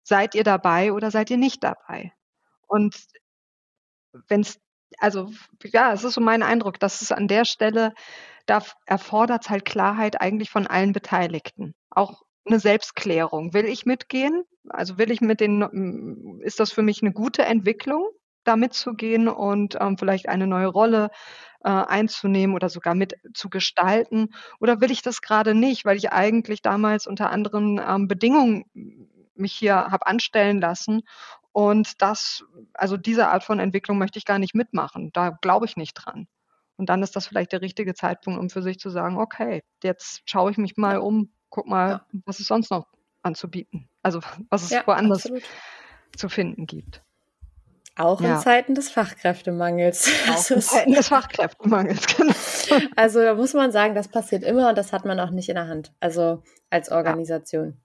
Seid 0.04 0.36
ihr 0.36 0.44
dabei 0.44 0.94
oder 0.94 1.12
seid 1.12 1.30
ihr 1.30 1.38
nicht 1.38 1.64
dabei? 1.64 2.12
Und 2.68 2.96
wenn 4.28 4.42
es 4.42 4.60
also 5.00 5.32
ja, 5.64 5.94
es 5.94 6.04
ist 6.04 6.14
so 6.14 6.22
mein 6.22 6.44
Eindruck, 6.44 6.80
dass 6.80 7.02
es 7.02 7.12
an 7.12 7.28
der 7.28 7.46
Stelle, 7.46 7.94
da 8.46 8.62
erfordert 8.86 9.44
es 9.44 9.50
halt 9.50 9.66
Klarheit 9.66 10.22
eigentlich 10.22 10.50
von 10.50 10.68
allen 10.68 10.94
Beteiligten. 10.94 11.74
Auch 11.90 12.24
eine 12.46 12.60
Selbstklärung. 12.60 13.54
Will 13.54 13.66
ich 13.66 13.86
mitgehen? 13.86 14.44
Also 14.70 14.98
will 14.98 15.12
ich 15.12 15.22
mit 15.22 15.40
den, 15.40 16.40
ist 16.44 16.60
das 16.60 16.72
für 16.72 16.82
mich 16.82 17.02
eine 17.02 17.14
gute 17.14 17.44
Entwicklung, 17.44 18.08
da 18.44 18.56
mitzugehen 18.56 19.28
und 19.28 19.78
ähm, 19.80 19.98
vielleicht 19.98 20.28
eine 20.28 20.48
neue 20.48 20.68
Rolle 20.68 21.10
äh, 21.64 21.70
einzunehmen 21.70 22.56
oder 22.56 22.70
sogar 22.70 22.96
mit 22.96 23.16
zu 23.34 23.50
gestalten? 23.50 24.30
Oder 24.60 24.82
will 24.82 24.92
ich 24.92 25.02
das 25.02 25.22
gerade 25.22 25.54
nicht, 25.54 25.86
weil 25.86 25.98
ich 25.98 26.12
eigentlich 26.12 26.62
damals 26.62 27.08
unter 27.08 27.30
anderen 27.30 27.80
ähm, 27.86 28.08
Bedingungen 28.08 28.66
mich 29.36 29.54
hier 29.54 29.76
habe 29.76 30.08
anstellen 30.08 30.60
lassen 30.60 31.02
und 31.54 32.02
das, 32.02 32.44
also 32.74 32.98
diese 32.98 33.28
Art 33.28 33.44
von 33.44 33.60
Entwicklung 33.60 33.98
möchte 33.98 34.20
ich 34.20 34.26
gar 34.26 34.40
nicht 34.40 34.56
mitmachen. 34.56 35.12
Da 35.14 35.30
glaube 35.42 35.66
ich 35.66 35.76
nicht 35.76 35.94
dran. 35.94 36.28
Und 36.78 36.90
dann 36.90 37.04
ist 37.04 37.16
das 37.16 37.28
vielleicht 37.28 37.52
der 37.52 37.62
richtige 37.62 37.94
Zeitpunkt, 37.94 38.40
um 38.40 38.50
für 38.50 38.62
sich 38.62 38.80
zu 38.80 38.90
sagen, 38.90 39.18
okay, 39.18 39.62
jetzt 39.84 40.22
schaue 40.26 40.52
ich 40.52 40.58
mich 40.58 40.78
mal 40.78 40.98
um, 40.98 41.32
guck 41.50 41.68
mal, 41.68 41.90
ja. 41.90 42.06
was 42.26 42.40
es 42.40 42.48
sonst 42.48 42.72
noch 42.72 42.88
anzubieten. 43.22 43.90
Also 44.02 44.22
was 44.50 44.64
es 44.64 44.72
ja, 44.72 44.84
woanders 44.88 45.26
absolut. 45.26 45.44
zu 46.16 46.30
finden 46.30 46.66
gibt. 46.66 47.04
Auch 47.98 48.22
ja. 48.22 48.36
in 48.36 48.40
Zeiten 48.40 48.74
des 48.74 48.90
Fachkräftemangels. 48.90 50.10
Auch 50.30 50.50
in 50.50 50.62
Zeiten 50.62 50.94
des 50.94 51.10
Fachkräftemangels, 51.10 52.08
genau. 52.16 52.34
Also 52.96 53.22
da 53.22 53.36
muss 53.36 53.54
man 53.54 53.72
sagen, 53.72 53.94
das 53.94 54.08
passiert 54.08 54.44
immer 54.44 54.70
und 54.70 54.78
das 54.78 54.94
hat 54.94 55.06
man 55.06 55.20
auch 55.20 55.30
nicht 55.30 55.50
in 55.50 55.56
der 55.56 55.68
Hand. 55.68 55.94
Also 56.00 56.42
als 56.70 56.90
Organisation. 56.90 57.78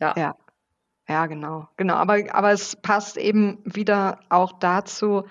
Ja. 0.00 0.14
ja. 0.16 0.34
Ja, 1.12 1.26
genau, 1.26 1.68
genau. 1.76 1.96
Aber, 1.96 2.16
aber 2.34 2.52
es 2.52 2.74
passt 2.74 3.18
eben 3.18 3.58
wieder 3.64 4.20
auch 4.30 4.58
dazu, 4.58 5.24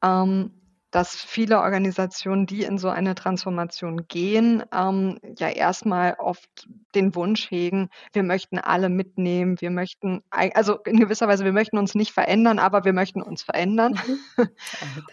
ähm, 0.00 0.52
dass 0.92 1.16
viele 1.16 1.58
Organisationen, 1.58 2.46
die 2.46 2.62
in 2.62 2.78
so 2.78 2.90
eine 2.90 3.16
Transformation 3.16 4.06
gehen, 4.06 4.62
ähm, 4.72 5.18
ja 5.36 5.48
erstmal 5.48 6.14
oft 6.20 6.68
den 6.94 7.16
Wunsch 7.16 7.50
hegen, 7.50 7.90
wir 8.12 8.22
möchten 8.22 8.60
alle 8.60 8.88
mitnehmen, 8.88 9.60
wir 9.60 9.72
möchten, 9.72 10.22
also 10.30 10.76
in 10.84 11.00
gewisser 11.00 11.26
Weise, 11.26 11.44
wir 11.44 11.52
möchten 11.52 11.76
uns 11.76 11.96
nicht 11.96 12.12
verändern, 12.12 12.60
aber 12.60 12.84
wir 12.84 12.92
möchten 12.92 13.20
uns 13.20 13.42
verändern. 13.42 13.98
Mhm. 14.06 14.48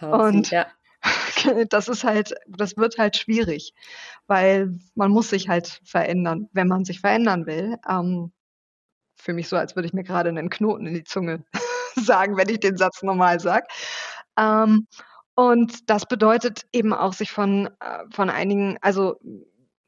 Und 0.12 0.50
ja. 0.52 0.66
das 1.70 1.88
ist 1.88 2.04
halt, 2.04 2.34
das 2.46 2.76
wird 2.76 2.98
halt 2.98 3.16
schwierig, 3.16 3.74
weil 4.28 4.78
man 4.94 5.10
muss 5.10 5.30
sich 5.30 5.48
halt 5.48 5.80
verändern, 5.84 6.48
wenn 6.52 6.68
man 6.68 6.84
sich 6.84 7.00
verändern 7.00 7.46
will. 7.46 7.78
Ähm, 7.90 8.30
für 9.24 9.32
mich 9.32 9.48
so, 9.48 9.56
als 9.56 9.74
würde 9.74 9.86
ich 9.86 9.94
mir 9.94 10.04
gerade 10.04 10.28
einen 10.28 10.50
Knoten 10.50 10.86
in 10.86 10.94
die 10.94 11.04
Zunge 11.04 11.44
sagen, 11.96 12.36
wenn 12.36 12.48
ich 12.48 12.60
den 12.60 12.76
Satz 12.76 13.02
normal 13.02 13.40
sage. 13.40 13.66
Ähm, 14.38 14.86
und 15.34 15.90
das 15.90 16.06
bedeutet 16.06 16.66
eben 16.72 16.92
auch, 16.92 17.12
sich 17.12 17.32
von, 17.32 17.66
äh, 17.80 18.04
von 18.12 18.30
einigen, 18.30 18.78
also 18.80 19.18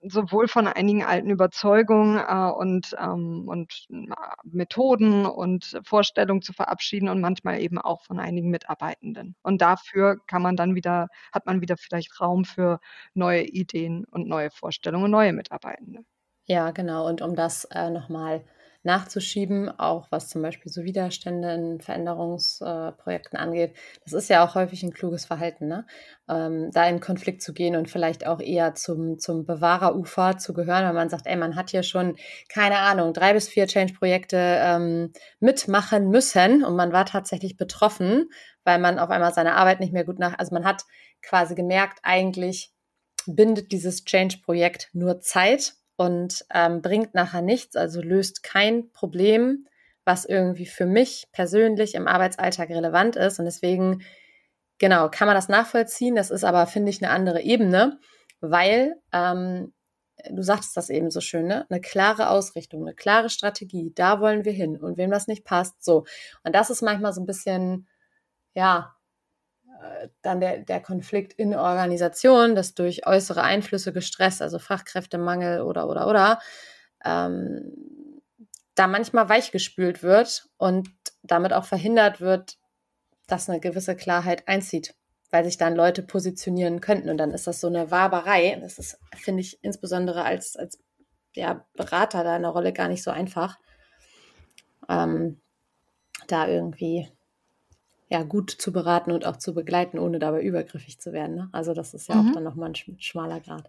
sowohl 0.08 0.48
von 0.48 0.66
einigen 0.66 1.04
alten 1.04 1.30
Überzeugungen 1.30 2.18
äh, 2.18 2.50
und, 2.50 2.94
ähm, 2.98 3.48
und 3.48 3.86
äh, 3.90 4.06
Methoden 4.44 5.26
und 5.26 5.80
Vorstellungen 5.84 6.42
zu 6.42 6.52
verabschieden 6.52 7.08
und 7.08 7.20
manchmal 7.20 7.60
eben 7.60 7.78
auch 7.78 8.02
von 8.02 8.18
einigen 8.18 8.50
Mitarbeitenden. 8.50 9.36
Und 9.42 9.62
dafür 9.62 10.18
kann 10.26 10.42
man 10.42 10.56
dann 10.56 10.74
wieder, 10.74 11.08
hat 11.32 11.46
man 11.46 11.60
wieder 11.60 11.76
vielleicht 11.76 12.20
Raum 12.20 12.44
für 12.44 12.80
neue 13.14 13.42
Ideen 13.42 14.04
und 14.04 14.28
neue 14.28 14.50
Vorstellungen, 14.50 15.10
neue 15.10 15.32
Mitarbeitende. 15.32 16.00
Ja, 16.44 16.70
genau. 16.70 17.08
Und 17.08 17.22
um 17.22 17.34
das 17.34 17.64
äh, 17.66 17.90
nochmal 17.90 18.44
nachzuschieben, 18.86 19.68
auch 19.68 20.06
was 20.10 20.28
zum 20.28 20.40
Beispiel 20.40 20.72
so 20.72 20.84
Widerstände 20.84 21.52
in 21.52 21.80
Veränderungsprojekten 21.80 23.38
angeht. 23.38 23.76
Das 24.04 24.14
ist 24.14 24.30
ja 24.30 24.42
auch 24.42 24.54
häufig 24.54 24.82
ein 24.82 24.94
kluges 24.94 25.26
Verhalten, 25.26 25.66
ne? 25.68 25.86
Ähm, 26.28 26.70
da 26.72 26.88
in 26.88 27.00
Konflikt 27.00 27.42
zu 27.42 27.52
gehen 27.52 27.76
und 27.76 27.90
vielleicht 27.90 28.26
auch 28.26 28.40
eher 28.40 28.74
zum, 28.74 29.18
zum 29.18 29.44
Bewahrerufer 29.44 30.38
zu 30.38 30.54
gehören, 30.54 30.84
weil 30.86 30.94
man 30.94 31.10
sagt, 31.10 31.26
ey, 31.26 31.36
man 31.36 31.56
hat 31.56 31.70
hier 31.70 31.82
schon, 31.82 32.16
keine 32.48 32.78
Ahnung, 32.78 33.12
drei 33.12 33.34
bis 33.34 33.48
vier 33.48 33.66
Change-Projekte 33.66 34.38
ähm, 34.38 35.12
mitmachen 35.40 36.08
müssen 36.08 36.64
und 36.64 36.76
man 36.76 36.92
war 36.92 37.04
tatsächlich 37.04 37.56
betroffen, 37.56 38.30
weil 38.64 38.78
man 38.78 38.98
auf 38.98 39.10
einmal 39.10 39.34
seine 39.34 39.54
Arbeit 39.54 39.80
nicht 39.80 39.92
mehr 39.92 40.04
gut 40.04 40.18
nach, 40.18 40.38
also 40.38 40.54
man 40.54 40.64
hat 40.64 40.84
quasi 41.22 41.54
gemerkt, 41.54 41.98
eigentlich 42.02 42.72
bindet 43.26 43.72
dieses 43.72 44.04
Change-Projekt 44.04 44.90
nur 44.92 45.20
Zeit 45.20 45.74
und 45.96 46.44
ähm, 46.52 46.82
bringt 46.82 47.14
nachher 47.14 47.42
nichts, 47.42 47.76
also 47.76 48.00
löst 48.00 48.42
kein 48.42 48.90
Problem, 48.92 49.66
was 50.04 50.24
irgendwie 50.24 50.66
für 50.66 50.86
mich 50.86 51.26
persönlich 51.32 51.94
im 51.94 52.06
Arbeitsalltag 52.06 52.70
relevant 52.70 53.16
ist. 53.16 53.38
Und 53.38 53.44
deswegen, 53.44 54.02
genau, 54.78 55.08
kann 55.10 55.26
man 55.26 55.34
das 55.34 55.48
nachvollziehen. 55.48 56.14
Das 56.14 56.30
ist 56.30 56.44
aber, 56.44 56.66
finde 56.66 56.90
ich, 56.90 57.02
eine 57.02 57.12
andere 57.12 57.42
Ebene, 57.42 57.98
weil 58.40 58.94
ähm, 59.12 59.72
du 60.30 60.42
sagtest 60.42 60.76
das 60.76 60.90
eben 60.90 61.10
so 61.10 61.20
schön, 61.20 61.46
ne? 61.46 61.66
Eine 61.68 61.80
klare 61.80 62.30
Ausrichtung, 62.30 62.82
eine 62.82 62.94
klare 62.94 63.30
Strategie, 63.30 63.92
da 63.94 64.20
wollen 64.20 64.44
wir 64.44 64.52
hin. 64.52 64.76
Und 64.76 64.96
wem 64.96 65.10
das 65.10 65.26
nicht 65.26 65.44
passt, 65.44 65.82
so. 65.84 66.04
Und 66.44 66.54
das 66.54 66.70
ist 66.70 66.82
manchmal 66.82 67.12
so 67.12 67.20
ein 67.20 67.26
bisschen, 67.26 67.88
ja, 68.54 68.95
dann 70.22 70.40
der, 70.40 70.58
der 70.58 70.80
Konflikt 70.80 71.32
in 71.34 71.50
der 71.50 71.60
Organisation, 71.60 72.54
dass 72.54 72.74
durch 72.74 73.06
äußere 73.06 73.42
Einflüsse 73.42 73.92
gestresst, 73.92 74.42
also 74.42 74.58
Fachkräftemangel 74.58 75.62
oder, 75.62 75.88
oder, 75.88 76.06
oder, 76.08 76.40
ähm, 77.04 77.72
da 78.74 78.86
manchmal 78.86 79.28
weichgespült 79.28 80.02
wird 80.02 80.48
und 80.58 80.88
damit 81.22 81.52
auch 81.52 81.64
verhindert 81.64 82.20
wird, 82.20 82.58
dass 83.26 83.48
eine 83.48 83.60
gewisse 83.60 83.96
Klarheit 83.96 84.46
einzieht 84.48 84.94
weil 85.30 85.44
sich 85.44 85.56
dann 85.58 85.74
Leute 85.74 86.02
positionieren 86.02 86.80
könnten. 86.80 87.10
Und 87.10 87.18
dann 87.18 87.32
ist 87.32 87.46
das 87.46 87.60
so 87.60 87.66
eine 87.66 87.90
Waberei. 87.90 88.58
Das 88.60 88.78
ist, 88.78 88.98
finde 89.16 89.40
ich, 89.40 89.62
insbesondere 89.62 90.24
als, 90.24 90.56
als 90.56 90.78
ja, 91.34 91.66
Berater 91.74 92.24
da 92.24 92.36
in 92.36 92.42
der 92.42 92.52
Rolle 92.52 92.72
gar 92.72 92.88
nicht 92.88 93.02
so 93.02 93.10
einfach, 93.10 93.58
ähm, 94.88 95.40
da 96.28 96.48
irgendwie 96.48 97.08
ja, 98.08 98.22
gut 98.22 98.50
zu 98.50 98.72
beraten 98.72 99.10
und 99.10 99.26
auch 99.26 99.36
zu 99.36 99.52
begleiten, 99.54 99.98
ohne 99.98 100.18
dabei 100.18 100.42
übergriffig 100.42 101.00
zu 101.00 101.12
werden. 101.12 101.36
Ne? 101.36 101.48
Also 101.52 101.74
das 101.74 101.94
ist 101.94 102.08
ja 102.08 102.14
mhm. 102.14 102.28
auch 102.28 102.34
dann 102.34 102.44
nochmal 102.44 102.70
ein 102.70 103.00
schmaler 103.00 103.40
Grad. 103.40 103.68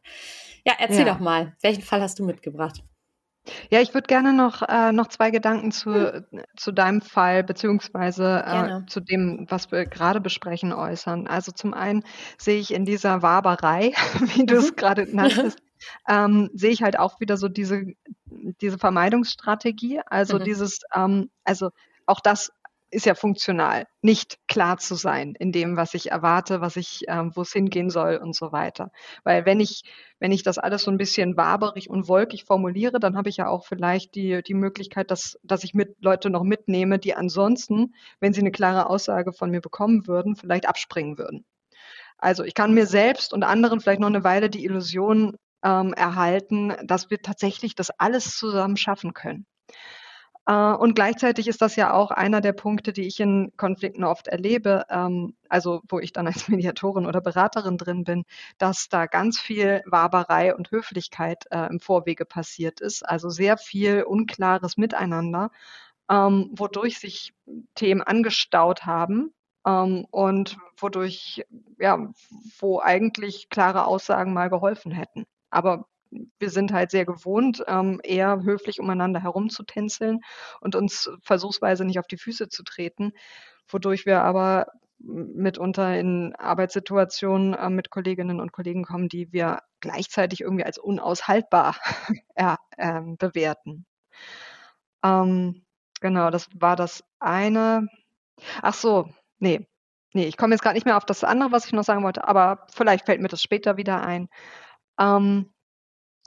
Ja, 0.65 0.73
erzähl 0.77 1.07
ja. 1.07 1.13
doch 1.13 1.19
mal, 1.19 1.55
welchen 1.61 1.81
Fall 1.81 2.01
hast 2.01 2.19
du 2.19 2.25
mitgebracht? 2.25 2.83
Ja, 3.69 3.81
ich 3.81 3.93
würde 3.93 4.07
gerne 4.07 4.33
noch, 4.33 4.61
äh, 4.61 4.91
noch 4.91 5.07
zwei 5.07 5.31
Gedanken 5.31 5.71
zu, 5.71 5.93
hm. 5.93 6.43
zu 6.55 6.71
deinem 6.71 7.01
Fall 7.01 7.43
beziehungsweise 7.43 8.43
äh, 8.45 8.85
zu 8.87 8.99
dem, 8.99 9.45
was 9.49 9.71
wir 9.71 9.85
gerade 9.85 10.21
besprechen, 10.21 10.73
äußern. 10.73 11.27
Also 11.27 11.51
zum 11.51 11.73
einen 11.73 12.03
sehe 12.37 12.59
ich 12.59 12.73
in 12.73 12.85
dieser 12.85 13.21
Waberei, 13.21 13.93
wie 14.35 14.45
du 14.45 14.57
es 14.57 14.71
mhm. 14.71 14.75
gerade 14.75 15.15
nanntest, 15.15 15.59
ähm, 16.09 16.49
sehe 16.53 16.71
ich 16.71 16.83
halt 16.83 16.99
auch 16.99 17.19
wieder 17.19 17.37
so 17.37 17.47
diese, 17.47 17.85
diese 18.61 18.77
Vermeidungsstrategie. 18.77 20.01
Also 20.05 20.39
mhm. 20.39 20.43
dieses, 20.43 20.81
ähm, 20.93 21.29
also 21.43 21.69
auch 22.05 22.19
das 22.21 22.51
ist 22.89 23.05
ja 23.05 23.15
funktional, 23.15 23.85
nicht 24.01 24.37
klar 24.47 24.77
zu 24.77 24.95
sein 24.95 25.35
in 25.37 25.51
dem, 25.51 25.75
was 25.75 25.93
ich 25.93 26.11
erwarte, 26.11 26.61
was 26.61 26.77
ich, 26.77 27.01
ähm, 27.07 27.31
wo 27.35 27.41
es 27.41 27.51
hingehen 27.51 27.89
soll 27.89 28.17
und 28.17 28.35
so 28.35 28.51
weiter. 28.51 28.91
Weil 29.23 29.45
wenn 29.45 29.59
ich, 29.59 29.83
wenn 30.19 30.31
ich 30.31 30.43
das 30.43 30.57
alles 30.57 30.83
so 30.83 30.91
ein 30.91 30.97
bisschen 30.97 31.35
waberig 31.35 31.89
und 31.89 32.07
wolkig 32.07 32.45
formuliere, 32.45 32.99
dann 32.99 33.17
habe 33.17 33.29
ich 33.29 33.37
ja 33.37 33.49
auch 33.49 33.65
vielleicht 33.65 34.15
die, 34.15 34.41
die 34.41 34.53
Möglichkeit, 34.53 35.11
dass, 35.11 35.37
dass 35.43 35.63
ich 35.63 35.73
mit 35.73 35.95
Leute 35.99 36.29
noch 36.29 36.43
mitnehme, 36.43 36.99
die 36.99 37.13
ansonsten, 37.13 37.93
wenn 38.19 38.33
sie 38.33 38.41
eine 38.41 38.51
klare 38.51 38.89
Aussage 38.89 39.33
von 39.33 39.51
mir 39.51 39.61
bekommen 39.61 40.07
würden, 40.07 40.35
vielleicht 40.35 40.67
abspringen 40.67 41.17
würden. 41.17 41.45
Also 42.17 42.43
ich 42.43 42.53
kann 42.53 42.73
mir 42.73 42.87
selbst 42.87 43.33
und 43.33 43.43
anderen 43.43 43.79
vielleicht 43.79 43.99
noch 43.99 44.07
eine 44.07 44.23
Weile 44.23 44.49
die 44.49 44.63
Illusion 44.65 45.37
ähm, 45.63 45.93
erhalten, 45.93 46.73
dass 46.83 47.09
wir 47.09 47.21
tatsächlich 47.21 47.75
das 47.75 47.91
alles 47.91 48.37
zusammen 48.37 48.77
schaffen 48.77 49.13
können. 49.13 49.45
Äh, 50.47 50.53
und 50.53 50.95
gleichzeitig 50.95 51.47
ist 51.47 51.61
das 51.61 51.75
ja 51.75 51.93
auch 51.93 52.09
einer 52.11 52.41
der 52.41 52.53
Punkte, 52.53 52.93
die 52.93 53.05
ich 53.07 53.19
in 53.19 53.51
Konflikten 53.57 54.03
oft 54.05 54.27
erlebe, 54.27 54.85
ähm, 54.89 55.35
also 55.49 55.81
wo 55.89 55.99
ich 55.99 56.13
dann 56.13 56.27
als 56.27 56.47
Mediatorin 56.49 57.05
oder 57.05 57.21
Beraterin 57.21 57.77
drin 57.77 58.03
bin, 58.05 58.23
dass 58.57 58.89
da 58.89 59.05
ganz 59.07 59.39
viel 59.39 59.83
Waberei 59.85 60.55
und 60.55 60.71
Höflichkeit 60.71 61.45
äh, 61.51 61.67
im 61.69 61.79
Vorwege 61.79 62.25
passiert 62.25 62.79
ist, 62.81 63.03
also 63.03 63.29
sehr 63.29 63.57
viel 63.57 64.03
unklares 64.03 64.77
Miteinander, 64.77 65.51
ähm, 66.09 66.51
wodurch 66.53 66.99
sich 66.99 67.33
Themen 67.75 68.01
angestaut 68.01 68.85
haben, 68.85 69.33
ähm, 69.65 70.05
und 70.11 70.57
wodurch, 70.77 71.45
ja, 71.79 72.07
wo 72.59 72.79
eigentlich 72.79 73.49
klare 73.49 73.85
Aussagen 73.85 74.33
mal 74.33 74.49
geholfen 74.49 74.91
hätten. 74.91 75.25
Aber 75.49 75.87
wir 76.39 76.49
sind 76.49 76.73
halt 76.73 76.91
sehr 76.91 77.05
gewohnt, 77.05 77.63
ähm, 77.67 77.99
eher 78.03 78.43
höflich 78.43 78.79
umeinander 78.79 79.21
herumzutänzeln 79.21 80.21
und 80.61 80.75
uns 80.75 81.09
versuchsweise 81.21 81.85
nicht 81.85 81.99
auf 81.99 82.07
die 82.07 82.17
Füße 82.17 82.49
zu 82.49 82.63
treten, 82.63 83.11
wodurch 83.67 84.05
wir 84.05 84.21
aber 84.21 84.67
mitunter 84.99 85.97
in 85.99 86.35
Arbeitssituationen 86.35 87.53
äh, 87.53 87.69
mit 87.69 87.89
Kolleginnen 87.89 88.39
und 88.39 88.51
Kollegen 88.51 88.83
kommen, 88.83 89.09
die 89.09 89.31
wir 89.31 89.59
gleichzeitig 89.79 90.41
irgendwie 90.41 90.65
als 90.65 90.77
unaushaltbar 90.77 91.75
ja, 92.37 92.57
ähm, 92.77 93.17
bewerten. 93.17 93.85
Ähm, 95.03 95.65
genau, 96.01 96.31
das 96.31 96.49
war 96.55 96.75
das 96.75 97.03
eine. 97.19 97.87
Ach 98.61 98.73
so, 98.73 99.09
nee, 99.39 99.67
nee, 100.13 100.25
ich 100.25 100.37
komme 100.37 100.53
jetzt 100.53 100.61
gerade 100.61 100.75
nicht 100.75 100.85
mehr 100.85 100.97
auf 100.97 101.05
das 101.05 101.23
andere, 101.23 101.51
was 101.51 101.65
ich 101.65 101.73
noch 101.73 101.83
sagen 101.83 102.03
wollte, 102.03 102.27
aber 102.27 102.65
vielleicht 102.73 103.05
fällt 103.05 103.21
mir 103.21 103.27
das 103.29 103.41
später 103.41 103.77
wieder 103.77 104.01
ein. 104.01 104.29
Ähm, 104.99 105.53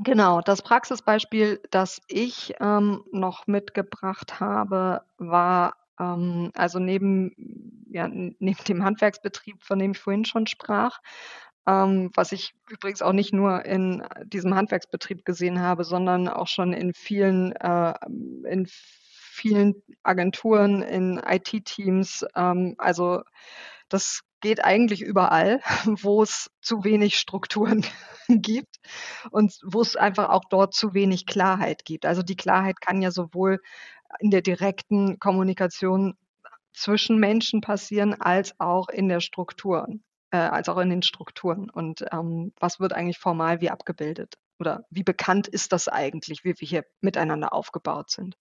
Genau, 0.02 0.40
das 0.40 0.62
Praxisbeispiel, 0.62 1.60
das 1.70 2.00
ich 2.08 2.54
ähm, 2.60 3.04
noch 3.12 3.46
mitgebracht 3.46 4.40
habe, 4.40 5.02
war 5.18 5.74
ähm, 5.98 6.50
also 6.54 6.78
neben, 6.78 7.84
ja, 7.90 8.08
neben 8.08 8.64
dem 8.66 8.82
Handwerksbetrieb, 8.84 9.62
von 9.62 9.78
dem 9.78 9.90
ich 9.90 9.98
vorhin 9.98 10.24
schon 10.24 10.46
sprach, 10.46 11.00
ähm, 11.66 12.10
was 12.14 12.32
ich 12.32 12.54
übrigens 12.70 13.02
auch 13.02 13.12
nicht 13.12 13.34
nur 13.34 13.66
in 13.66 14.02
diesem 14.24 14.54
Handwerksbetrieb 14.54 15.24
gesehen 15.26 15.60
habe, 15.60 15.84
sondern 15.84 16.28
auch 16.28 16.48
schon 16.48 16.72
in 16.72 16.94
vielen, 16.94 17.52
äh, 17.56 17.92
in 18.48 18.66
vielen 18.70 19.74
Agenturen, 20.02 20.80
in 20.82 21.18
IT-Teams. 21.18 22.24
Ähm, 22.36 22.74
also 22.78 23.22
das 23.90 24.22
geht 24.40 24.64
eigentlich 24.64 25.02
überall, 25.02 25.60
wo 25.84 26.22
es 26.22 26.50
zu 26.62 26.84
wenig 26.84 27.18
Strukturen 27.18 27.84
gibt 28.28 28.76
und 29.30 29.54
wo 29.64 29.80
es 29.82 29.96
einfach 29.96 30.30
auch 30.30 30.44
dort 30.48 30.74
zu 30.74 30.94
wenig 30.94 31.26
Klarheit 31.26 31.84
gibt. 31.84 32.06
Also 32.06 32.22
die 32.22 32.36
Klarheit 32.36 32.80
kann 32.80 33.02
ja 33.02 33.10
sowohl 33.10 33.60
in 34.18 34.30
der 34.30 34.42
direkten 34.42 35.18
Kommunikation 35.18 36.16
zwischen 36.72 37.18
Menschen 37.18 37.60
passieren, 37.60 38.14
als 38.14 38.58
auch 38.58 38.88
in 38.88 39.08
der 39.08 39.20
Strukturen, 39.20 40.02
äh, 40.30 40.38
als 40.38 40.68
auch 40.68 40.78
in 40.78 40.90
den 40.90 41.02
Strukturen. 41.02 41.68
Und 41.68 42.04
ähm, 42.12 42.52
was 42.58 42.80
wird 42.80 42.92
eigentlich 42.92 43.18
formal 43.18 43.60
wie 43.60 43.70
abgebildet? 43.70 44.34
Oder 44.58 44.84
wie 44.90 45.02
bekannt 45.02 45.48
ist 45.48 45.72
das 45.72 45.88
eigentlich, 45.88 46.44
wie 46.44 46.54
wir 46.58 46.68
hier 46.68 46.84
miteinander 47.00 47.52
aufgebaut 47.52 48.10
sind? 48.10 48.36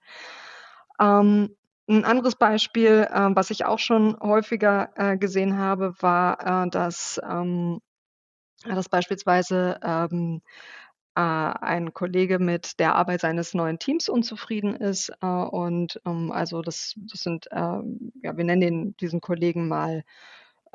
Ähm, 1.00 1.56
ein 1.90 2.06
anderes 2.06 2.36
Beispiel, 2.36 3.08
äh, 3.12 3.30
was 3.34 3.50
ich 3.50 3.66
auch 3.66 3.80
schon 3.80 4.18
häufiger 4.22 4.92
äh, 4.96 5.18
gesehen 5.18 5.58
habe, 5.58 5.94
war, 6.00 6.66
äh, 6.66 6.70
dass, 6.70 7.20
ähm, 7.28 7.82
dass 8.64 8.90
beispielsweise 8.90 9.80
ähm, 9.84 10.42
äh, 11.16 11.22
ein 11.22 11.94
Kollege 11.94 12.40
mit 12.40 12.80
der 12.80 12.96
Arbeit 12.96 13.22
seines 13.22 13.54
neuen 13.54 13.80
Teams 13.80 14.08
unzufrieden 14.08 14.76
ist. 14.76 15.12
Äh, 15.22 15.26
und 15.26 16.00
ähm, 16.06 16.32
also 16.32 16.62
das, 16.62 16.94
das 16.98 17.22
sind, 17.22 17.48
ähm, 17.52 18.12
ja, 18.22 18.38
wir 18.38 18.44
nennen 18.44 18.62
den, 18.62 18.98
diesen 18.98 19.20
Kollegen 19.20 19.68
mal 19.68 20.04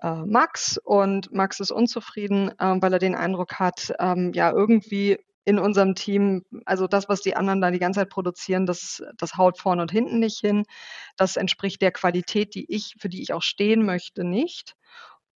äh, 0.03 0.25
Max 0.27 0.79
und 0.79 1.33
Max 1.33 1.61
ist 1.61 1.71
unzufrieden, 1.71 2.51
weil 2.59 2.93
er 2.93 2.99
den 2.99 3.15
Eindruck 3.15 3.55
hat, 3.61 3.95
ähm, 4.01 4.33
ja, 4.35 4.51
irgendwie 4.51 5.19
in 5.45 5.59
unserem 5.59 5.95
Team, 5.95 6.45
also 6.65 6.87
das, 6.87 7.09
was 7.09 7.21
die 7.21 7.37
anderen 7.37 7.61
da 7.61 7.71
die 7.71 7.79
ganze 7.79 8.01
Zeit 8.01 8.11
produzieren, 8.11 8.67
das, 8.67 9.03
das 9.19 9.37
haut 9.37 9.59
vorne 9.59 9.83
und 9.83 9.93
hinten 9.93 10.19
nicht 10.19 10.41
hin. 10.41 10.65
Das 11.17 11.37
entspricht 11.37 11.83
der 11.83 11.93
Qualität, 11.93 12.55
die 12.55 12.67
ich, 12.73 12.95
für 12.99 13.09
die 13.09 13.23
ich 13.23 13.33
auch 13.33 13.43
stehen 13.43 13.85
möchte, 13.85 14.25
nicht. 14.25 14.75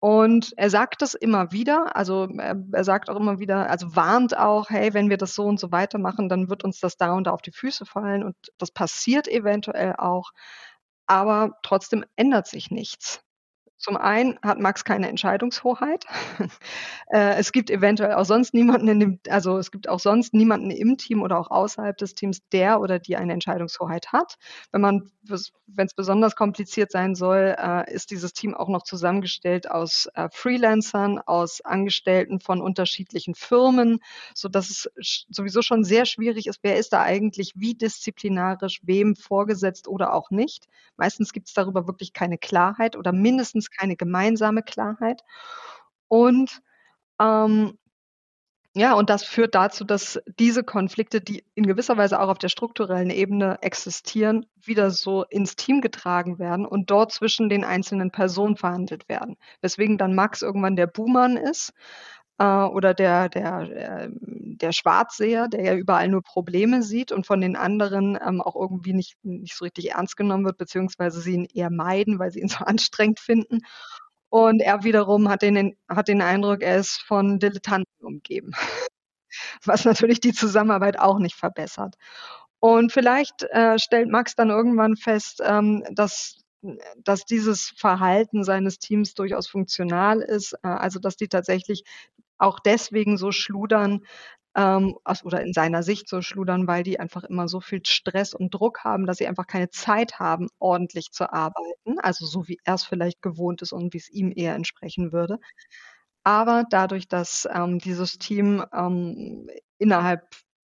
Und 0.00 0.52
er 0.56 0.70
sagt 0.70 1.02
das 1.02 1.14
immer 1.14 1.50
wieder, 1.50 1.96
also 1.96 2.28
er, 2.38 2.84
sagt 2.84 3.11
auch 3.11 3.16
immer 3.16 3.40
wieder, 3.40 3.68
also 3.68 3.96
warnt 3.96 4.36
auch, 4.36 4.70
hey, 4.70 4.94
wenn 4.94 5.11
wir 5.11 5.16
das 5.16 5.34
so 5.34 5.44
und 5.44 5.59
so 5.59 5.72
weitermachen, 5.72 6.28
dann 6.28 6.48
wird 6.48 6.62
uns 6.62 6.78
das 6.78 6.96
da 6.96 7.12
und 7.14 7.26
da 7.26 7.32
auf 7.32 7.42
die 7.42 7.50
Füße 7.52 7.84
fallen 7.84 8.22
und 8.22 8.36
das 8.59 8.70
passiert 8.70 9.26
eventuell 9.26 9.96
auch, 9.96 10.30
aber 11.06 11.59
trotzdem 11.62 12.04
ändert 12.16 12.46
sich 12.46 12.70
nichts. 12.70 13.22
Zum 13.89 13.97
einen 13.97 14.39
hat 14.43 14.59
Max 14.61 14.84
keine 14.84 15.09
Entscheidungshoheit. 15.09 16.05
Äh, 17.11 17.36
es 17.39 17.53
gibt 17.53 17.70
eventuell 17.70 18.12
auch 18.12 18.26
sonst 18.26 18.53
niemanden 18.53 18.86
in 18.89 19.01
dem, 19.01 19.18
also 19.30 19.57
es 19.57 19.70
gibt 19.70 19.89
auch 19.89 19.99
sonst 19.99 20.34
niemanden 20.34 20.70
im 20.70 20.99
Team 20.99 21.22
oder 21.22 21.39
auch 21.39 21.51
außerhalb 21.51 21.97
des 21.97 22.14
Teams, 22.14 22.41
der 22.53 22.80
oder 22.82 22.99
die 22.99 23.16
eine 23.16 23.32
Entscheidungshoheit 23.32 24.12
hat. 24.12 24.36
Wenn 24.72 24.82
man, 24.82 25.11
wenn 25.66 25.86
es 25.86 25.95
besonders 25.95 26.36
kompliziert 26.36 26.93
sein 26.93 27.14
soll, 27.14 27.57
äh, 27.59 27.91
ist 27.91 28.11
dieses 28.11 28.34
Team 28.34 28.55
auch 28.55 28.68
noch 28.68 28.82
zusammengestellt 28.82 29.70
aus 29.70 30.07
äh, 30.16 30.28
Freelancern, 30.30 31.18
aus 31.18 31.62
Angestellten 31.62 32.41
von 32.41 32.61
unterschiedlichen 32.61 33.34
Firmen, 33.34 34.01
so 34.34 34.49
dass 34.51 34.68
es 34.68 34.91
sowieso 35.30 35.62
schon 35.62 35.84
sehr 35.84 36.05
schwierig 36.05 36.47
ist, 36.47 36.59
wer 36.62 36.76
ist 36.76 36.93
da 36.93 37.03
eigentlich 37.03 37.55
wie 37.57 37.74
disziplinarisch, 37.74 38.80
wem 38.82 39.16
vorgesetzt 39.16 39.89
oder 39.89 40.12
auch 40.12 40.30
nicht. 40.30 40.66
Meistens 40.99 41.32
gibt 41.32 41.49
es 41.49 41.55
darüber 41.55 41.86
wirklich 41.86 42.12
keine 42.12 42.36
Klarheit 42.39 42.97
oder 42.97 43.12
mindestens 43.12 43.70
keine 43.79 43.97
gemeinsame 43.97 44.62
Klarheit. 44.62 45.22
Und 46.09 46.61
ähm, 47.20 47.79
ja, 48.74 48.95
und 48.95 49.11
das 49.11 49.24
führt 49.24 49.55
dazu, 49.57 49.85
dass 49.85 50.20
diese 50.39 50.62
Konflikte, 50.62 51.20
die 51.20 51.45
in 51.57 51.66
gewisser 51.66 51.97
Weise 51.97 52.20
auch 52.20 52.29
auf 52.29 52.39
der 52.39 52.49
strukturellen 52.49 53.11
Ebene 53.11 53.59
existieren, 53.62 54.47
wieder 54.55 54.91
so 54.91 55.24
ins 55.24 55.57
Team 55.57 55.81
getragen 55.81 56.39
werden 56.39 56.64
und 56.64 56.91
dort 56.91 57.12
zwischen 57.12 57.49
den 57.49 57.64
einzelnen 57.64 58.12
Personen 58.12 58.57
verhandelt 58.57 59.09
werden. 59.09 59.37
Weswegen 59.62 59.99
dann 59.99 60.14
Max 60.14 60.43
irgendwann 60.43 60.76
der 60.76 60.87
Buhmann 60.87 61.37
ist, 61.37 61.72
äh, 62.39 62.45
oder 62.45 62.95
der, 62.95 63.28
der, 63.28 63.61
äh, 63.61 64.09
der 64.12 64.72
Schwarzseher, 64.72 65.49
der 65.49 65.62
ja 65.62 65.74
überall 65.74 66.09
nur 66.09 66.22
Probleme 66.22 66.82
sieht 66.82 67.12
und 67.12 67.26
von 67.26 67.41
den 67.41 67.57
anderen 67.57 68.18
ähm, 68.24 68.41
auch 68.41 68.57
irgendwie 68.57 68.93
nicht, 68.93 69.16
nicht 69.24 69.57
so 69.57 69.64
richtig 69.64 69.93
ernst 69.93 70.16
genommen 70.16 70.45
wird, 70.45 70.59
beziehungsweise 70.59 71.20
sie 71.20 71.34
ihn 71.34 71.49
eher 71.53 71.70
meiden, 71.70 72.18
weil 72.18 72.30
sie 72.30 72.41
ihn 72.41 72.49
so 72.49 72.64
anstrengend 72.64 73.20
finden. 73.20 73.61
Und 74.30 74.61
er 74.61 74.84
wiederum 74.84 75.28
hat 75.28 75.43
den, 75.43 75.76
hat 75.89 76.09
den 76.09 76.22
Eindruck, 76.22 76.62
er 76.62 76.76
ist 76.76 77.03
von 77.03 77.39
Dilettanten 77.39 78.05
umgeben, 78.05 78.53
was 79.64 79.84
natürlich 79.84 80.20
die 80.20 80.32
Zusammenarbeit 80.32 80.99
auch 80.99 81.18
nicht 81.18 81.36
verbessert. 81.36 81.97
Und 82.61 82.93
vielleicht 82.93 83.45
äh, 83.45 83.78
stellt 83.78 84.11
Max 84.11 84.34
dann 84.34 84.51
irgendwann 84.51 84.97
fest, 84.97 85.41
ähm, 85.45 85.84
dass 85.93 86.45
dass 87.05 87.24
dieses 87.24 87.72
Verhalten 87.76 88.43
seines 88.43 88.78
Teams 88.80 89.14
durchaus 89.14 89.47
funktional 89.47 90.20
ist, 90.20 90.55
äh, 90.64 90.68
also 90.68 90.99
dass 90.99 91.16
die 91.16 91.28
tatsächlich 91.28 91.84
auch 92.39 92.61
deswegen 92.61 93.18
so 93.18 93.32
schludern, 93.32 94.01
ähm, 94.57 94.97
oder 95.24 95.43
in 95.43 95.53
seiner 95.53 95.82
Sicht 95.82 96.09
so 96.09 96.22
schludern, 96.22 96.66
weil 96.66 96.82
die 96.82 96.99
einfach 97.01 97.24
immer 97.24 97.49
so 97.49 97.61
viel 97.61 97.80
Stress 97.84 98.34
und 98.34 98.53
Druck 98.55 98.84
haben, 98.84 99.07
dass 99.07 99.18
sie 99.18 99.26
einfach 99.28 99.47
keine 99.47 99.70
Zeit 99.70 100.18
haben, 100.18 100.49
ordentlich 100.59 101.12
zu 101.12 101.32
arbeiten, 101.32 101.99
also 102.01 102.26
so 102.26 102.49
wie 102.49 102.59
er 102.64 102.74
es 102.74 102.84
vielleicht 102.84 103.22
gewohnt 103.22 103.62
ist 103.62 103.72
und 103.72 103.95
wie 103.95 103.99
es 103.99 104.11
ihm 104.11 104.32
eher 104.34 104.55
entsprechen 104.55 105.12
würde. 105.12 105.39
Aber 106.24 106.64
dadurch, 106.70 107.09
dass 107.09 107.49
ähm, 107.53 107.78
dieses 107.78 108.18
Team 108.18 108.64
ähm, 108.72 109.49
innerhalb, 109.78 110.22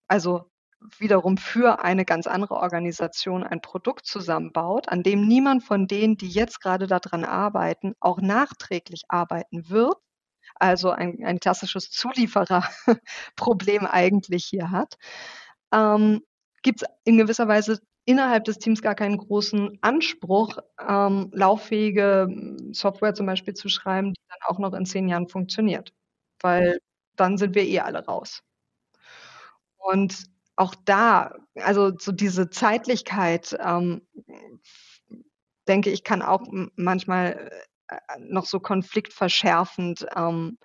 also 0.08 0.50
wiederum 0.98 1.38
für 1.38 1.82
eine 1.82 2.04
ganz 2.04 2.26
andere 2.26 2.56
Organisation 2.56 3.42
ein 3.44 3.62
Produkt 3.62 4.06
zusammenbaut, 4.06 4.88
an 4.90 5.02
dem 5.02 5.26
niemand 5.26 5.64
von 5.64 5.86
denen, 5.86 6.16
die 6.16 6.28
jetzt 6.28 6.60
gerade 6.60 6.86
daran 6.86 7.24
arbeiten, 7.24 7.94
auch 8.00 8.20
nachträglich 8.20 9.04
arbeiten 9.08 9.70
wird, 9.70 9.96
also 10.54 10.90
ein, 10.90 11.24
ein 11.24 11.40
klassisches 11.40 11.90
Zuliefererproblem 11.90 13.86
eigentlich 13.90 14.44
hier 14.44 14.70
hat, 14.70 14.96
ähm, 15.72 16.22
gibt 16.62 16.82
es 16.82 16.88
in 17.04 17.18
gewisser 17.18 17.48
Weise 17.48 17.80
innerhalb 18.06 18.44
des 18.44 18.58
Teams 18.58 18.82
gar 18.82 18.94
keinen 18.94 19.18
großen 19.18 19.78
Anspruch, 19.80 20.58
ähm, 20.86 21.30
lauffähige 21.32 22.26
hm, 22.28 22.74
Software 22.74 23.14
zum 23.14 23.26
Beispiel 23.26 23.54
zu 23.54 23.68
schreiben, 23.68 24.12
die 24.12 24.20
dann 24.28 24.38
auch 24.46 24.58
noch 24.58 24.74
in 24.74 24.86
zehn 24.86 25.08
Jahren 25.08 25.28
funktioniert. 25.28 25.92
Weil 26.40 26.78
dann 27.16 27.38
sind 27.38 27.54
wir 27.54 27.64
eh 27.64 27.80
alle 27.80 28.04
raus. 28.04 28.42
Und 29.78 30.24
auch 30.56 30.74
da, 30.84 31.34
also 31.56 31.92
so 31.98 32.12
diese 32.12 32.50
Zeitlichkeit, 32.50 33.56
ähm, 33.60 34.02
denke 35.68 35.90
ich, 35.90 36.04
kann 36.04 36.22
auch 36.22 36.42
manchmal 36.76 37.50
äh, 37.50 37.50
noch 38.18 38.46
so 38.46 38.60
konfliktverschärfend 38.60 40.06
ähm, 40.16 40.58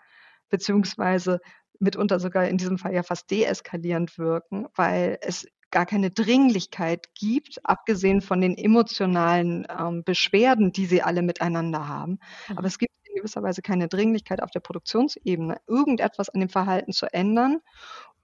beziehungsweise 0.50 1.40
mitunter 1.80 2.20
sogar 2.20 2.48
in 2.48 2.58
diesem 2.58 2.78
Fall 2.78 2.94
ja 2.94 3.04
fast 3.04 3.32
deeskalierend 3.32 4.18
wirken, 4.18 4.68
weil 4.76 5.18
es 5.22 5.48
gar 5.72 5.86
keine 5.86 6.10
Dringlichkeit 6.12 7.14
gibt, 7.14 7.60
abgesehen 7.64 8.22
von 8.22 8.42
den 8.42 8.58
emotionalen 8.58 9.68
ähm, 9.70 10.04
Beschwerden, 10.04 10.72
die 10.72 10.86
sie 10.86 11.02
alle 11.02 11.22
miteinander 11.22 11.88
haben. 11.88 12.20
Mhm. 12.48 12.58
Aber 12.58 12.68
es 12.68 12.80
gibt 12.80 12.92
in 13.04 13.16
gewisser 13.16 13.44
Weise 13.44 13.62
keine 13.62 13.88
Dringlichkeit 13.88 14.42
auf 14.42 14.52
der 14.52 14.62
Produktionsebene, 14.62 15.58
irgendetwas 15.68 16.30
an 16.30 16.40
dem 16.40 16.50
Verhalten 16.50 16.92
zu 16.92 17.12
ändern 17.14 17.60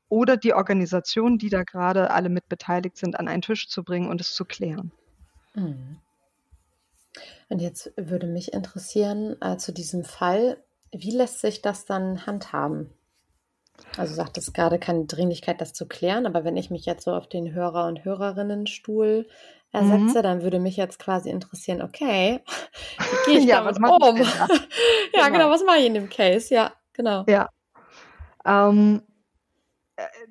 oder 0.10 0.38
die 0.38 0.54
Organisation, 0.54 1.38
die 1.38 1.50
da 1.50 1.64
gerade 1.64 2.12
alle 2.12 2.30
mit 2.30 2.48
beteiligt 2.50 2.98
sind, 2.98 3.20
an 3.20 3.28
einen 3.28 3.42
Tisch 3.42 3.68
zu 3.68 3.84
bringen 3.84 4.10
und 4.10 4.22
es 4.22 4.34
zu 4.34 4.46
klären. 4.46 4.92
Mhm. 5.54 6.00
Und 7.50 7.62
jetzt 7.62 7.94
würde 7.96 8.28
mich 8.28 8.54
interessieren, 8.54 9.36
äh, 9.42 9.58
zu 9.58 9.72
diesem 9.72 10.04
Fall, 10.04 10.58
wie 10.92 11.12
lässt 11.12 11.42
sich 11.42 11.62
das 11.62 11.86
dann 11.86 12.26
handhaben? 12.26 12.92
Also 13.98 14.14
sagt 14.14 14.38
es 14.38 14.54
gerade 14.54 14.80
keine 14.80 15.06
Dringlichkeit, 15.06 15.60
das 15.60 15.74
zu 15.74 15.88
klären, 15.88 16.26
aber 16.26 16.44
wenn 16.44 16.58
ich 16.58 16.70
mich 16.70 16.86
jetzt 16.86 17.04
so 17.04 17.14
auf 17.14 17.28
den 17.28 17.54
Hörer- 17.54 17.88
und 17.88 18.06
Hörerinnenstuhl 18.06 19.28
ersetze, 19.72 20.20
mhm. 20.20 20.24
dann 20.24 20.42
würde 20.42 20.60
mich 20.60 20.78
jetzt 20.78 21.00
quasi 21.00 21.30
interessieren, 21.30 21.82
okay, 21.82 22.42
wie 22.98 23.32
gehe 23.32 23.40
ich 23.40 23.46
ja, 23.46 23.62
damit 23.62 23.78
um? 23.78 24.18
ja, 24.18 24.48
genau. 25.12 25.32
genau, 25.32 25.50
was 25.50 25.64
mache 25.66 25.80
ich 25.80 25.86
in 25.86 25.94
dem 25.94 26.10
Case? 26.10 26.54
Ja, 26.54 26.72
genau. 26.94 27.26
Ja. 27.28 27.50
Ähm, 28.46 29.02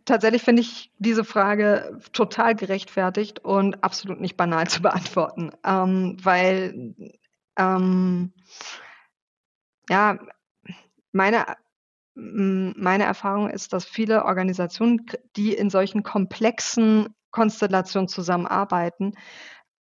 tatsächlich 0.04 0.42
finde 0.42 0.62
ich 0.62 0.92
diese 0.98 1.24
Frage 1.24 1.98
total 2.12 2.54
gerechtfertigt 2.54 3.40
und 3.40 3.82
absolut 3.82 4.20
nicht 4.20 4.36
banal 4.36 4.66
zu 4.68 4.82
beantworten, 4.82 5.52
ähm, 5.64 6.16
weil 6.22 6.94
ähm, 7.56 8.32
ja 9.88 10.18
meine 11.12 11.44
meine 12.16 13.04
Erfahrung 13.04 13.50
ist, 13.50 13.72
dass 13.72 13.84
viele 13.84 14.24
Organisationen, 14.24 15.04
die 15.36 15.52
in 15.52 15.68
solchen 15.68 16.04
komplexen 16.04 17.12
Konstellationen 17.32 18.06
zusammenarbeiten, 18.06 19.14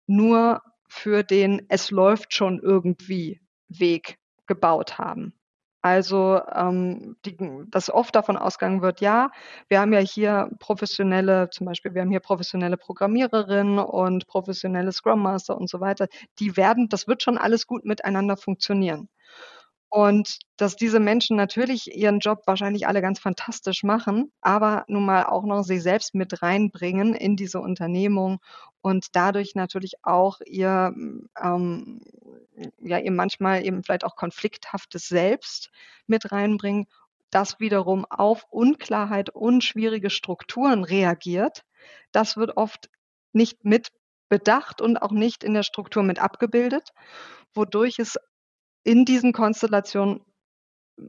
nur 0.08 0.64
für 0.88 1.24
den 1.24 1.68
es 1.70 1.92
läuft 1.92 2.34
schon 2.34 2.60
irgendwie 2.60 3.40
Weg 3.68 4.18
gebaut 4.48 4.98
haben. 4.98 5.37
Also, 5.88 6.42
ähm, 6.54 7.16
die, 7.26 7.38
dass 7.72 7.90
oft 7.90 8.14
davon 8.16 8.36
ausgegangen 8.38 8.82
wird, 8.82 9.00
ja, 9.00 9.32
wir 9.70 9.80
haben 9.80 9.94
ja 9.94 10.00
hier 10.00 10.50
professionelle, 10.60 11.50
zum 11.50 11.66
Beispiel, 11.66 11.94
wir 11.94 12.02
haben 12.02 12.12
hier 12.12 12.20
professionelle 12.20 12.76
Programmiererinnen 12.78 13.80
und 13.80 14.28
professionelle 14.28 14.92
Scrum 14.92 15.22
Master 15.22 15.58
und 15.58 15.70
so 15.70 15.80
weiter. 15.80 16.08
Die 16.40 16.58
werden, 16.58 16.90
das 16.90 17.08
wird 17.08 17.24
schon 17.24 17.38
alles 17.38 17.68
gut 17.68 17.86
miteinander 17.86 18.36
funktionieren. 18.36 19.08
Und 19.90 20.40
dass 20.58 20.76
diese 20.76 21.00
Menschen 21.00 21.38
natürlich 21.38 21.96
ihren 21.96 22.20
Job 22.20 22.42
wahrscheinlich 22.46 22.88
alle 22.88 23.02
ganz 23.02 23.20
fantastisch 23.20 23.84
machen, 23.84 24.32
aber 24.42 24.84
nun 24.88 25.06
mal 25.06 25.26
auch 25.26 25.46
noch 25.46 25.64
sie 25.64 25.80
selbst 25.80 26.14
mit 26.14 26.42
reinbringen 26.42 27.14
in 27.14 27.38
diese 27.38 27.62
Unternehmung 27.62 28.40
und 28.82 29.16
dadurch 29.16 29.56
natürlich 29.56 29.94
auch 30.04 30.40
ihr, 30.46 30.94
ähm, 31.42 32.02
ja, 32.80 32.98
ihr 32.98 33.12
manchmal 33.12 33.66
eben 33.66 33.84
vielleicht 33.84 34.04
auch 34.04 34.16
konflikthaftes 34.16 35.08
Selbst 35.08 35.72
mit 36.06 36.32
reinbringen, 36.32 36.88
das 37.30 37.60
wiederum 37.60 38.06
auf 38.06 38.46
Unklarheit 38.50 39.30
und 39.30 39.64
schwierige 39.64 40.10
Strukturen 40.10 40.84
reagiert. 40.84 41.64
Das 42.12 42.36
wird 42.36 42.58
oft 42.58 42.90
nicht 43.32 43.64
mit 43.64 43.90
bedacht 44.30 44.82
und 44.82 44.98
auch 45.02 45.12
nicht 45.12 45.44
in 45.44 45.54
der 45.54 45.64
Struktur 45.64 46.04
mit 46.04 46.20
abgebildet, 46.20 46.92
wodurch 47.54 48.00
es 48.00 48.18
in 48.88 49.04
diesen 49.04 49.34
Konstellationen 49.34 50.22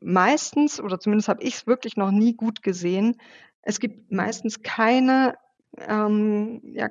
meistens, 0.01 0.81
oder 0.81 0.99
zumindest 0.99 1.29
habe 1.29 1.45
ich 1.45 1.55
es 1.55 1.69
wirklich 1.69 1.97
noch 1.97 2.11
nie 2.11 2.35
gut 2.35 2.63
gesehen, 2.63 3.21
es 3.63 3.79
gibt 3.79 4.11
meistens 4.11 4.63
keine, 4.63 5.37
ähm, 5.77 6.61
ja, 6.75 6.89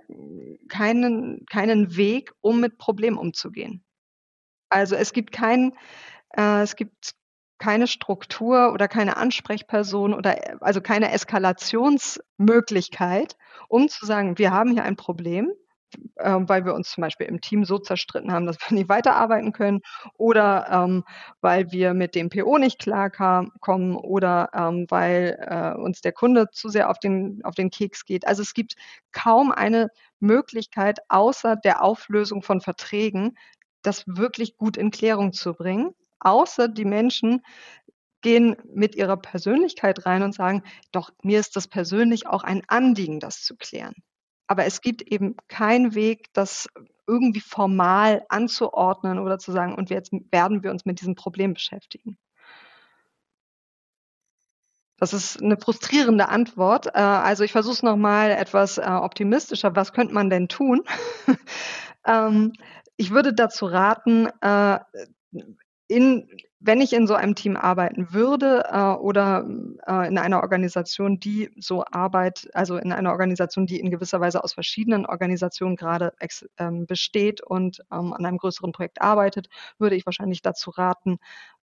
keinen, 0.69 1.45
keinen 1.47 1.97
Weg, 1.97 2.31
um 2.39 2.61
mit 2.61 2.77
Problemen 2.77 3.17
umzugehen. 3.17 3.83
Also 4.69 4.95
es 4.95 5.11
gibt 5.11 5.33
keinen, 5.33 5.73
äh, 6.37 6.61
es 6.61 6.77
gibt 6.77 7.15
keine 7.57 7.87
Struktur 7.87 8.71
oder 8.71 8.87
keine 8.87 9.17
Ansprechperson 9.17 10.13
oder 10.13 10.61
also 10.61 10.79
keine 10.79 11.11
Eskalationsmöglichkeit, 11.11 13.35
um 13.67 13.89
zu 13.89 14.05
sagen, 14.05 14.37
wir 14.37 14.51
haben 14.51 14.71
hier 14.71 14.83
ein 14.83 14.95
Problem 14.95 15.51
ähm, 16.19 16.47
weil 16.49 16.65
wir 16.65 16.73
uns 16.73 16.91
zum 16.91 17.01
Beispiel 17.01 17.27
im 17.27 17.41
Team 17.41 17.65
so 17.65 17.77
zerstritten 17.79 18.31
haben, 18.31 18.45
dass 18.45 18.57
wir 18.59 18.75
nicht 18.77 18.89
weiterarbeiten 18.89 19.53
können 19.53 19.81
oder 20.13 20.67
ähm, 20.71 21.03
weil 21.41 21.71
wir 21.71 21.93
mit 21.93 22.15
dem 22.15 22.29
PO 22.29 22.57
nicht 22.57 22.79
klarkommen 22.79 23.95
oder 23.95 24.49
ähm, 24.53 24.85
weil 24.89 25.37
äh, 25.39 25.79
uns 25.79 26.01
der 26.01 26.11
Kunde 26.11 26.49
zu 26.51 26.69
sehr 26.69 26.89
auf 26.89 26.99
den, 26.99 27.41
auf 27.43 27.55
den 27.55 27.69
Keks 27.69 28.05
geht. 28.05 28.27
Also 28.27 28.41
es 28.41 28.53
gibt 28.53 28.75
kaum 29.11 29.51
eine 29.51 29.89
Möglichkeit 30.19 30.99
außer 31.09 31.55
der 31.55 31.83
Auflösung 31.83 32.41
von 32.41 32.61
Verträgen, 32.61 33.37
das 33.81 34.03
wirklich 34.07 34.57
gut 34.57 34.77
in 34.77 34.91
Klärung 34.91 35.33
zu 35.33 35.53
bringen, 35.53 35.93
außer 36.19 36.67
die 36.67 36.85
Menschen 36.85 37.41
gehen 38.21 38.57
mit 38.73 38.95
ihrer 38.95 39.17
Persönlichkeit 39.17 40.05
rein 40.05 40.23
und 40.23 40.33
sagen, 40.33 40.63
doch 40.91 41.11
mir 41.23 41.39
ist 41.39 41.55
das 41.55 41.67
persönlich 41.67 42.27
auch 42.27 42.43
ein 42.43 42.63
Anliegen, 42.67 43.19
das 43.19 43.43
zu 43.43 43.55
klären. 43.55 43.93
Aber 44.47 44.65
es 44.65 44.81
gibt 44.81 45.01
eben 45.01 45.35
keinen 45.47 45.93
Weg, 45.93 46.33
das 46.33 46.67
irgendwie 47.05 47.41
formal 47.41 48.25
anzuordnen 48.29 49.19
oder 49.19 49.39
zu 49.39 49.51
sagen, 49.51 49.75
und 49.75 49.89
jetzt 49.89 50.11
werden 50.31 50.63
wir 50.63 50.71
uns 50.71 50.85
mit 50.85 50.99
diesem 50.99 51.15
Problem 51.15 51.53
beschäftigen. 51.53 52.17
Das 54.99 55.13
ist 55.13 55.41
eine 55.41 55.57
frustrierende 55.57 56.27
Antwort. 56.27 56.87
Äh, 56.87 56.99
also 56.99 57.43
ich 57.43 57.51
versuche 57.51 57.75
es 57.75 57.83
nochmal 57.83 58.31
etwas 58.31 58.79
äh, 58.79 58.81
optimistischer. 58.81 59.75
Was 59.75 59.93
könnte 59.93 60.13
man 60.13 60.29
denn 60.29 60.47
tun? 60.47 60.83
Ähm, 62.07 62.53
ich 62.95 63.11
würde 63.11 63.33
dazu 63.33 63.65
raten, 63.65 64.29
äh, 64.41 64.79
in, 65.87 66.27
wenn 66.59 66.81
ich 66.81 66.93
in 66.93 67.05
so 67.05 67.13
einem 67.13 67.35
Team 67.35 67.55
arbeiten 67.55 68.13
würde 68.13 68.63
äh, 68.71 68.99
oder 68.99 69.45
äh, 69.87 70.07
in 70.07 70.17
einer 70.17 70.41
Organisation, 70.41 71.19
die 71.19 71.51
so 71.59 71.85
Arbeit, 71.85 72.49
also 72.53 72.77
in 72.77 72.91
einer 72.91 73.11
Organisation, 73.11 73.67
die 73.67 73.79
in 73.79 73.91
gewisser 73.91 74.19
Weise 74.19 74.43
aus 74.43 74.53
verschiedenen 74.53 75.05
Organisationen 75.05 75.75
gerade 75.75 76.13
ähm, 76.57 76.87
besteht 76.87 77.41
und 77.41 77.81
ähm, 77.91 78.13
an 78.13 78.25
einem 78.25 78.37
größeren 78.37 78.71
Projekt 78.71 79.01
arbeitet, 79.01 79.49
würde 79.77 79.95
ich 79.95 80.05
wahrscheinlich 80.05 80.41
dazu 80.41 80.71
raten, 80.71 81.19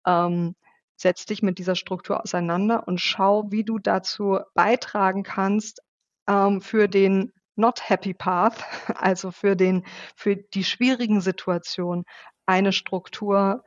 ähm, 0.06 0.54
setz 0.96 1.24
dich 1.24 1.42
mit 1.42 1.58
dieser 1.58 1.76
Struktur 1.76 2.22
auseinander 2.22 2.86
und 2.86 3.00
schau, 3.00 3.50
wie 3.50 3.64
du 3.64 3.78
dazu 3.78 4.38
beitragen 4.54 5.22
kannst, 5.22 5.80
ähm, 6.28 6.60
für 6.60 6.88
den 6.88 7.32
not 7.56 7.88
happy 7.88 8.12
path, 8.12 8.62
also 8.96 9.30
für 9.30 9.56
den, 9.56 9.84
für 10.14 10.36
die 10.36 10.64
schwierigen 10.64 11.22
Situationen, 11.22 12.04
eine 12.46 12.72
Struktur, 12.72 13.64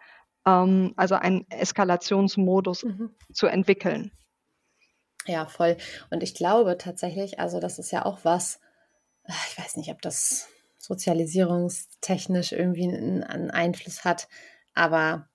ähm, 0.47 0.93
also 0.95 1.15
einen 1.15 1.45
Eskalationsmodus 1.51 2.85
mhm. 2.85 3.11
zu 3.33 3.47
entwickeln. 3.47 4.11
Ja, 5.25 5.45
voll. 5.45 5.75
Und 6.09 6.23
ich 6.23 6.33
glaube 6.33 6.77
tatsächlich, 6.77 7.39
also 7.39 7.59
das 7.59 7.79
ist 7.79 7.91
ja 7.91 8.05
auch 8.05 8.19
was, 8.23 8.61
ich 9.27 9.59
weiß 9.59 9.75
nicht, 9.75 9.91
ob 9.91 10.01
das 10.01 10.47
sozialisierungstechnisch 10.77 12.53
irgendwie 12.53 12.87
einen 12.87 13.51
Einfluss 13.51 14.05
hat, 14.05 14.29
aber 14.73 15.27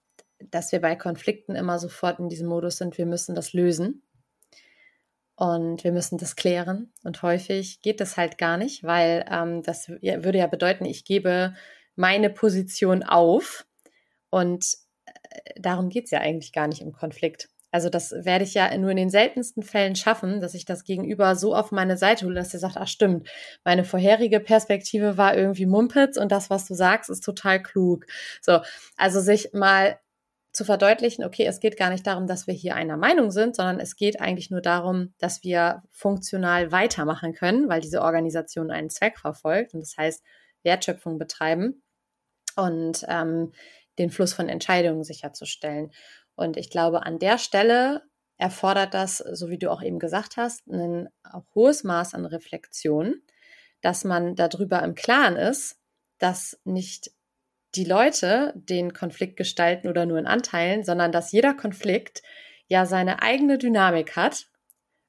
dass 0.51 0.73
wir 0.73 0.81
bei 0.81 0.97
Konflikten 0.97 1.55
immer 1.55 1.79
sofort 1.79 2.19
in 2.19 2.31
diesem 2.31 2.49
Modus 2.49 2.79
sind, 2.79 2.97
wir 2.97 3.07
müssen 3.07 3.35
das 3.35 3.53
lösen 3.53 4.03
und 5.37 5.85
wir 5.85 5.93
müssen 5.93 6.17
das 6.17 6.37
klären. 6.37 6.91
Und 7.05 7.23
häufig 7.23 7.83
geht 7.83 8.01
das 8.01 8.17
halt 8.17 8.39
gar 8.39 8.57
nicht, 8.57 8.83
weil 8.83 9.27
ähm, 9.31 9.63
das 9.63 9.89
würde 9.89 10.39
ja 10.39 10.47
bedeuten, 10.47 10.87
ich 10.87 11.05
gebe 11.05 11.55
meine 11.97 12.31
Position 12.31 13.03
auf 13.03 13.67
und 14.31 14.79
darum 15.57 15.89
geht 15.89 16.05
es 16.07 16.11
ja 16.11 16.21
eigentlich 16.21 16.53
gar 16.53 16.69
nicht 16.69 16.81
im 16.83 16.93
Konflikt. 16.93 17.49
Also 17.73 17.89
das 17.89 18.13
werde 18.13 18.45
ich 18.45 18.53
ja 18.53 18.77
nur 18.77 18.91
in 18.91 18.99
den 18.99 19.11
seltensten 19.11 19.63
Fällen 19.63 19.97
schaffen, 19.97 20.41
dass 20.41 20.53
ich 20.53 20.67
das 20.67 20.85
Gegenüber 20.85 21.37
so 21.37 21.57
auf 21.57 21.73
meine 21.73 21.97
Seite 21.97 22.27
hole, 22.27 22.35
dass 22.35 22.53
er 22.53 22.61
sagt, 22.61 22.77
ach 22.77 22.87
stimmt, 22.87 23.29
meine 23.65 23.85
vorherige 23.85 24.41
Perspektive 24.41 25.17
war 25.17 25.35
irgendwie 25.35 25.65
Mumpitz 25.65 26.19
und 26.19 26.31
das, 26.31 26.51
was 26.51 26.67
du 26.69 26.75
sagst, 26.75 27.09
ist 27.09 27.25
total 27.25 27.63
klug. 27.63 28.05
So, 28.43 28.61
also 28.97 29.21
sich 29.21 29.55
mal 29.55 29.99
zu 30.53 30.67
verdeutlichen, 30.67 31.25
okay, 31.25 31.47
es 31.47 31.61
geht 31.61 31.79
gar 31.79 31.89
nicht 31.89 32.07
darum, 32.07 32.27
dass 32.27 32.47
wir 32.47 32.53
hier 32.53 32.75
einer 32.75 32.99
Meinung 32.99 33.31
sind, 33.31 33.57
sondern 33.57 33.81
es 33.81 33.97
geht 33.97 34.21
eigentlich 34.21 34.51
nur 34.51 34.61
darum, 34.61 35.15
dass 35.19 35.43
wir 35.43 35.83
funktional 35.91 36.73
weitermachen 36.73 37.33
können, 37.33 37.71
weil 37.71 37.81
diese 37.81 38.03
Organisation 38.03 38.71
einen 38.71 38.91
Zweck 38.91 39.19
verfolgt 39.19 39.73
und 39.73 39.81
das 39.81 39.97
heißt 39.97 40.23
Wertschöpfung 40.63 41.17
betreiben 41.17 41.83
und 42.57 43.05
ähm, 43.09 43.53
den 43.99 44.11
Fluss 44.11 44.33
von 44.33 44.49
Entscheidungen 44.49 45.05
sicherzustellen. 45.05 45.93
Und 46.35 46.57
ich 46.57 46.71
glaube, 46.71 47.05
an 47.05 47.19
der 47.19 47.39
Stelle 47.39 48.03
erfordert 48.39 48.95
das, 48.95 49.19
so 49.19 49.51
wie 49.51 49.59
du 49.59 49.71
auch 49.71 49.83
eben 49.83 49.99
gesagt 49.99 50.37
hast, 50.37 50.67
ein 50.67 51.09
hohes 51.55 51.85
Maß 51.85 52.15
an 52.15 52.25
Reflexion, 52.25 53.23
dass 53.83 54.05
man 54.05 54.35
darüber 54.35 54.83
im 54.83 54.95
Klaren 54.95 55.37
ist, 55.37 55.79
dass 56.19 56.59
nicht 56.65 57.11
die 57.75 57.85
Leute 57.85 58.53
den 58.55 58.93
Konflikt 58.93 59.37
gestalten 59.37 59.89
oder 59.89 60.07
nur 60.07 60.19
in 60.19 60.27
Anteilen, 60.27 60.85
sondern 60.85 61.13
dass 61.13 61.33
jeder 61.33 61.55
Konflikt 61.55 62.23
ja 62.67 62.87
seine 62.87 63.23
eigene 63.23 63.59
Dynamik 63.59 64.17
hat. 64.17 64.47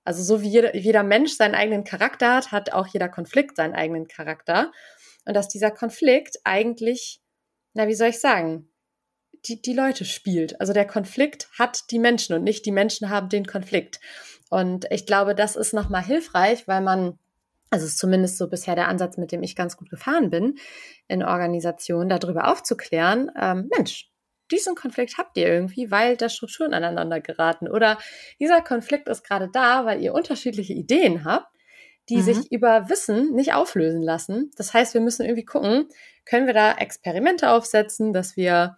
Also 0.06 0.24
so 0.24 0.42
wie 0.42 0.50
jeder, 0.50 0.76
jeder 0.76 1.04
Mensch 1.04 1.34
seinen 1.34 1.56
eigenen 1.56 1.84
Charakter 1.84 2.36
hat, 2.36 2.52
hat 2.52 2.74
auch 2.74 2.88
jeder 2.88 3.10
Konflikt 3.10 3.58
seinen 3.58 3.74
eigenen 3.74 4.08
Charakter. 4.08 4.72
Und 5.26 5.34
dass 5.34 5.48
dieser 5.48 5.72
Konflikt 5.72 6.38
eigentlich, 6.44 7.22
na, 7.74 7.88
wie 7.88 7.96
soll 7.96 8.10
ich 8.10 8.20
sagen, 8.20 8.73
die, 9.46 9.62
die 9.62 9.74
Leute 9.74 10.06
spielt. 10.06 10.60
Also 10.60 10.74
der 10.74 10.86
Konflikt 10.86 11.50
hat 11.58 11.92
die 11.92 12.00
Menschen 12.00 12.36
und 12.36 12.44
nicht 12.44 12.66
die 12.66 12.72
Menschen 12.72 13.10
haben 13.10 13.30
den 13.30 13.46
Konflikt. 13.46 14.00
Und 14.50 14.86
ich 14.92 15.06
glaube, 15.06 15.36
das 15.36 15.56
ist 15.56 15.74
nochmal 15.74 16.04
hilfreich, 16.04 16.68
weil 16.68 16.82
man 16.82 17.18
also 17.74 17.88
ist 17.88 17.98
zumindest 17.98 18.38
so 18.38 18.48
bisher 18.48 18.76
der 18.76 18.88
Ansatz, 18.88 19.18
mit 19.18 19.32
dem 19.32 19.42
ich 19.42 19.56
ganz 19.56 19.78
gut 19.78 19.90
gefahren 19.90 20.30
bin, 20.30 20.60
in 21.08 21.24
Organisationen 21.24 22.08
darüber 22.08 22.52
aufzuklären, 22.52 23.32
ähm, 23.36 23.68
Mensch, 23.76 24.12
diesen 24.52 24.76
Konflikt 24.76 25.18
habt 25.18 25.36
ihr 25.38 25.48
irgendwie, 25.48 25.90
weil 25.90 26.16
da 26.16 26.30
Strukturen 26.30 26.76
aneinander 26.76 27.20
geraten. 27.20 27.68
Oder 27.68 27.98
dieser 28.40 28.62
Konflikt 28.62 29.08
ist 29.10 29.24
gerade 29.24 29.50
da, 29.52 29.86
weil 29.86 30.02
ihr 30.02 30.14
unterschiedliche 30.14 30.74
Ideen 30.74 31.26
habt, 31.26 31.48
die 32.10 32.18
mhm. 32.18 32.22
sich 32.22 32.52
über 32.52 32.90
Wissen 32.90 33.34
nicht 33.34 33.54
auflösen 33.54 34.04
lassen. 34.04 34.52
Das 34.56 34.74
heißt, 34.74 34.94
wir 34.94 35.02
müssen 35.02 35.24
irgendwie 35.24 35.46
gucken, 35.46 35.88
können 36.26 36.46
wir 36.46 36.54
da 36.54 36.74
Experimente 36.74 37.50
aufsetzen, 37.50 38.14
dass 38.14 38.38
wir 38.38 38.78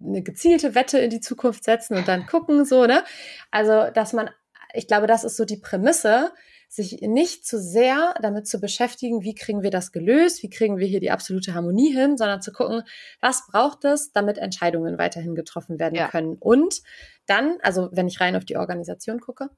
eine 0.00 0.22
gezielte 0.22 0.74
Wette 0.74 0.98
in 0.98 1.10
die 1.10 1.20
Zukunft 1.20 1.64
setzen 1.64 1.96
und 1.96 2.08
dann 2.08 2.26
gucken, 2.26 2.64
so, 2.64 2.86
ne? 2.86 3.04
Also, 3.50 3.90
dass 3.92 4.12
man, 4.12 4.30
ich 4.74 4.86
glaube, 4.86 5.06
das 5.06 5.24
ist 5.24 5.36
so 5.36 5.44
die 5.44 5.56
Prämisse, 5.56 6.32
sich 6.68 7.00
nicht 7.00 7.46
zu 7.46 7.58
sehr 7.58 8.14
damit 8.20 8.46
zu 8.46 8.60
beschäftigen, 8.60 9.22
wie 9.22 9.34
kriegen 9.34 9.62
wir 9.62 9.70
das 9.70 9.90
gelöst, 9.90 10.42
wie 10.42 10.50
kriegen 10.50 10.76
wir 10.76 10.86
hier 10.86 11.00
die 11.00 11.10
absolute 11.10 11.54
Harmonie 11.54 11.92
hin, 11.94 12.18
sondern 12.18 12.42
zu 12.42 12.52
gucken, 12.52 12.82
was 13.20 13.46
braucht 13.46 13.86
es, 13.86 14.12
damit 14.12 14.36
Entscheidungen 14.36 14.98
weiterhin 14.98 15.34
getroffen 15.34 15.78
werden 15.78 15.94
ja. 15.94 16.08
können. 16.08 16.36
Und 16.38 16.82
dann, 17.26 17.56
also 17.62 17.88
wenn 17.92 18.06
ich 18.06 18.20
rein 18.20 18.36
auf 18.36 18.44
die 18.44 18.58
Organisation 18.58 19.20
gucke, 19.20 19.48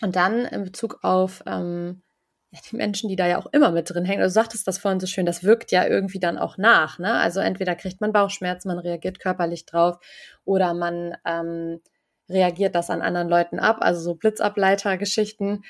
und 0.00 0.14
dann 0.16 0.44
in 0.44 0.64
Bezug 0.64 1.00
auf 1.02 1.42
ähm, 1.46 2.02
ja, 2.50 2.60
die 2.70 2.76
Menschen, 2.76 3.08
die 3.08 3.16
da 3.16 3.26
ja 3.26 3.38
auch 3.38 3.46
immer 3.52 3.70
mit 3.70 3.90
drin 3.90 4.04
hängen. 4.04 4.22
Du 4.22 4.30
sagtest 4.30 4.66
das 4.66 4.78
vorhin 4.78 5.00
so 5.00 5.06
schön, 5.06 5.26
das 5.26 5.44
wirkt 5.44 5.70
ja 5.70 5.86
irgendwie 5.86 6.18
dann 6.18 6.38
auch 6.38 6.56
nach. 6.56 6.98
Ne? 6.98 7.12
Also 7.12 7.40
entweder 7.40 7.74
kriegt 7.74 8.00
man 8.00 8.12
Bauchschmerzen, 8.12 8.68
man 8.68 8.78
reagiert 8.78 9.20
körperlich 9.20 9.66
drauf 9.66 9.98
oder 10.44 10.72
man 10.74 11.16
ähm, 11.26 11.80
reagiert 12.28 12.74
das 12.74 12.90
an 12.90 13.02
anderen 13.02 13.28
Leuten 13.28 13.58
ab, 13.58 13.78
also 13.80 14.00
so 14.00 14.14
Blitzableiter-Geschichten 14.14 15.62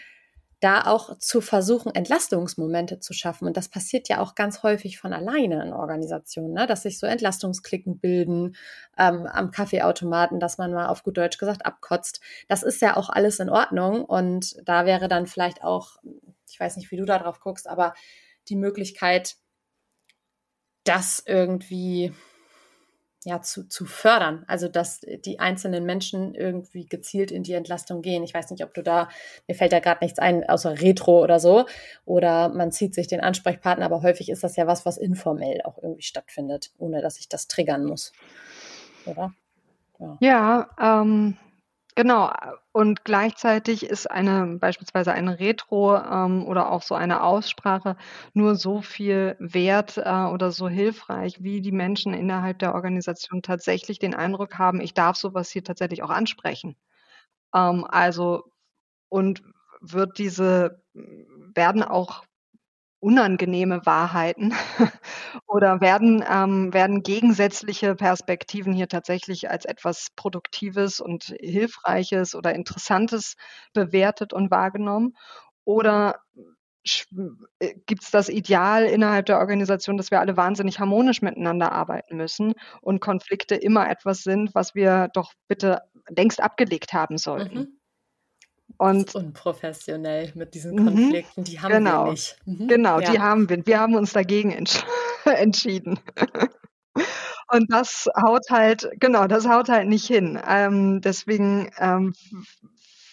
da 0.60 0.86
auch 0.86 1.16
zu 1.18 1.40
versuchen, 1.40 1.94
Entlastungsmomente 1.94 2.98
zu 2.98 3.12
schaffen. 3.12 3.46
Und 3.46 3.56
das 3.56 3.68
passiert 3.68 4.08
ja 4.08 4.20
auch 4.20 4.34
ganz 4.34 4.62
häufig 4.64 4.98
von 4.98 5.12
alleine 5.12 5.62
in 5.62 5.72
Organisationen, 5.72 6.52
ne? 6.52 6.66
dass 6.66 6.82
sich 6.82 6.98
so 6.98 7.06
Entlastungsklicken 7.06 8.00
bilden 8.00 8.56
ähm, 8.98 9.26
am 9.26 9.52
Kaffeeautomaten, 9.52 10.40
dass 10.40 10.58
man 10.58 10.72
mal 10.72 10.88
auf 10.88 11.04
gut 11.04 11.16
Deutsch 11.16 11.38
gesagt 11.38 11.64
abkotzt. 11.64 12.20
Das 12.48 12.64
ist 12.64 12.82
ja 12.82 12.96
auch 12.96 13.08
alles 13.08 13.38
in 13.38 13.50
Ordnung. 13.50 14.04
Und 14.04 14.56
da 14.64 14.84
wäre 14.84 15.06
dann 15.06 15.28
vielleicht 15.28 15.62
auch, 15.62 15.98
ich 16.50 16.60
weiß 16.60 16.76
nicht, 16.76 16.90
wie 16.90 16.96
du 16.96 17.04
da 17.04 17.18
drauf 17.18 17.40
guckst, 17.40 17.68
aber 17.68 17.94
die 18.48 18.56
Möglichkeit, 18.56 19.36
das 20.84 21.22
irgendwie 21.26 22.12
ja, 23.24 23.42
zu, 23.42 23.68
zu 23.68 23.84
fördern. 23.84 24.44
Also, 24.46 24.68
dass 24.68 25.00
die 25.00 25.40
einzelnen 25.40 25.84
Menschen 25.84 26.34
irgendwie 26.34 26.86
gezielt 26.86 27.30
in 27.30 27.42
die 27.42 27.52
Entlastung 27.52 28.00
gehen. 28.00 28.22
Ich 28.22 28.32
weiß 28.32 28.50
nicht, 28.50 28.64
ob 28.64 28.72
du 28.74 28.82
da, 28.82 29.08
mir 29.48 29.54
fällt 29.54 29.72
da 29.72 29.80
gerade 29.80 30.04
nichts 30.04 30.18
ein, 30.18 30.48
außer 30.48 30.80
Retro 30.80 31.22
oder 31.22 31.40
so. 31.40 31.66
Oder 32.04 32.48
man 32.48 32.70
zieht 32.70 32.94
sich 32.94 33.08
den 33.08 33.20
Ansprechpartner, 33.20 33.84
aber 33.84 34.02
häufig 34.02 34.30
ist 34.30 34.44
das 34.44 34.56
ja 34.56 34.66
was, 34.66 34.86
was 34.86 34.98
informell 34.98 35.60
auch 35.64 35.82
irgendwie 35.82 36.02
stattfindet, 36.02 36.70
ohne 36.78 37.02
dass 37.02 37.18
ich 37.18 37.28
das 37.28 37.48
triggern 37.48 37.84
muss. 37.84 38.12
Oder? 39.04 39.34
Ja, 39.98 40.18
ja 40.20 41.02
ähm, 41.02 41.36
Genau. 41.98 42.30
Und 42.70 43.04
gleichzeitig 43.04 43.82
ist 43.84 44.08
eine, 44.08 44.46
beispielsweise 44.60 45.10
eine 45.12 45.40
Retro 45.40 45.96
ähm, 45.96 46.46
oder 46.46 46.70
auch 46.70 46.82
so 46.82 46.94
eine 46.94 47.24
Aussprache 47.24 47.96
nur 48.34 48.54
so 48.54 48.82
viel 48.82 49.34
wert 49.40 49.96
äh, 49.98 50.08
oder 50.26 50.52
so 50.52 50.68
hilfreich, 50.68 51.42
wie 51.42 51.60
die 51.60 51.72
Menschen 51.72 52.14
innerhalb 52.14 52.60
der 52.60 52.74
Organisation 52.76 53.42
tatsächlich 53.42 53.98
den 53.98 54.14
Eindruck 54.14 54.58
haben, 54.58 54.80
ich 54.80 54.94
darf 54.94 55.16
sowas 55.16 55.50
hier 55.50 55.64
tatsächlich 55.64 56.04
auch 56.04 56.10
ansprechen. 56.10 56.76
Ähm, 57.54 57.84
also, 57.88 58.44
und 59.10 59.42
wird 59.80 60.18
diese, 60.18 60.82
werden 60.94 61.82
auch 61.84 62.24
unangenehme 63.00 63.86
Wahrheiten 63.86 64.52
oder 65.46 65.80
werden, 65.80 66.24
ähm, 66.28 66.72
werden 66.74 67.02
gegensätzliche 67.02 67.94
Perspektiven 67.94 68.72
hier 68.72 68.88
tatsächlich 68.88 69.50
als 69.50 69.64
etwas 69.64 70.08
Produktives 70.16 71.00
und 71.00 71.34
Hilfreiches 71.40 72.34
oder 72.34 72.54
Interessantes 72.54 73.34
bewertet 73.72 74.32
und 74.32 74.50
wahrgenommen? 74.50 75.16
Oder 75.64 76.20
äh, 77.60 77.74
gibt 77.86 78.02
es 78.02 78.10
das 78.10 78.28
Ideal 78.28 78.84
innerhalb 78.84 79.26
der 79.26 79.38
Organisation, 79.38 79.96
dass 79.96 80.10
wir 80.10 80.20
alle 80.20 80.36
wahnsinnig 80.36 80.78
harmonisch 80.80 81.22
miteinander 81.22 81.72
arbeiten 81.72 82.16
müssen 82.16 82.54
und 82.80 83.00
Konflikte 83.00 83.54
immer 83.54 83.88
etwas 83.90 84.22
sind, 84.22 84.54
was 84.54 84.74
wir 84.74 85.08
doch 85.12 85.32
bitte 85.48 85.80
längst 86.08 86.40
abgelegt 86.42 86.92
haben 86.92 87.18
sollten? 87.18 87.58
Mhm. 87.58 87.77
Und 88.76 89.14
unprofessionell 89.14 90.32
mit 90.34 90.54
diesen 90.54 90.74
mhm. 90.74 90.84
Konflikten, 90.84 91.44
die 91.44 91.60
haben 91.60 91.72
genau, 91.72 92.04
wir 92.04 92.10
nicht. 92.12 92.36
Mhm. 92.44 92.68
Genau, 92.68 93.00
ja. 93.00 93.10
die 93.10 93.18
haben 93.18 93.48
wir. 93.48 93.66
Wir 93.66 93.80
haben 93.80 93.94
uns 93.96 94.12
dagegen 94.12 94.52
entsch 94.52 94.84
entschieden. 95.24 95.98
Und 97.50 97.72
das 97.72 98.06
haut 98.20 98.44
halt, 98.50 98.88
genau, 99.00 99.26
das 99.26 99.48
haut 99.48 99.68
halt 99.68 99.88
nicht 99.88 100.06
hin. 100.06 100.38
Ähm, 100.46 101.00
deswegen 101.00 101.70
ähm, 101.78 102.14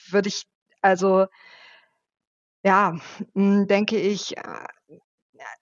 würde 0.09 0.27
ich, 0.27 0.43
also 0.81 1.27
ja, 2.63 2.97
denke 3.35 3.97
ich, 3.97 4.37
äh, 4.37 4.67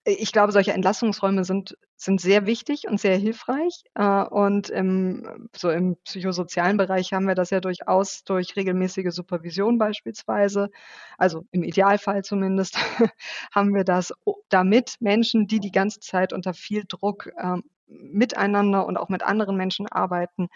ich 0.06 0.32
glaube, 0.32 0.52
solche 0.52 0.74
Entlassungsräume 0.74 1.46
sind, 1.46 1.78
sind 1.96 2.20
sehr 2.20 2.46
wichtig 2.46 2.88
und 2.88 3.00
sehr 3.00 3.18
hilfreich. 3.18 3.84
Äh, 3.96 4.24
und 4.24 4.70
im, 4.70 5.50
so 5.56 5.70
im 5.70 5.96
psychosozialen 6.04 6.78
Bereich 6.78 7.14
haben 7.14 7.28
wir 7.28 7.36
das 7.36 7.50
ja 7.50 7.60
durchaus 7.62 8.24
durch 8.24 8.56
regelmäßige 8.56 9.14
Supervision 9.14 9.78
beispielsweise, 9.78 10.70
also 11.18 11.46
im 11.52 11.64
Idealfall 11.64 12.24
zumindest, 12.24 12.78
haben 13.54 13.74
wir 13.74 13.84
das, 13.84 14.14
damit 14.50 14.98
Menschen, 15.00 15.48
die 15.48 15.60
die 15.60 15.72
ganze 15.72 16.00
Zeit 16.00 16.34
unter 16.34 16.54
viel 16.54 16.84
Druck 16.88 17.32
ähm, 17.42 17.64
miteinander 17.88 18.86
und 18.86 18.98
auch 18.98 19.10
mit 19.10 19.24
anderen 19.24 19.56
Menschen 19.56 19.88
arbeiten 19.88 20.50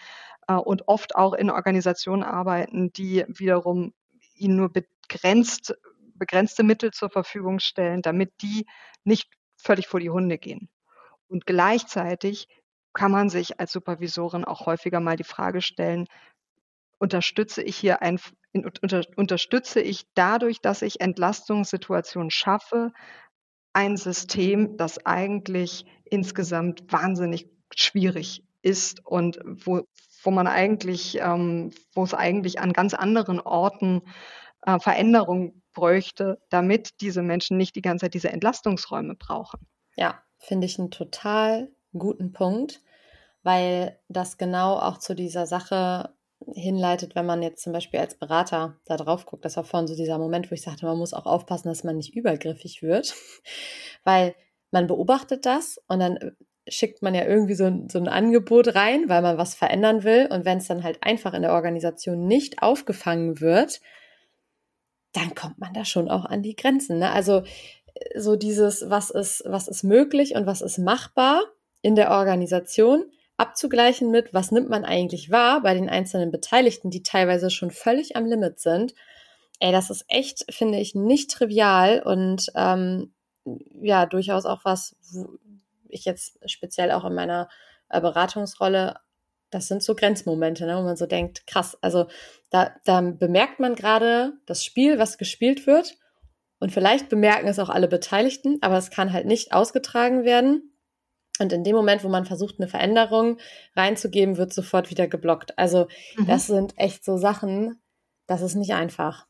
äh, 0.47 0.55
und 0.55 0.87
oft 0.87 1.15
auch 1.15 1.33
in 1.33 1.49
Organisationen 1.49 2.23
arbeiten, 2.23 2.91
die 2.91 3.25
wiederum 3.27 3.93
ihnen 4.35 4.57
nur 4.57 4.69
begrenzt, 4.69 5.75
begrenzte 6.17 6.63
Mittel 6.63 6.91
zur 6.91 7.09
Verfügung 7.09 7.59
stellen, 7.59 8.01
damit 8.01 8.31
die 8.41 8.65
nicht 9.03 9.27
völlig 9.57 9.87
vor 9.87 9.99
die 9.99 10.09
Hunde 10.09 10.37
gehen. 10.37 10.69
Und 11.27 11.45
gleichzeitig 11.45 12.47
kann 12.93 13.11
man 13.11 13.29
sich 13.29 13.59
als 13.59 13.71
Supervisorin 13.71 14.45
auch 14.45 14.65
häufiger 14.65 14.99
mal 14.99 15.17
die 15.17 15.23
Frage 15.23 15.61
stellen, 15.61 16.07
unterstütze 16.99 17.61
ich 17.61 17.77
hier 17.77 18.01
ein, 18.01 18.19
unter, 18.53 19.03
unterstütze 19.15 19.81
ich 19.81 20.07
dadurch, 20.15 20.61
dass 20.61 20.81
ich 20.81 20.99
Entlastungssituationen 20.99 22.31
schaffe, 22.31 22.91
ein 23.73 23.97
System, 23.97 24.77
das 24.77 25.05
eigentlich 25.05 25.85
insgesamt 26.05 26.91
wahnsinnig 26.91 27.47
schwierig 27.75 28.43
ist 28.63 29.05
und 29.05 29.39
wo, 29.43 29.83
wo 30.23 30.31
man 30.31 30.47
eigentlich, 30.47 31.19
ähm, 31.21 31.71
wo 31.93 32.03
es 32.03 32.13
eigentlich 32.13 32.59
an 32.59 32.73
ganz 32.73 32.95
anderen 32.95 33.39
Orten 33.39 34.01
äh, 34.63 34.79
Veränderungen 34.79 35.61
bräuchte, 35.77 36.39
damit 36.49 37.01
diese 37.01 37.21
Menschen 37.21 37.55
nicht 37.55 37.75
die 37.75 37.83
ganze 37.83 38.05
Zeit 38.05 38.15
diese 38.15 38.29
Entlastungsräume 38.29 39.13
brauchen. 39.13 39.59
Ja, 39.95 40.19
finde 40.39 40.65
ich 40.65 40.79
einen 40.79 40.89
total 40.89 41.71
guten 41.93 42.31
Punkt, 42.31 42.81
weil 43.43 43.99
das 44.09 44.39
genau 44.39 44.79
auch 44.79 44.97
zu 44.97 45.13
dieser 45.13 45.45
Sache 45.45 46.15
hinleitet, 46.55 47.13
wenn 47.15 47.27
man 47.27 47.43
jetzt 47.43 47.61
zum 47.61 47.73
Beispiel 47.73 47.99
als 47.99 48.15
Berater 48.15 48.79
da 48.85 48.97
drauf 48.97 49.27
guckt. 49.27 49.45
Das 49.45 49.55
war 49.55 49.63
vorhin 49.63 49.87
so 49.87 49.95
dieser 49.95 50.17
Moment, 50.17 50.49
wo 50.49 50.55
ich 50.55 50.63
sagte, 50.63 50.87
man 50.87 50.97
muss 50.97 51.13
auch 51.13 51.27
aufpassen, 51.27 51.67
dass 51.67 51.83
man 51.83 51.97
nicht 51.97 52.15
übergriffig 52.15 52.81
wird, 52.81 53.13
weil 54.03 54.33
man 54.71 54.87
beobachtet 54.87 55.45
das 55.45 55.79
und 55.87 55.99
dann 55.99 56.17
äh, 56.17 56.31
schickt 56.67 57.03
man 57.03 57.13
ja 57.13 57.25
irgendwie 57.25 57.53
so, 57.53 57.71
so 57.87 57.99
ein 57.99 58.07
Angebot 58.07 58.73
rein, 58.73 59.09
weil 59.09 59.21
man 59.21 59.37
was 59.37 59.53
verändern 59.53 60.03
will. 60.03 60.27
Und 60.31 60.43
wenn 60.43 60.57
es 60.57 60.67
dann 60.67 60.83
halt 60.83 61.03
einfach 61.03 61.33
in 61.33 61.43
der 61.43 61.53
Organisation 61.53 62.25
nicht 62.27 62.63
aufgefangen 62.63 63.39
wird, 63.39 63.79
dann 65.17 65.35
kommt 65.35 65.57
man 65.57 65.73
da 65.73 65.85
schon 65.85 66.09
auch 66.09 66.25
an 66.25 66.43
die 66.43 66.55
Grenzen. 66.55 66.99
Ne? 66.99 67.11
Also 67.11 67.43
äh, 67.93 68.19
so 68.19 68.35
dieses, 68.35 68.89
was 68.89 69.09
ist, 69.09 69.43
was 69.45 69.67
ist 69.67 69.83
möglich 69.83 70.35
und 70.35 70.45
was 70.45 70.61
ist 70.61 70.77
machbar 70.77 71.41
in 71.81 71.95
der 71.95 72.11
Organisation, 72.11 73.05
abzugleichen 73.37 74.09
mit, 74.09 74.33
was 74.33 74.51
nimmt 74.51 74.69
man 74.69 74.83
eigentlich 74.83 75.29
wahr 75.29 75.61
bei 75.61 75.73
den 75.73 75.89
einzelnen 75.89 76.31
Beteiligten, 76.31 76.89
die 76.89 77.03
teilweise 77.03 77.49
schon 77.49 77.71
völlig 77.71 78.15
am 78.15 78.25
Limit 78.25 78.59
sind. 78.59 78.93
Ey, 79.59 79.71
das 79.71 79.89
ist 79.89 80.05
echt, 80.07 80.45
finde 80.53 80.79
ich, 80.79 80.95
nicht 80.95 81.31
trivial 81.31 82.01
und 82.03 82.51
ähm, 82.55 83.13
ja, 83.81 84.05
durchaus 84.05 84.45
auch 84.45 84.65
was, 84.65 84.95
wo 85.11 85.29
ich 85.87 86.05
jetzt 86.05 86.39
speziell 86.49 86.91
auch 86.91 87.05
in 87.05 87.13
meiner 87.13 87.47
äh, 87.89 88.01
Beratungsrolle, 88.01 88.95
das 89.49 89.67
sind 89.67 89.83
so 89.83 89.95
Grenzmomente, 89.95 90.65
ne, 90.65 90.77
wo 90.77 90.81
man 90.81 90.97
so 90.97 91.05
denkt, 91.05 91.47
krass, 91.47 91.77
also 91.81 92.07
da, 92.49 92.71
da 92.85 93.01
bemerkt 93.01 93.59
man 93.59 93.75
gerade 93.75 94.33
das 94.45 94.63
Spiel, 94.63 94.99
was 94.99 95.17
gespielt 95.17 95.67
wird 95.67 95.97
und 96.59 96.71
vielleicht 96.71 97.09
bemerken 97.09 97.47
es 97.47 97.59
auch 97.59 97.69
alle 97.69 97.87
Beteiligten, 97.87 98.57
aber 98.61 98.77
es 98.77 98.89
kann 98.89 99.13
halt 99.13 99.25
nicht 99.25 99.53
ausgetragen 99.53 100.23
werden 100.23 100.73
und 101.39 101.53
in 101.53 101.63
dem 101.63 101.75
Moment, 101.75 102.03
wo 102.03 102.09
man 102.09 102.25
versucht, 102.25 102.55
eine 102.59 102.67
Veränderung 102.67 103.37
reinzugeben, 103.75 104.37
wird 104.37 104.53
sofort 104.53 104.89
wieder 104.89 105.07
geblockt. 105.07 105.57
Also 105.57 105.87
mhm. 106.17 106.27
das 106.27 106.47
sind 106.47 106.77
echt 106.77 107.03
so 107.03 107.17
Sachen, 107.17 107.81
das 108.25 108.41
ist 108.41 108.55
nicht 108.55 108.73
einfach. 108.73 109.27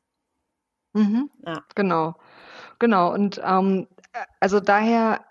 Mhm. 0.93 1.29
Ja. 1.45 1.63
Genau, 1.75 2.15
genau. 2.79 3.13
Und 3.13 3.41
ähm, 3.43 3.87
also 4.39 4.59
daher, 4.59 5.25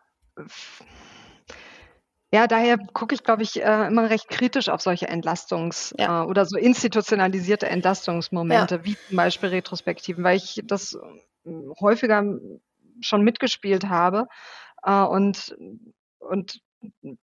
ja, 2.33 2.47
daher 2.47 2.79
gucke 2.93 3.14
ich, 3.14 3.22
glaube 3.22 3.43
ich, 3.43 3.62
äh, 3.62 3.87
immer 3.87 4.11
recht 4.11 4.29
kritisch 4.29 4.68
auf 4.68 4.81
solche 4.81 5.09
Entlastungs- 5.09 5.95
ja. 5.99 6.22
äh, 6.22 6.27
oder 6.27 6.45
so 6.45 6.59
institutionalisierte 6.59 7.68
Entlastungsmomente, 7.68 8.77
ja. 8.77 8.85
wie 8.85 8.97
zum 9.09 9.16
Beispiel 9.16 9.51
Retrospektiven, 9.51 10.24
weil 10.24 10.37
ich 10.37 10.61
das 10.64 10.99
häufiger 11.81 12.24
schon 13.01 13.22
mitgespielt 13.22 13.89
habe. 13.89 14.27
Äh, 14.83 15.03
und 15.03 15.57
und 16.18 16.61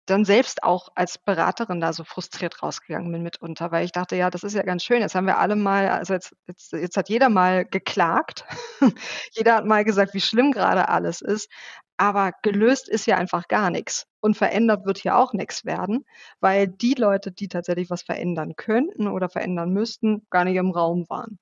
dann 0.05 0.25
selbst 0.25 0.63
auch 0.63 0.89
als 0.95 1.17
Beraterin 1.17 1.81
da 1.81 1.93
so 1.93 2.03
frustriert 2.03 2.61
rausgegangen 2.61 3.11
bin 3.11 3.23
mitunter, 3.23 3.71
weil 3.71 3.85
ich 3.85 3.91
dachte, 3.91 4.15
ja, 4.15 4.29
das 4.29 4.43
ist 4.43 4.53
ja 4.53 4.63
ganz 4.63 4.83
schön. 4.83 5.01
Jetzt 5.01 5.15
haben 5.15 5.27
wir 5.27 5.37
alle 5.37 5.55
mal, 5.55 5.89
also 5.89 6.13
jetzt, 6.13 6.35
jetzt, 6.47 6.71
jetzt 6.73 6.97
hat 6.97 7.09
jeder 7.09 7.29
mal 7.29 7.65
geklagt. 7.65 8.45
jeder 9.31 9.55
hat 9.55 9.65
mal 9.65 9.83
gesagt, 9.83 10.13
wie 10.13 10.21
schlimm 10.21 10.51
gerade 10.51 10.89
alles 10.89 11.21
ist. 11.21 11.49
Aber 11.97 12.31
gelöst 12.43 12.87
ist 12.89 13.07
ja 13.07 13.17
einfach 13.17 13.47
gar 13.47 13.69
nichts. 13.69 14.05
Und 14.19 14.37
verändert 14.37 14.85
wird 14.85 14.97
hier 14.97 15.17
auch 15.17 15.33
nichts 15.33 15.65
werden, 15.65 16.05
weil 16.39 16.67
die 16.67 16.95
Leute, 16.95 17.31
die 17.31 17.47
tatsächlich 17.47 17.89
was 17.89 18.01
verändern 18.01 18.55
könnten 18.55 19.07
oder 19.07 19.29
verändern 19.29 19.71
müssten, 19.71 20.25
gar 20.29 20.43
nicht 20.43 20.55
im 20.55 20.71
Raum 20.71 21.05
waren. 21.09 21.39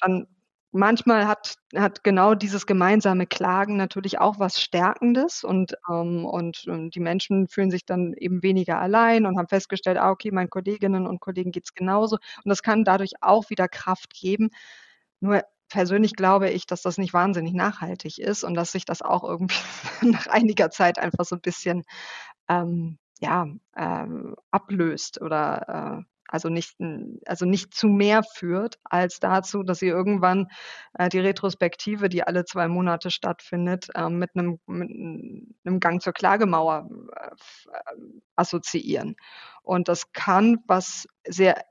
Dann 0.00 0.26
manchmal 0.72 1.26
hat, 1.26 1.56
hat 1.74 2.04
genau 2.04 2.34
dieses 2.34 2.66
gemeinsame 2.66 3.26
Klagen 3.26 3.76
natürlich 3.76 4.18
auch 4.20 4.38
was 4.38 4.60
Stärkendes 4.60 5.44
und, 5.44 5.74
ähm, 5.90 6.24
und, 6.24 6.66
und, 6.66 6.94
die 6.94 7.00
Menschen 7.00 7.48
fühlen 7.48 7.70
sich 7.70 7.84
dann 7.86 8.14
eben 8.14 8.42
weniger 8.42 8.78
allein 8.78 9.26
und 9.26 9.38
haben 9.38 9.48
festgestellt, 9.48 9.98
ah, 9.98 10.10
okay, 10.10 10.30
meinen 10.30 10.50
Kolleginnen 10.50 11.06
und 11.06 11.20
Kollegen 11.20 11.52
geht's 11.52 11.74
genauso. 11.74 12.16
Und 12.16 12.48
das 12.48 12.62
kann 12.62 12.84
dadurch 12.84 13.12
auch 13.20 13.50
wieder 13.50 13.68
Kraft 13.68 14.14
geben. 14.14 14.50
Nur 15.20 15.42
persönlich 15.68 16.14
glaube 16.14 16.50
ich, 16.50 16.66
dass 16.66 16.82
das 16.82 16.98
nicht 16.98 17.12
wahnsinnig 17.14 17.54
nachhaltig 17.54 18.18
ist 18.18 18.44
und 18.44 18.54
dass 18.54 18.72
sich 18.72 18.84
das 18.84 19.02
auch 19.02 19.24
irgendwie 19.24 19.56
nach 20.02 20.26
einiger 20.28 20.70
Zeit 20.70 20.98
einfach 20.98 21.24
so 21.24 21.36
ein 21.36 21.42
bisschen 21.42 21.84
ähm, 22.48 22.98
ja, 23.20 23.46
ähm, 23.76 24.36
ablöst 24.50 25.20
oder 25.20 26.00
äh, 26.00 26.04
also 26.28 26.48
nicht, 26.48 26.76
also 27.26 27.46
nicht 27.46 27.74
zu 27.74 27.88
mehr 27.88 28.22
führt, 28.22 28.78
als 28.84 29.18
dazu, 29.18 29.62
dass 29.62 29.78
sie 29.78 29.88
irgendwann 29.88 30.48
äh, 30.94 31.08
die 31.08 31.18
Retrospektive, 31.18 32.08
die 32.08 32.22
alle 32.22 32.44
zwei 32.44 32.68
Monate 32.68 33.10
stattfindet, 33.10 33.88
äh, 33.94 34.08
mit, 34.08 34.30
einem, 34.34 34.58
mit 34.66 34.90
einem 35.64 35.80
Gang 35.80 36.00
zur 36.02 36.12
Klagemauer 36.12 36.88
äh, 37.16 37.30
assoziieren. 38.36 39.16
Und 39.62 39.88
das 39.88 40.12
kann 40.12 40.58
was 40.66 41.06
sehr 41.26 41.62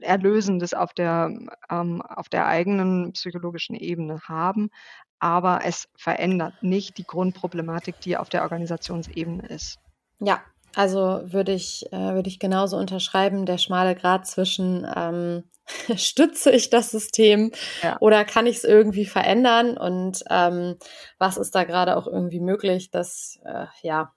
Erlösendes 0.00 0.74
auf 0.74 0.92
der, 0.92 1.30
ähm, 1.70 2.02
auf 2.02 2.28
der 2.28 2.46
eigenen 2.46 3.12
psychologischen 3.12 3.76
Ebene 3.76 4.20
haben, 4.24 4.70
aber 5.18 5.60
es 5.64 5.88
verändert 5.96 6.62
nicht 6.62 6.98
die 6.98 7.04
Grundproblematik, 7.04 8.00
die 8.00 8.16
auf 8.16 8.28
der 8.28 8.42
Organisationsebene 8.42 9.46
ist. 9.48 9.78
Ja, 10.18 10.42
also 10.76 11.22
würde 11.24 11.52
ich, 11.52 11.90
äh, 11.90 12.14
würde 12.14 12.28
ich 12.28 12.38
genauso 12.38 12.76
unterschreiben, 12.76 13.46
der 13.46 13.56
schmale 13.56 13.94
Grad 13.94 14.26
zwischen 14.26 14.86
ähm, 14.94 15.44
stütze 15.96 16.50
ich 16.50 16.68
das 16.68 16.90
System 16.90 17.50
ja. 17.82 17.96
oder 18.00 18.26
kann 18.26 18.46
ich 18.46 18.58
es 18.58 18.64
irgendwie 18.64 19.06
verändern 19.06 19.78
und 19.78 20.22
ähm, 20.28 20.76
was 21.18 21.38
ist 21.38 21.54
da 21.54 21.64
gerade 21.64 21.96
auch 21.96 22.06
irgendwie 22.06 22.40
möglich, 22.40 22.90
das 22.90 23.40
äh, 23.46 23.66
ja 23.82 24.12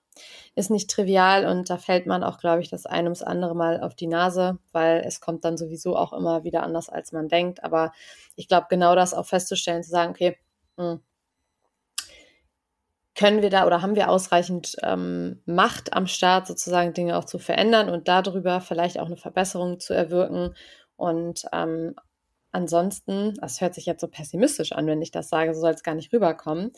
ist 0.54 0.70
nicht 0.70 0.90
trivial 0.90 1.46
und 1.46 1.70
da 1.70 1.78
fällt 1.78 2.04
man 2.06 2.22
auch, 2.22 2.38
glaube 2.38 2.60
ich, 2.60 2.68
das 2.68 2.84
ein 2.84 3.04
ums 3.04 3.22
andere 3.22 3.54
Mal 3.54 3.80
auf 3.80 3.94
die 3.94 4.06
Nase, 4.06 4.58
weil 4.72 5.02
es 5.06 5.22
kommt 5.22 5.46
dann 5.46 5.56
sowieso 5.56 5.96
auch 5.96 6.12
immer 6.12 6.44
wieder 6.44 6.62
anders, 6.62 6.90
als 6.90 7.12
man 7.12 7.28
denkt. 7.28 7.64
Aber 7.64 7.92
ich 8.36 8.48
glaube, 8.48 8.66
genau 8.68 8.94
das 8.94 9.14
auch 9.14 9.24
festzustellen, 9.24 9.82
zu 9.82 9.88
sagen, 9.88 10.10
okay, 10.10 10.36
mh, 10.76 10.92
hm, 10.92 11.00
können 13.14 13.42
wir 13.42 13.50
da 13.50 13.66
oder 13.66 13.82
haben 13.82 13.96
wir 13.96 14.08
ausreichend 14.08 14.76
ähm, 14.82 15.42
Macht 15.44 15.92
am 15.92 16.06
Start, 16.06 16.46
sozusagen 16.46 16.94
Dinge 16.94 17.16
auch 17.16 17.24
zu 17.24 17.38
verändern 17.38 17.88
und 17.90 18.08
darüber 18.08 18.60
vielleicht 18.60 18.98
auch 18.98 19.06
eine 19.06 19.16
Verbesserung 19.16 19.80
zu 19.80 19.94
erwirken. 19.94 20.54
Und 20.96 21.44
ähm, 21.52 21.96
ansonsten, 22.52 23.34
das 23.40 23.60
hört 23.60 23.74
sich 23.74 23.86
jetzt 23.86 24.00
so 24.00 24.08
pessimistisch 24.08 24.72
an, 24.72 24.86
wenn 24.86 25.02
ich 25.02 25.10
das 25.10 25.28
sage, 25.28 25.54
so 25.54 25.60
soll 25.60 25.72
es 25.72 25.82
gar 25.82 25.94
nicht 25.94 26.12
rüberkommen. 26.12 26.72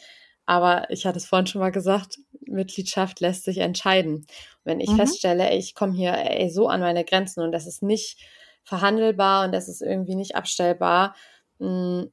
Aber 0.45 0.91
ich 0.91 1.07
hatte 1.07 1.19
es 1.19 1.27
vorhin 1.27 1.47
schon 1.47 1.61
mal 1.61 1.71
gesagt, 1.71 2.19
Mitgliedschaft 2.47 3.21
lässt 3.21 3.45
sich 3.45 3.59
entscheiden. 3.59 4.27
wenn 4.65 4.81
ich 4.81 4.91
mhm. 4.91 4.97
feststelle, 4.97 5.51
ey, 5.51 5.59
ich 5.59 5.75
komme 5.75 5.93
hier 5.93 6.15
ey, 6.15 6.51
so 6.51 6.69
an 6.69 6.81
meine 6.81 7.05
Grenzen 7.05 7.43
und 7.43 7.53
das 7.53 7.67
ist 7.67 7.83
nicht 7.83 8.19
verhandelbar 8.65 9.45
und 9.45 9.53
das 9.53 9.69
ist 9.69 9.83
irgendwie 9.83 10.15
nicht 10.15 10.35
abstellbar, 10.37 11.15
mh, 11.59 11.69
hm, 11.69 12.13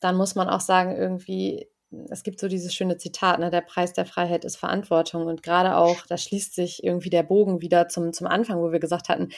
dann 0.00 0.16
muss 0.16 0.34
man 0.34 0.48
auch 0.48 0.60
sagen, 0.60 0.96
irgendwie 0.96 1.68
es 2.08 2.22
gibt 2.22 2.40
so 2.40 2.48
dieses 2.48 2.74
schöne 2.74 2.96
Zitat, 2.96 3.38
ne, 3.38 3.50
der 3.50 3.60
Preis 3.60 3.92
der 3.92 4.06
Freiheit 4.06 4.44
ist 4.44 4.56
Verantwortung. 4.56 5.26
Und 5.26 5.42
gerade 5.42 5.76
auch, 5.76 6.06
da 6.06 6.16
schließt 6.16 6.54
sich 6.54 6.82
irgendwie 6.82 7.10
der 7.10 7.22
Bogen 7.22 7.60
wieder 7.60 7.88
zum, 7.88 8.12
zum 8.12 8.26
Anfang, 8.26 8.60
wo 8.60 8.72
wir 8.72 8.80
gesagt 8.80 9.08
hatten, 9.08 9.28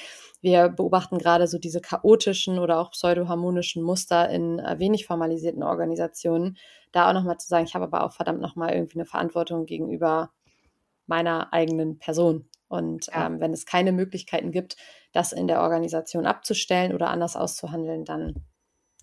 wir 0.41 0.69
beobachten 0.69 1.19
gerade 1.19 1.47
so 1.47 1.59
diese 1.59 1.81
chaotischen 1.81 2.59
oder 2.59 2.79
auch 2.79 2.93
pseudoharmonischen 2.93 3.83
Muster 3.83 4.29
in 4.29 4.59
äh, 4.61 4.79
wenig 4.79 5.07
formalisierten 5.07 5.63
Organisationen. 5.63 6.57
Da 6.93 7.09
auch 7.09 7.15
nochmal 7.15 7.39
zu 7.39 7.49
sagen, 7.49 7.65
ich 7.65 7.75
habe 7.75 7.87
aber 7.87 8.05
auch 8.05 8.13
verdammt 8.13 8.41
nochmal 8.41 8.73
irgendwie 8.73 8.99
eine 8.99 9.07
Verantwortung 9.07 9.67
gegenüber 9.67 10.31
meiner 11.07 11.53
eigenen 11.53 11.99
Person. 11.99 12.49
Und 12.69 13.07
ja. 13.07 13.27
ähm, 13.27 13.41
wenn 13.41 13.53
es 13.53 13.67
keine 13.67 13.93
Möglichkeiten 13.93 14.53
gibt, 14.53 14.77
das 15.13 15.33
in 15.33 15.49
der 15.49 15.61
Organisation 15.61 16.27
abzustellen 16.27 16.95
oder 16.95 17.09
anders 17.11 17.37
auszuhandeln, 17.37 18.05
dann 18.05 18.45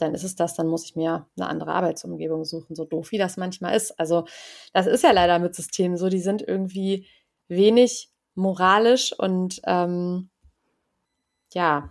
dann 0.02 0.14
ist 0.14 0.24
es 0.24 0.36
das, 0.36 0.56
dann 0.56 0.68
muss 0.68 0.86
ich 0.86 0.96
mir 0.96 1.28
eine 1.38 1.48
andere 1.48 1.74
Arbeitsumgebung 1.74 2.46
suchen, 2.46 2.76
so 2.76 2.86
doof 2.86 3.12
wie 3.12 3.18
das 3.18 3.38
manchmal 3.38 3.76
ist. 3.76 4.00
Also 4.00 4.26
das 4.74 4.88
ist 4.88 5.04
ja 5.04 5.12
leider 5.12 5.40
mit 5.40 5.56
Systemen 5.56 5.98
so, 5.98 6.10
die 6.10 6.22
sind 6.22 6.42
irgendwie 6.42 7.08
wenig 7.48 8.10
moralisch 8.36 9.14
und 9.18 9.62
ähm, 9.66 10.30
ja, 11.54 11.90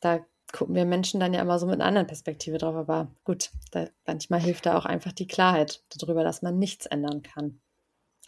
da 0.00 0.20
gucken 0.52 0.74
wir 0.74 0.84
Menschen 0.84 1.18
dann 1.18 1.34
ja 1.34 1.40
immer 1.40 1.58
so 1.58 1.66
mit 1.66 1.76
einer 1.76 1.86
anderen 1.86 2.06
Perspektive 2.06 2.58
drauf. 2.58 2.76
Aber 2.76 3.08
gut, 3.24 3.50
da, 3.70 3.88
manchmal 4.06 4.40
hilft 4.40 4.66
da 4.66 4.76
auch 4.76 4.84
einfach 4.84 5.12
die 5.12 5.26
Klarheit 5.26 5.82
darüber, 5.98 6.24
dass 6.24 6.42
man 6.42 6.58
nichts 6.58 6.86
ändern 6.86 7.22
kann. 7.22 7.60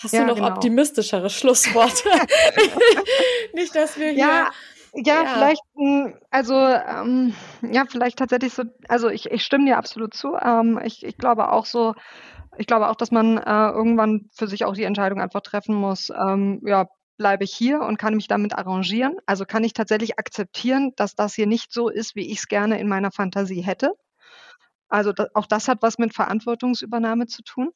Hast 0.00 0.12
ja, 0.12 0.20
du 0.22 0.26
noch 0.26 0.36
genau. 0.36 0.48
optimistischere 0.48 1.30
Schlussworte? 1.30 2.08
Nicht, 3.52 3.74
dass 3.74 3.98
wir 3.98 4.10
hier. 4.10 4.18
Ja, 4.18 4.52
ja, 4.94 5.22
ja. 5.22 5.26
vielleicht, 5.26 5.62
hm, 5.76 6.14
also 6.30 6.54
ähm, 6.54 7.34
ja, 7.62 7.84
vielleicht 7.88 8.18
tatsächlich 8.18 8.52
so, 8.52 8.64
also 8.88 9.08
ich, 9.08 9.30
ich 9.30 9.44
stimme 9.44 9.66
dir 9.66 9.78
absolut 9.78 10.14
zu. 10.14 10.36
Ähm, 10.36 10.80
ich, 10.84 11.04
ich 11.04 11.16
glaube 11.16 11.50
auch 11.50 11.66
so, 11.66 11.94
ich 12.58 12.66
glaube 12.66 12.88
auch, 12.88 12.96
dass 12.96 13.10
man 13.10 13.38
äh, 13.38 13.68
irgendwann 13.70 14.28
für 14.32 14.46
sich 14.46 14.64
auch 14.64 14.74
die 14.74 14.84
Entscheidung 14.84 15.20
einfach 15.20 15.40
treffen 15.40 15.74
muss, 15.74 16.10
ähm, 16.10 16.60
ja, 16.64 16.86
bleibe 17.16 17.44
ich 17.44 17.54
hier 17.54 17.80
und 17.80 17.98
kann 17.98 18.14
mich 18.14 18.28
damit 18.28 18.54
arrangieren. 18.56 19.16
Also 19.26 19.44
kann 19.44 19.64
ich 19.64 19.72
tatsächlich 19.72 20.18
akzeptieren, 20.18 20.92
dass 20.96 21.14
das 21.14 21.34
hier 21.34 21.46
nicht 21.46 21.72
so 21.72 21.88
ist, 21.88 22.16
wie 22.16 22.30
ich 22.30 22.38
es 22.38 22.48
gerne 22.48 22.78
in 22.80 22.88
meiner 22.88 23.12
Fantasie 23.12 23.62
hätte. 23.62 23.94
Also 24.88 25.12
da, 25.12 25.28
auch 25.34 25.46
das 25.46 25.68
hat 25.68 25.82
was 25.82 25.98
mit 25.98 26.14
Verantwortungsübernahme 26.14 27.26
zu 27.26 27.42
tun. 27.42 27.70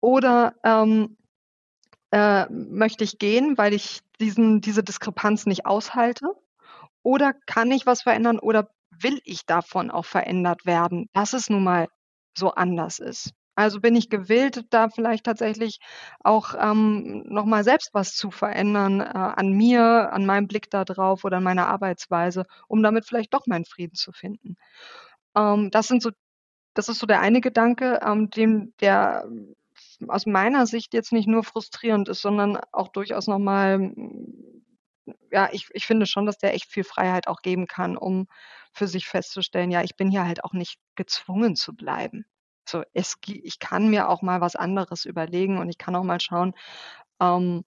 Oder 0.00 0.54
ähm, 0.64 1.16
äh, 2.10 2.46
möchte 2.50 3.04
ich 3.04 3.18
gehen, 3.18 3.56
weil 3.56 3.72
ich 3.72 4.00
diesen, 4.20 4.60
diese 4.60 4.82
Diskrepanz 4.82 5.46
nicht 5.46 5.66
aushalte? 5.66 6.26
Oder 7.04 7.34
kann 7.46 7.70
ich 7.70 7.86
was 7.86 8.02
verändern 8.02 8.40
oder 8.40 8.68
will 8.90 9.20
ich 9.24 9.46
davon 9.46 9.92
auch 9.92 10.06
verändert 10.06 10.66
werden, 10.66 11.08
dass 11.12 11.34
es 11.34 11.50
nun 11.50 11.62
mal 11.62 11.88
so 12.36 12.52
anders 12.52 12.98
ist? 12.98 13.32
Also 13.56 13.80
bin 13.80 13.94
ich 13.94 14.10
gewillt, 14.10 14.64
da 14.70 14.88
vielleicht 14.88 15.26
tatsächlich 15.26 15.78
auch 16.20 16.54
ähm, 16.58 17.22
nochmal 17.28 17.62
selbst 17.62 17.90
was 17.92 18.16
zu 18.16 18.32
verändern 18.32 19.00
äh, 19.00 19.04
an 19.04 19.52
mir, 19.52 20.12
an 20.12 20.26
meinem 20.26 20.48
Blick 20.48 20.70
da 20.70 20.84
drauf 20.84 21.24
oder 21.24 21.36
an 21.36 21.44
meiner 21.44 21.68
Arbeitsweise, 21.68 22.46
um 22.66 22.82
damit 22.82 23.06
vielleicht 23.06 23.32
doch 23.32 23.46
meinen 23.46 23.64
Frieden 23.64 23.94
zu 23.94 24.10
finden. 24.10 24.56
Ähm, 25.36 25.70
das 25.70 25.88
sind 25.88 26.02
so, 26.02 26.10
das 26.74 26.88
ist 26.88 26.98
so 26.98 27.06
der 27.06 27.20
eine 27.20 27.40
Gedanke, 27.40 28.00
ähm, 28.04 28.30
dem 28.30 28.74
der 28.80 29.28
aus 30.08 30.26
meiner 30.26 30.66
Sicht 30.66 30.94
jetzt 30.94 31.12
nicht 31.12 31.28
nur 31.28 31.44
frustrierend 31.44 32.08
ist, 32.08 32.22
sondern 32.22 32.58
auch 32.72 32.88
durchaus 32.88 33.26
nochmal, 33.28 33.92
ja, 35.30 35.48
ich, 35.52 35.68
ich 35.72 35.86
finde 35.86 36.06
schon, 36.06 36.26
dass 36.26 36.38
der 36.38 36.54
echt 36.54 36.70
viel 36.70 36.84
Freiheit 36.84 37.26
auch 37.28 37.42
geben 37.42 37.66
kann, 37.66 37.96
um 37.96 38.26
für 38.72 38.88
sich 38.88 39.06
festzustellen, 39.06 39.70
ja, 39.70 39.82
ich 39.82 39.96
bin 39.96 40.10
hier 40.10 40.24
halt 40.24 40.44
auch 40.44 40.52
nicht 40.52 40.78
gezwungen 40.94 41.56
zu 41.56 41.74
bleiben. 41.74 42.24
So, 42.66 42.82
es, 42.94 43.16
ich 43.26 43.58
kann 43.58 43.88
mir 43.88 44.08
auch 44.08 44.22
mal 44.22 44.40
was 44.40 44.56
anderes 44.56 45.04
überlegen 45.04 45.58
und 45.58 45.68
ich 45.68 45.78
kann 45.78 45.94
auch 45.96 46.02
mal 46.02 46.20
schauen, 46.20 46.54
ähm, 47.20 47.64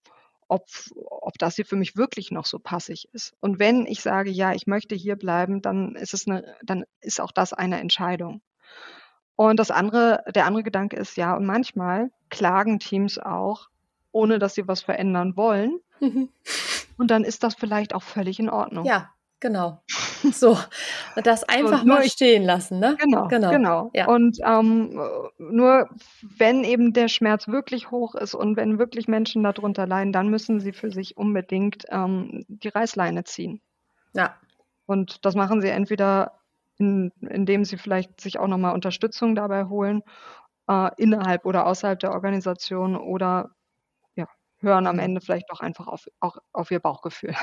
ob, 0.48 0.66
ob 0.96 1.38
das 1.38 1.56
hier 1.56 1.66
für 1.66 1.76
mich 1.76 1.96
wirklich 1.96 2.32
noch 2.32 2.46
so 2.46 2.58
passig 2.58 3.10
ist. 3.14 3.34
Und 3.40 3.60
wenn 3.60 3.86
ich 3.86 4.02
sage, 4.02 4.32
ja, 4.32 4.54
ich 4.54 4.66
möchte 4.66 4.96
hier 4.96 5.16
bleiben, 5.16 5.62
dann 5.62 5.96
ist 5.96 6.14
es 6.14 6.28
eine, 6.28 6.56
dann 6.64 6.86
ist 7.02 7.20
auch 7.22 7.32
das 7.32 7.54
eine 7.54 7.80
Entscheidung. 7.80 8.42
Und 9.36 9.60
das 9.60 9.72
andere, 9.72 10.24
der 10.34 10.46
andere 10.46 10.64
Gedanke 10.64 10.98
ist 10.98 11.16
ja, 11.16 11.36
und 11.36 11.46
manchmal 11.46 12.10
klagen 12.30 12.80
Teams 12.80 13.20
auch, 13.20 13.68
ohne 14.12 14.40
dass 14.40 14.56
sie 14.56 14.68
was 14.68 14.82
verändern 14.82 15.36
wollen. 15.36 15.80
Mhm. 16.00 16.30
Und 16.98 17.12
dann 17.12 17.24
ist 17.24 17.43
das 17.43 17.56
vielleicht 17.56 17.93
auch 17.93 18.04
völlig 18.04 18.39
in 18.39 18.50
Ordnung. 18.50 18.86
Ja, 18.86 19.10
genau. 19.39 19.84
So, 20.32 20.58
und 21.16 21.28
das 21.28 21.43
einfach 21.50 21.82
so, 21.82 21.88
mal 21.88 22.04
stehen 22.10 22.43
lassen, 22.43 22.80
ne? 22.80 22.98
Genau, 23.00 23.28
genau. 23.28 23.52
genau. 23.52 23.91
Ja. 23.93 24.08
Und 24.08 24.39
ähm, 24.43 25.00
nur 25.38 25.89
wenn 26.22 26.64
eben 26.64 26.93
der 26.93 27.08
Schmerz 27.08 27.48
wirklich 27.48 27.91
hoch 27.91 28.16
ist 28.16 28.34
und 28.34 28.58
wenn 28.58 28.80
wirklich 28.80 29.08
Menschen 29.08 29.43
darunter 29.43 29.86
leiden, 29.86 30.12
dann 30.12 30.30
müssen 30.30 30.60
sie 30.60 30.74
für 30.74 30.91
sich 30.91 31.18
unbedingt 31.18 31.86
ähm, 31.89 32.45
die 32.48 32.70
Reißleine 32.70 33.24
ziehen. 33.26 33.62
Ja. 34.14 34.36
Und 34.86 35.26
das 35.26 35.36
machen 35.36 35.62
sie 35.62 35.70
entweder, 35.70 36.39
in, 36.78 37.12
indem 37.22 37.66
sie 37.66 37.78
vielleicht 37.78 38.20
sich 38.20 38.39
auch 38.39 38.48
nochmal 38.48 38.74
Unterstützung 38.74 39.36
dabei 39.36 39.66
holen, 39.66 40.02
äh, 40.68 40.89
innerhalb 40.98 41.45
oder 41.45 41.66
außerhalb 41.68 42.00
der 42.00 42.12
Organisation 42.12 42.95
oder 42.95 43.52
hören 44.60 44.88
am. 44.88 44.99
Ende 44.99 45.22
vielleicht 45.22 45.49
doch 45.49 45.60
einfach 45.60 45.88
auf, 45.88 46.08
auch 46.20 46.38
auf 46.53 46.72
ihr 46.72 46.80
Bauchgefühl. 46.80 47.36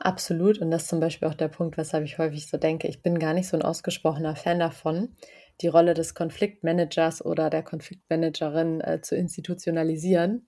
Absolut. 0.00 0.58
Und 0.58 0.70
das 0.70 0.82
ist 0.82 0.88
zum 0.88 1.00
Beispiel 1.00 1.28
auch 1.28 1.34
der 1.34 1.48
Punkt, 1.48 1.76
weshalb 1.76 2.04
ich 2.04 2.18
häufig 2.18 2.48
so 2.48 2.58
denke, 2.58 2.88
ich 2.88 3.02
bin 3.02 3.18
gar 3.18 3.32
nicht 3.32 3.48
so 3.48 3.56
ein 3.56 3.62
ausgesprochener 3.62 4.36
Fan 4.36 4.58
davon, 4.58 5.14
die 5.60 5.68
Rolle 5.68 5.94
des 5.94 6.14
Konfliktmanagers 6.14 7.24
oder 7.24 7.50
der 7.50 7.62
Konfliktmanagerin 7.62 8.80
äh, 8.80 9.00
zu 9.00 9.16
institutionalisieren. 9.16 10.46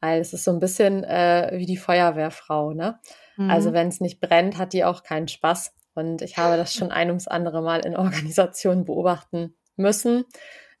Weil 0.00 0.20
es 0.20 0.32
ist 0.32 0.44
so 0.44 0.50
ein 0.50 0.60
bisschen 0.60 1.04
äh, 1.04 1.50
wie 1.54 1.66
die 1.66 1.76
Feuerwehrfrau. 1.76 2.72
Ne? 2.72 2.98
Mhm. 3.36 3.50
Also 3.50 3.72
wenn 3.72 3.88
es 3.88 4.00
nicht 4.00 4.20
brennt, 4.20 4.58
hat 4.58 4.72
die 4.72 4.84
auch 4.84 5.02
keinen 5.02 5.28
Spaß. 5.28 5.74
Und 5.94 6.22
ich 6.22 6.38
habe 6.38 6.56
das 6.56 6.74
schon 6.74 6.90
ein 6.90 7.08
ums 7.08 7.28
andere 7.28 7.62
Mal 7.62 7.84
in 7.84 7.96
Organisationen 7.96 8.84
beobachten 8.84 9.54
müssen 9.76 10.24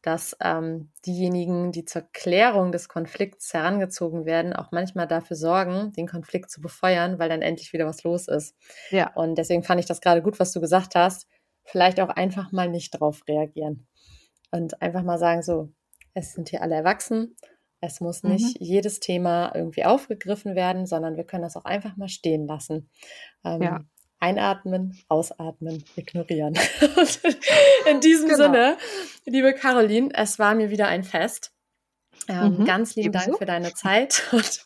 dass 0.02 0.36
ähm, 0.40 0.90
diejenigen, 1.04 1.72
die 1.72 1.84
zur 1.84 2.02
Klärung 2.12 2.72
des 2.72 2.88
Konflikts 2.88 3.52
herangezogen 3.52 4.24
werden, 4.24 4.54
auch 4.54 4.72
manchmal 4.72 5.06
dafür 5.06 5.36
sorgen, 5.36 5.92
den 5.92 6.08
Konflikt 6.08 6.50
zu 6.50 6.60
befeuern, 6.60 7.18
weil 7.18 7.28
dann 7.28 7.42
endlich 7.42 7.72
wieder 7.72 7.86
was 7.86 8.02
los 8.02 8.28
ist. 8.28 8.56
Ja. 8.90 9.12
Und 9.14 9.36
deswegen 9.36 9.62
fand 9.62 9.80
ich 9.80 9.86
das 9.86 10.00
gerade 10.00 10.22
gut, 10.22 10.40
was 10.40 10.52
du 10.52 10.60
gesagt 10.60 10.94
hast. 10.94 11.28
Vielleicht 11.64 12.00
auch 12.00 12.08
einfach 12.08 12.52
mal 12.52 12.68
nicht 12.68 12.98
drauf 12.98 13.22
reagieren 13.28 13.86
und 14.50 14.80
einfach 14.80 15.02
mal 15.02 15.18
sagen, 15.18 15.42
so, 15.42 15.70
es 16.14 16.32
sind 16.32 16.48
hier 16.48 16.62
alle 16.62 16.74
erwachsen. 16.74 17.36
Es 17.82 18.00
muss 18.00 18.22
nicht 18.22 18.60
mhm. 18.60 18.66
jedes 18.66 19.00
Thema 19.00 19.52
irgendwie 19.54 19.84
aufgegriffen 19.84 20.54
werden, 20.54 20.86
sondern 20.86 21.16
wir 21.16 21.24
können 21.24 21.42
das 21.42 21.56
auch 21.56 21.64
einfach 21.64 21.96
mal 21.96 22.08
stehen 22.08 22.46
lassen. 22.46 22.90
Ähm, 23.44 23.62
ja. 23.62 23.80
Einatmen, 24.20 24.98
ausatmen, 25.08 25.82
ignorieren. 25.96 26.54
in 27.90 28.00
diesem 28.00 28.28
genau. 28.28 28.44
Sinne, 28.44 28.76
liebe 29.24 29.54
Caroline, 29.54 30.10
es 30.14 30.38
war 30.38 30.54
mir 30.54 30.70
wieder 30.70 30.88
ein 30.88 31.04
Fest. 31.04 31.52
Ähm, 32.28 32.58
mhm, 32.58 32.64
ganz 32.66 32.96
lieben. 32.96 33.12
Dank 33.12 33.38
für 33.38 33.46
deine 33.46 33.72
Zeit 33.72 34.28
und 34.32 34.64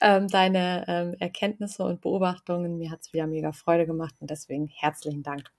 ähm, 0.00 0.28
deine 0.28 0.84
ähm, 0.88 1.14
Erkenntnisse 1.20 1.84
und 1.84 2.00
Beobachtungen. 2.00 2.78
Mir 2.78 2.90
hat 2.90 3.00
es 3.02 3.12
wieder 3.12 3.26
mega 3.26 3.52
Freude 3.52 3.86
gemacht 3.86 4.14
und 4.20 4.28
deswegen 4.28 4.66
herzlichen 4.66 5.22
Dank. 5.22 5.50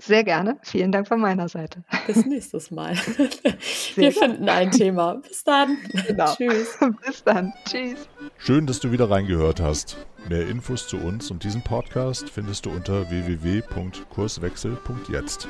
Sehr 0.00 0.22
gerne. 0.22 0.58
Vielen 0.62 0.92
Dank 0.92 1.08
von 1.08 1.20
meiner 1.20 1.48
Seite. 1.48 1.82
Bis 2.06 2.24
nächstes 2.24 2.70
Mal. 2.70 2.94
Wir 3.96 4.12
finden 4.12 4.48
ein 4.48 4.70
Thema. 4.70 5.16
Bis 5.16 5.42
dann. 5.42 5.76
Genau. 6.06 6.32
Tschüss. 6.36 6.78
Bis 7.06 7.24
dann. 7.24 7.52
Tschüss. 7.68 8.08
Schön, 8.38 8.64
dass 8.66 8.78
du 8.78 8.92
wieder 8.92 9.10
reingehört 9.10 9.60
hast. 9.60 9.96
Mehr 10.28 10.46
Infos 10.46 10.86
zu 10.86 10.98
uns 10.98 11.32
und 11.32 11.42
diesem 11.42 11.62
Podcast 11.62 12.30
findest 12.30 12.66
du 12.66 12.70
unter 12.70 13.10
www.kurswechsel.jetzt. 13.10 15.48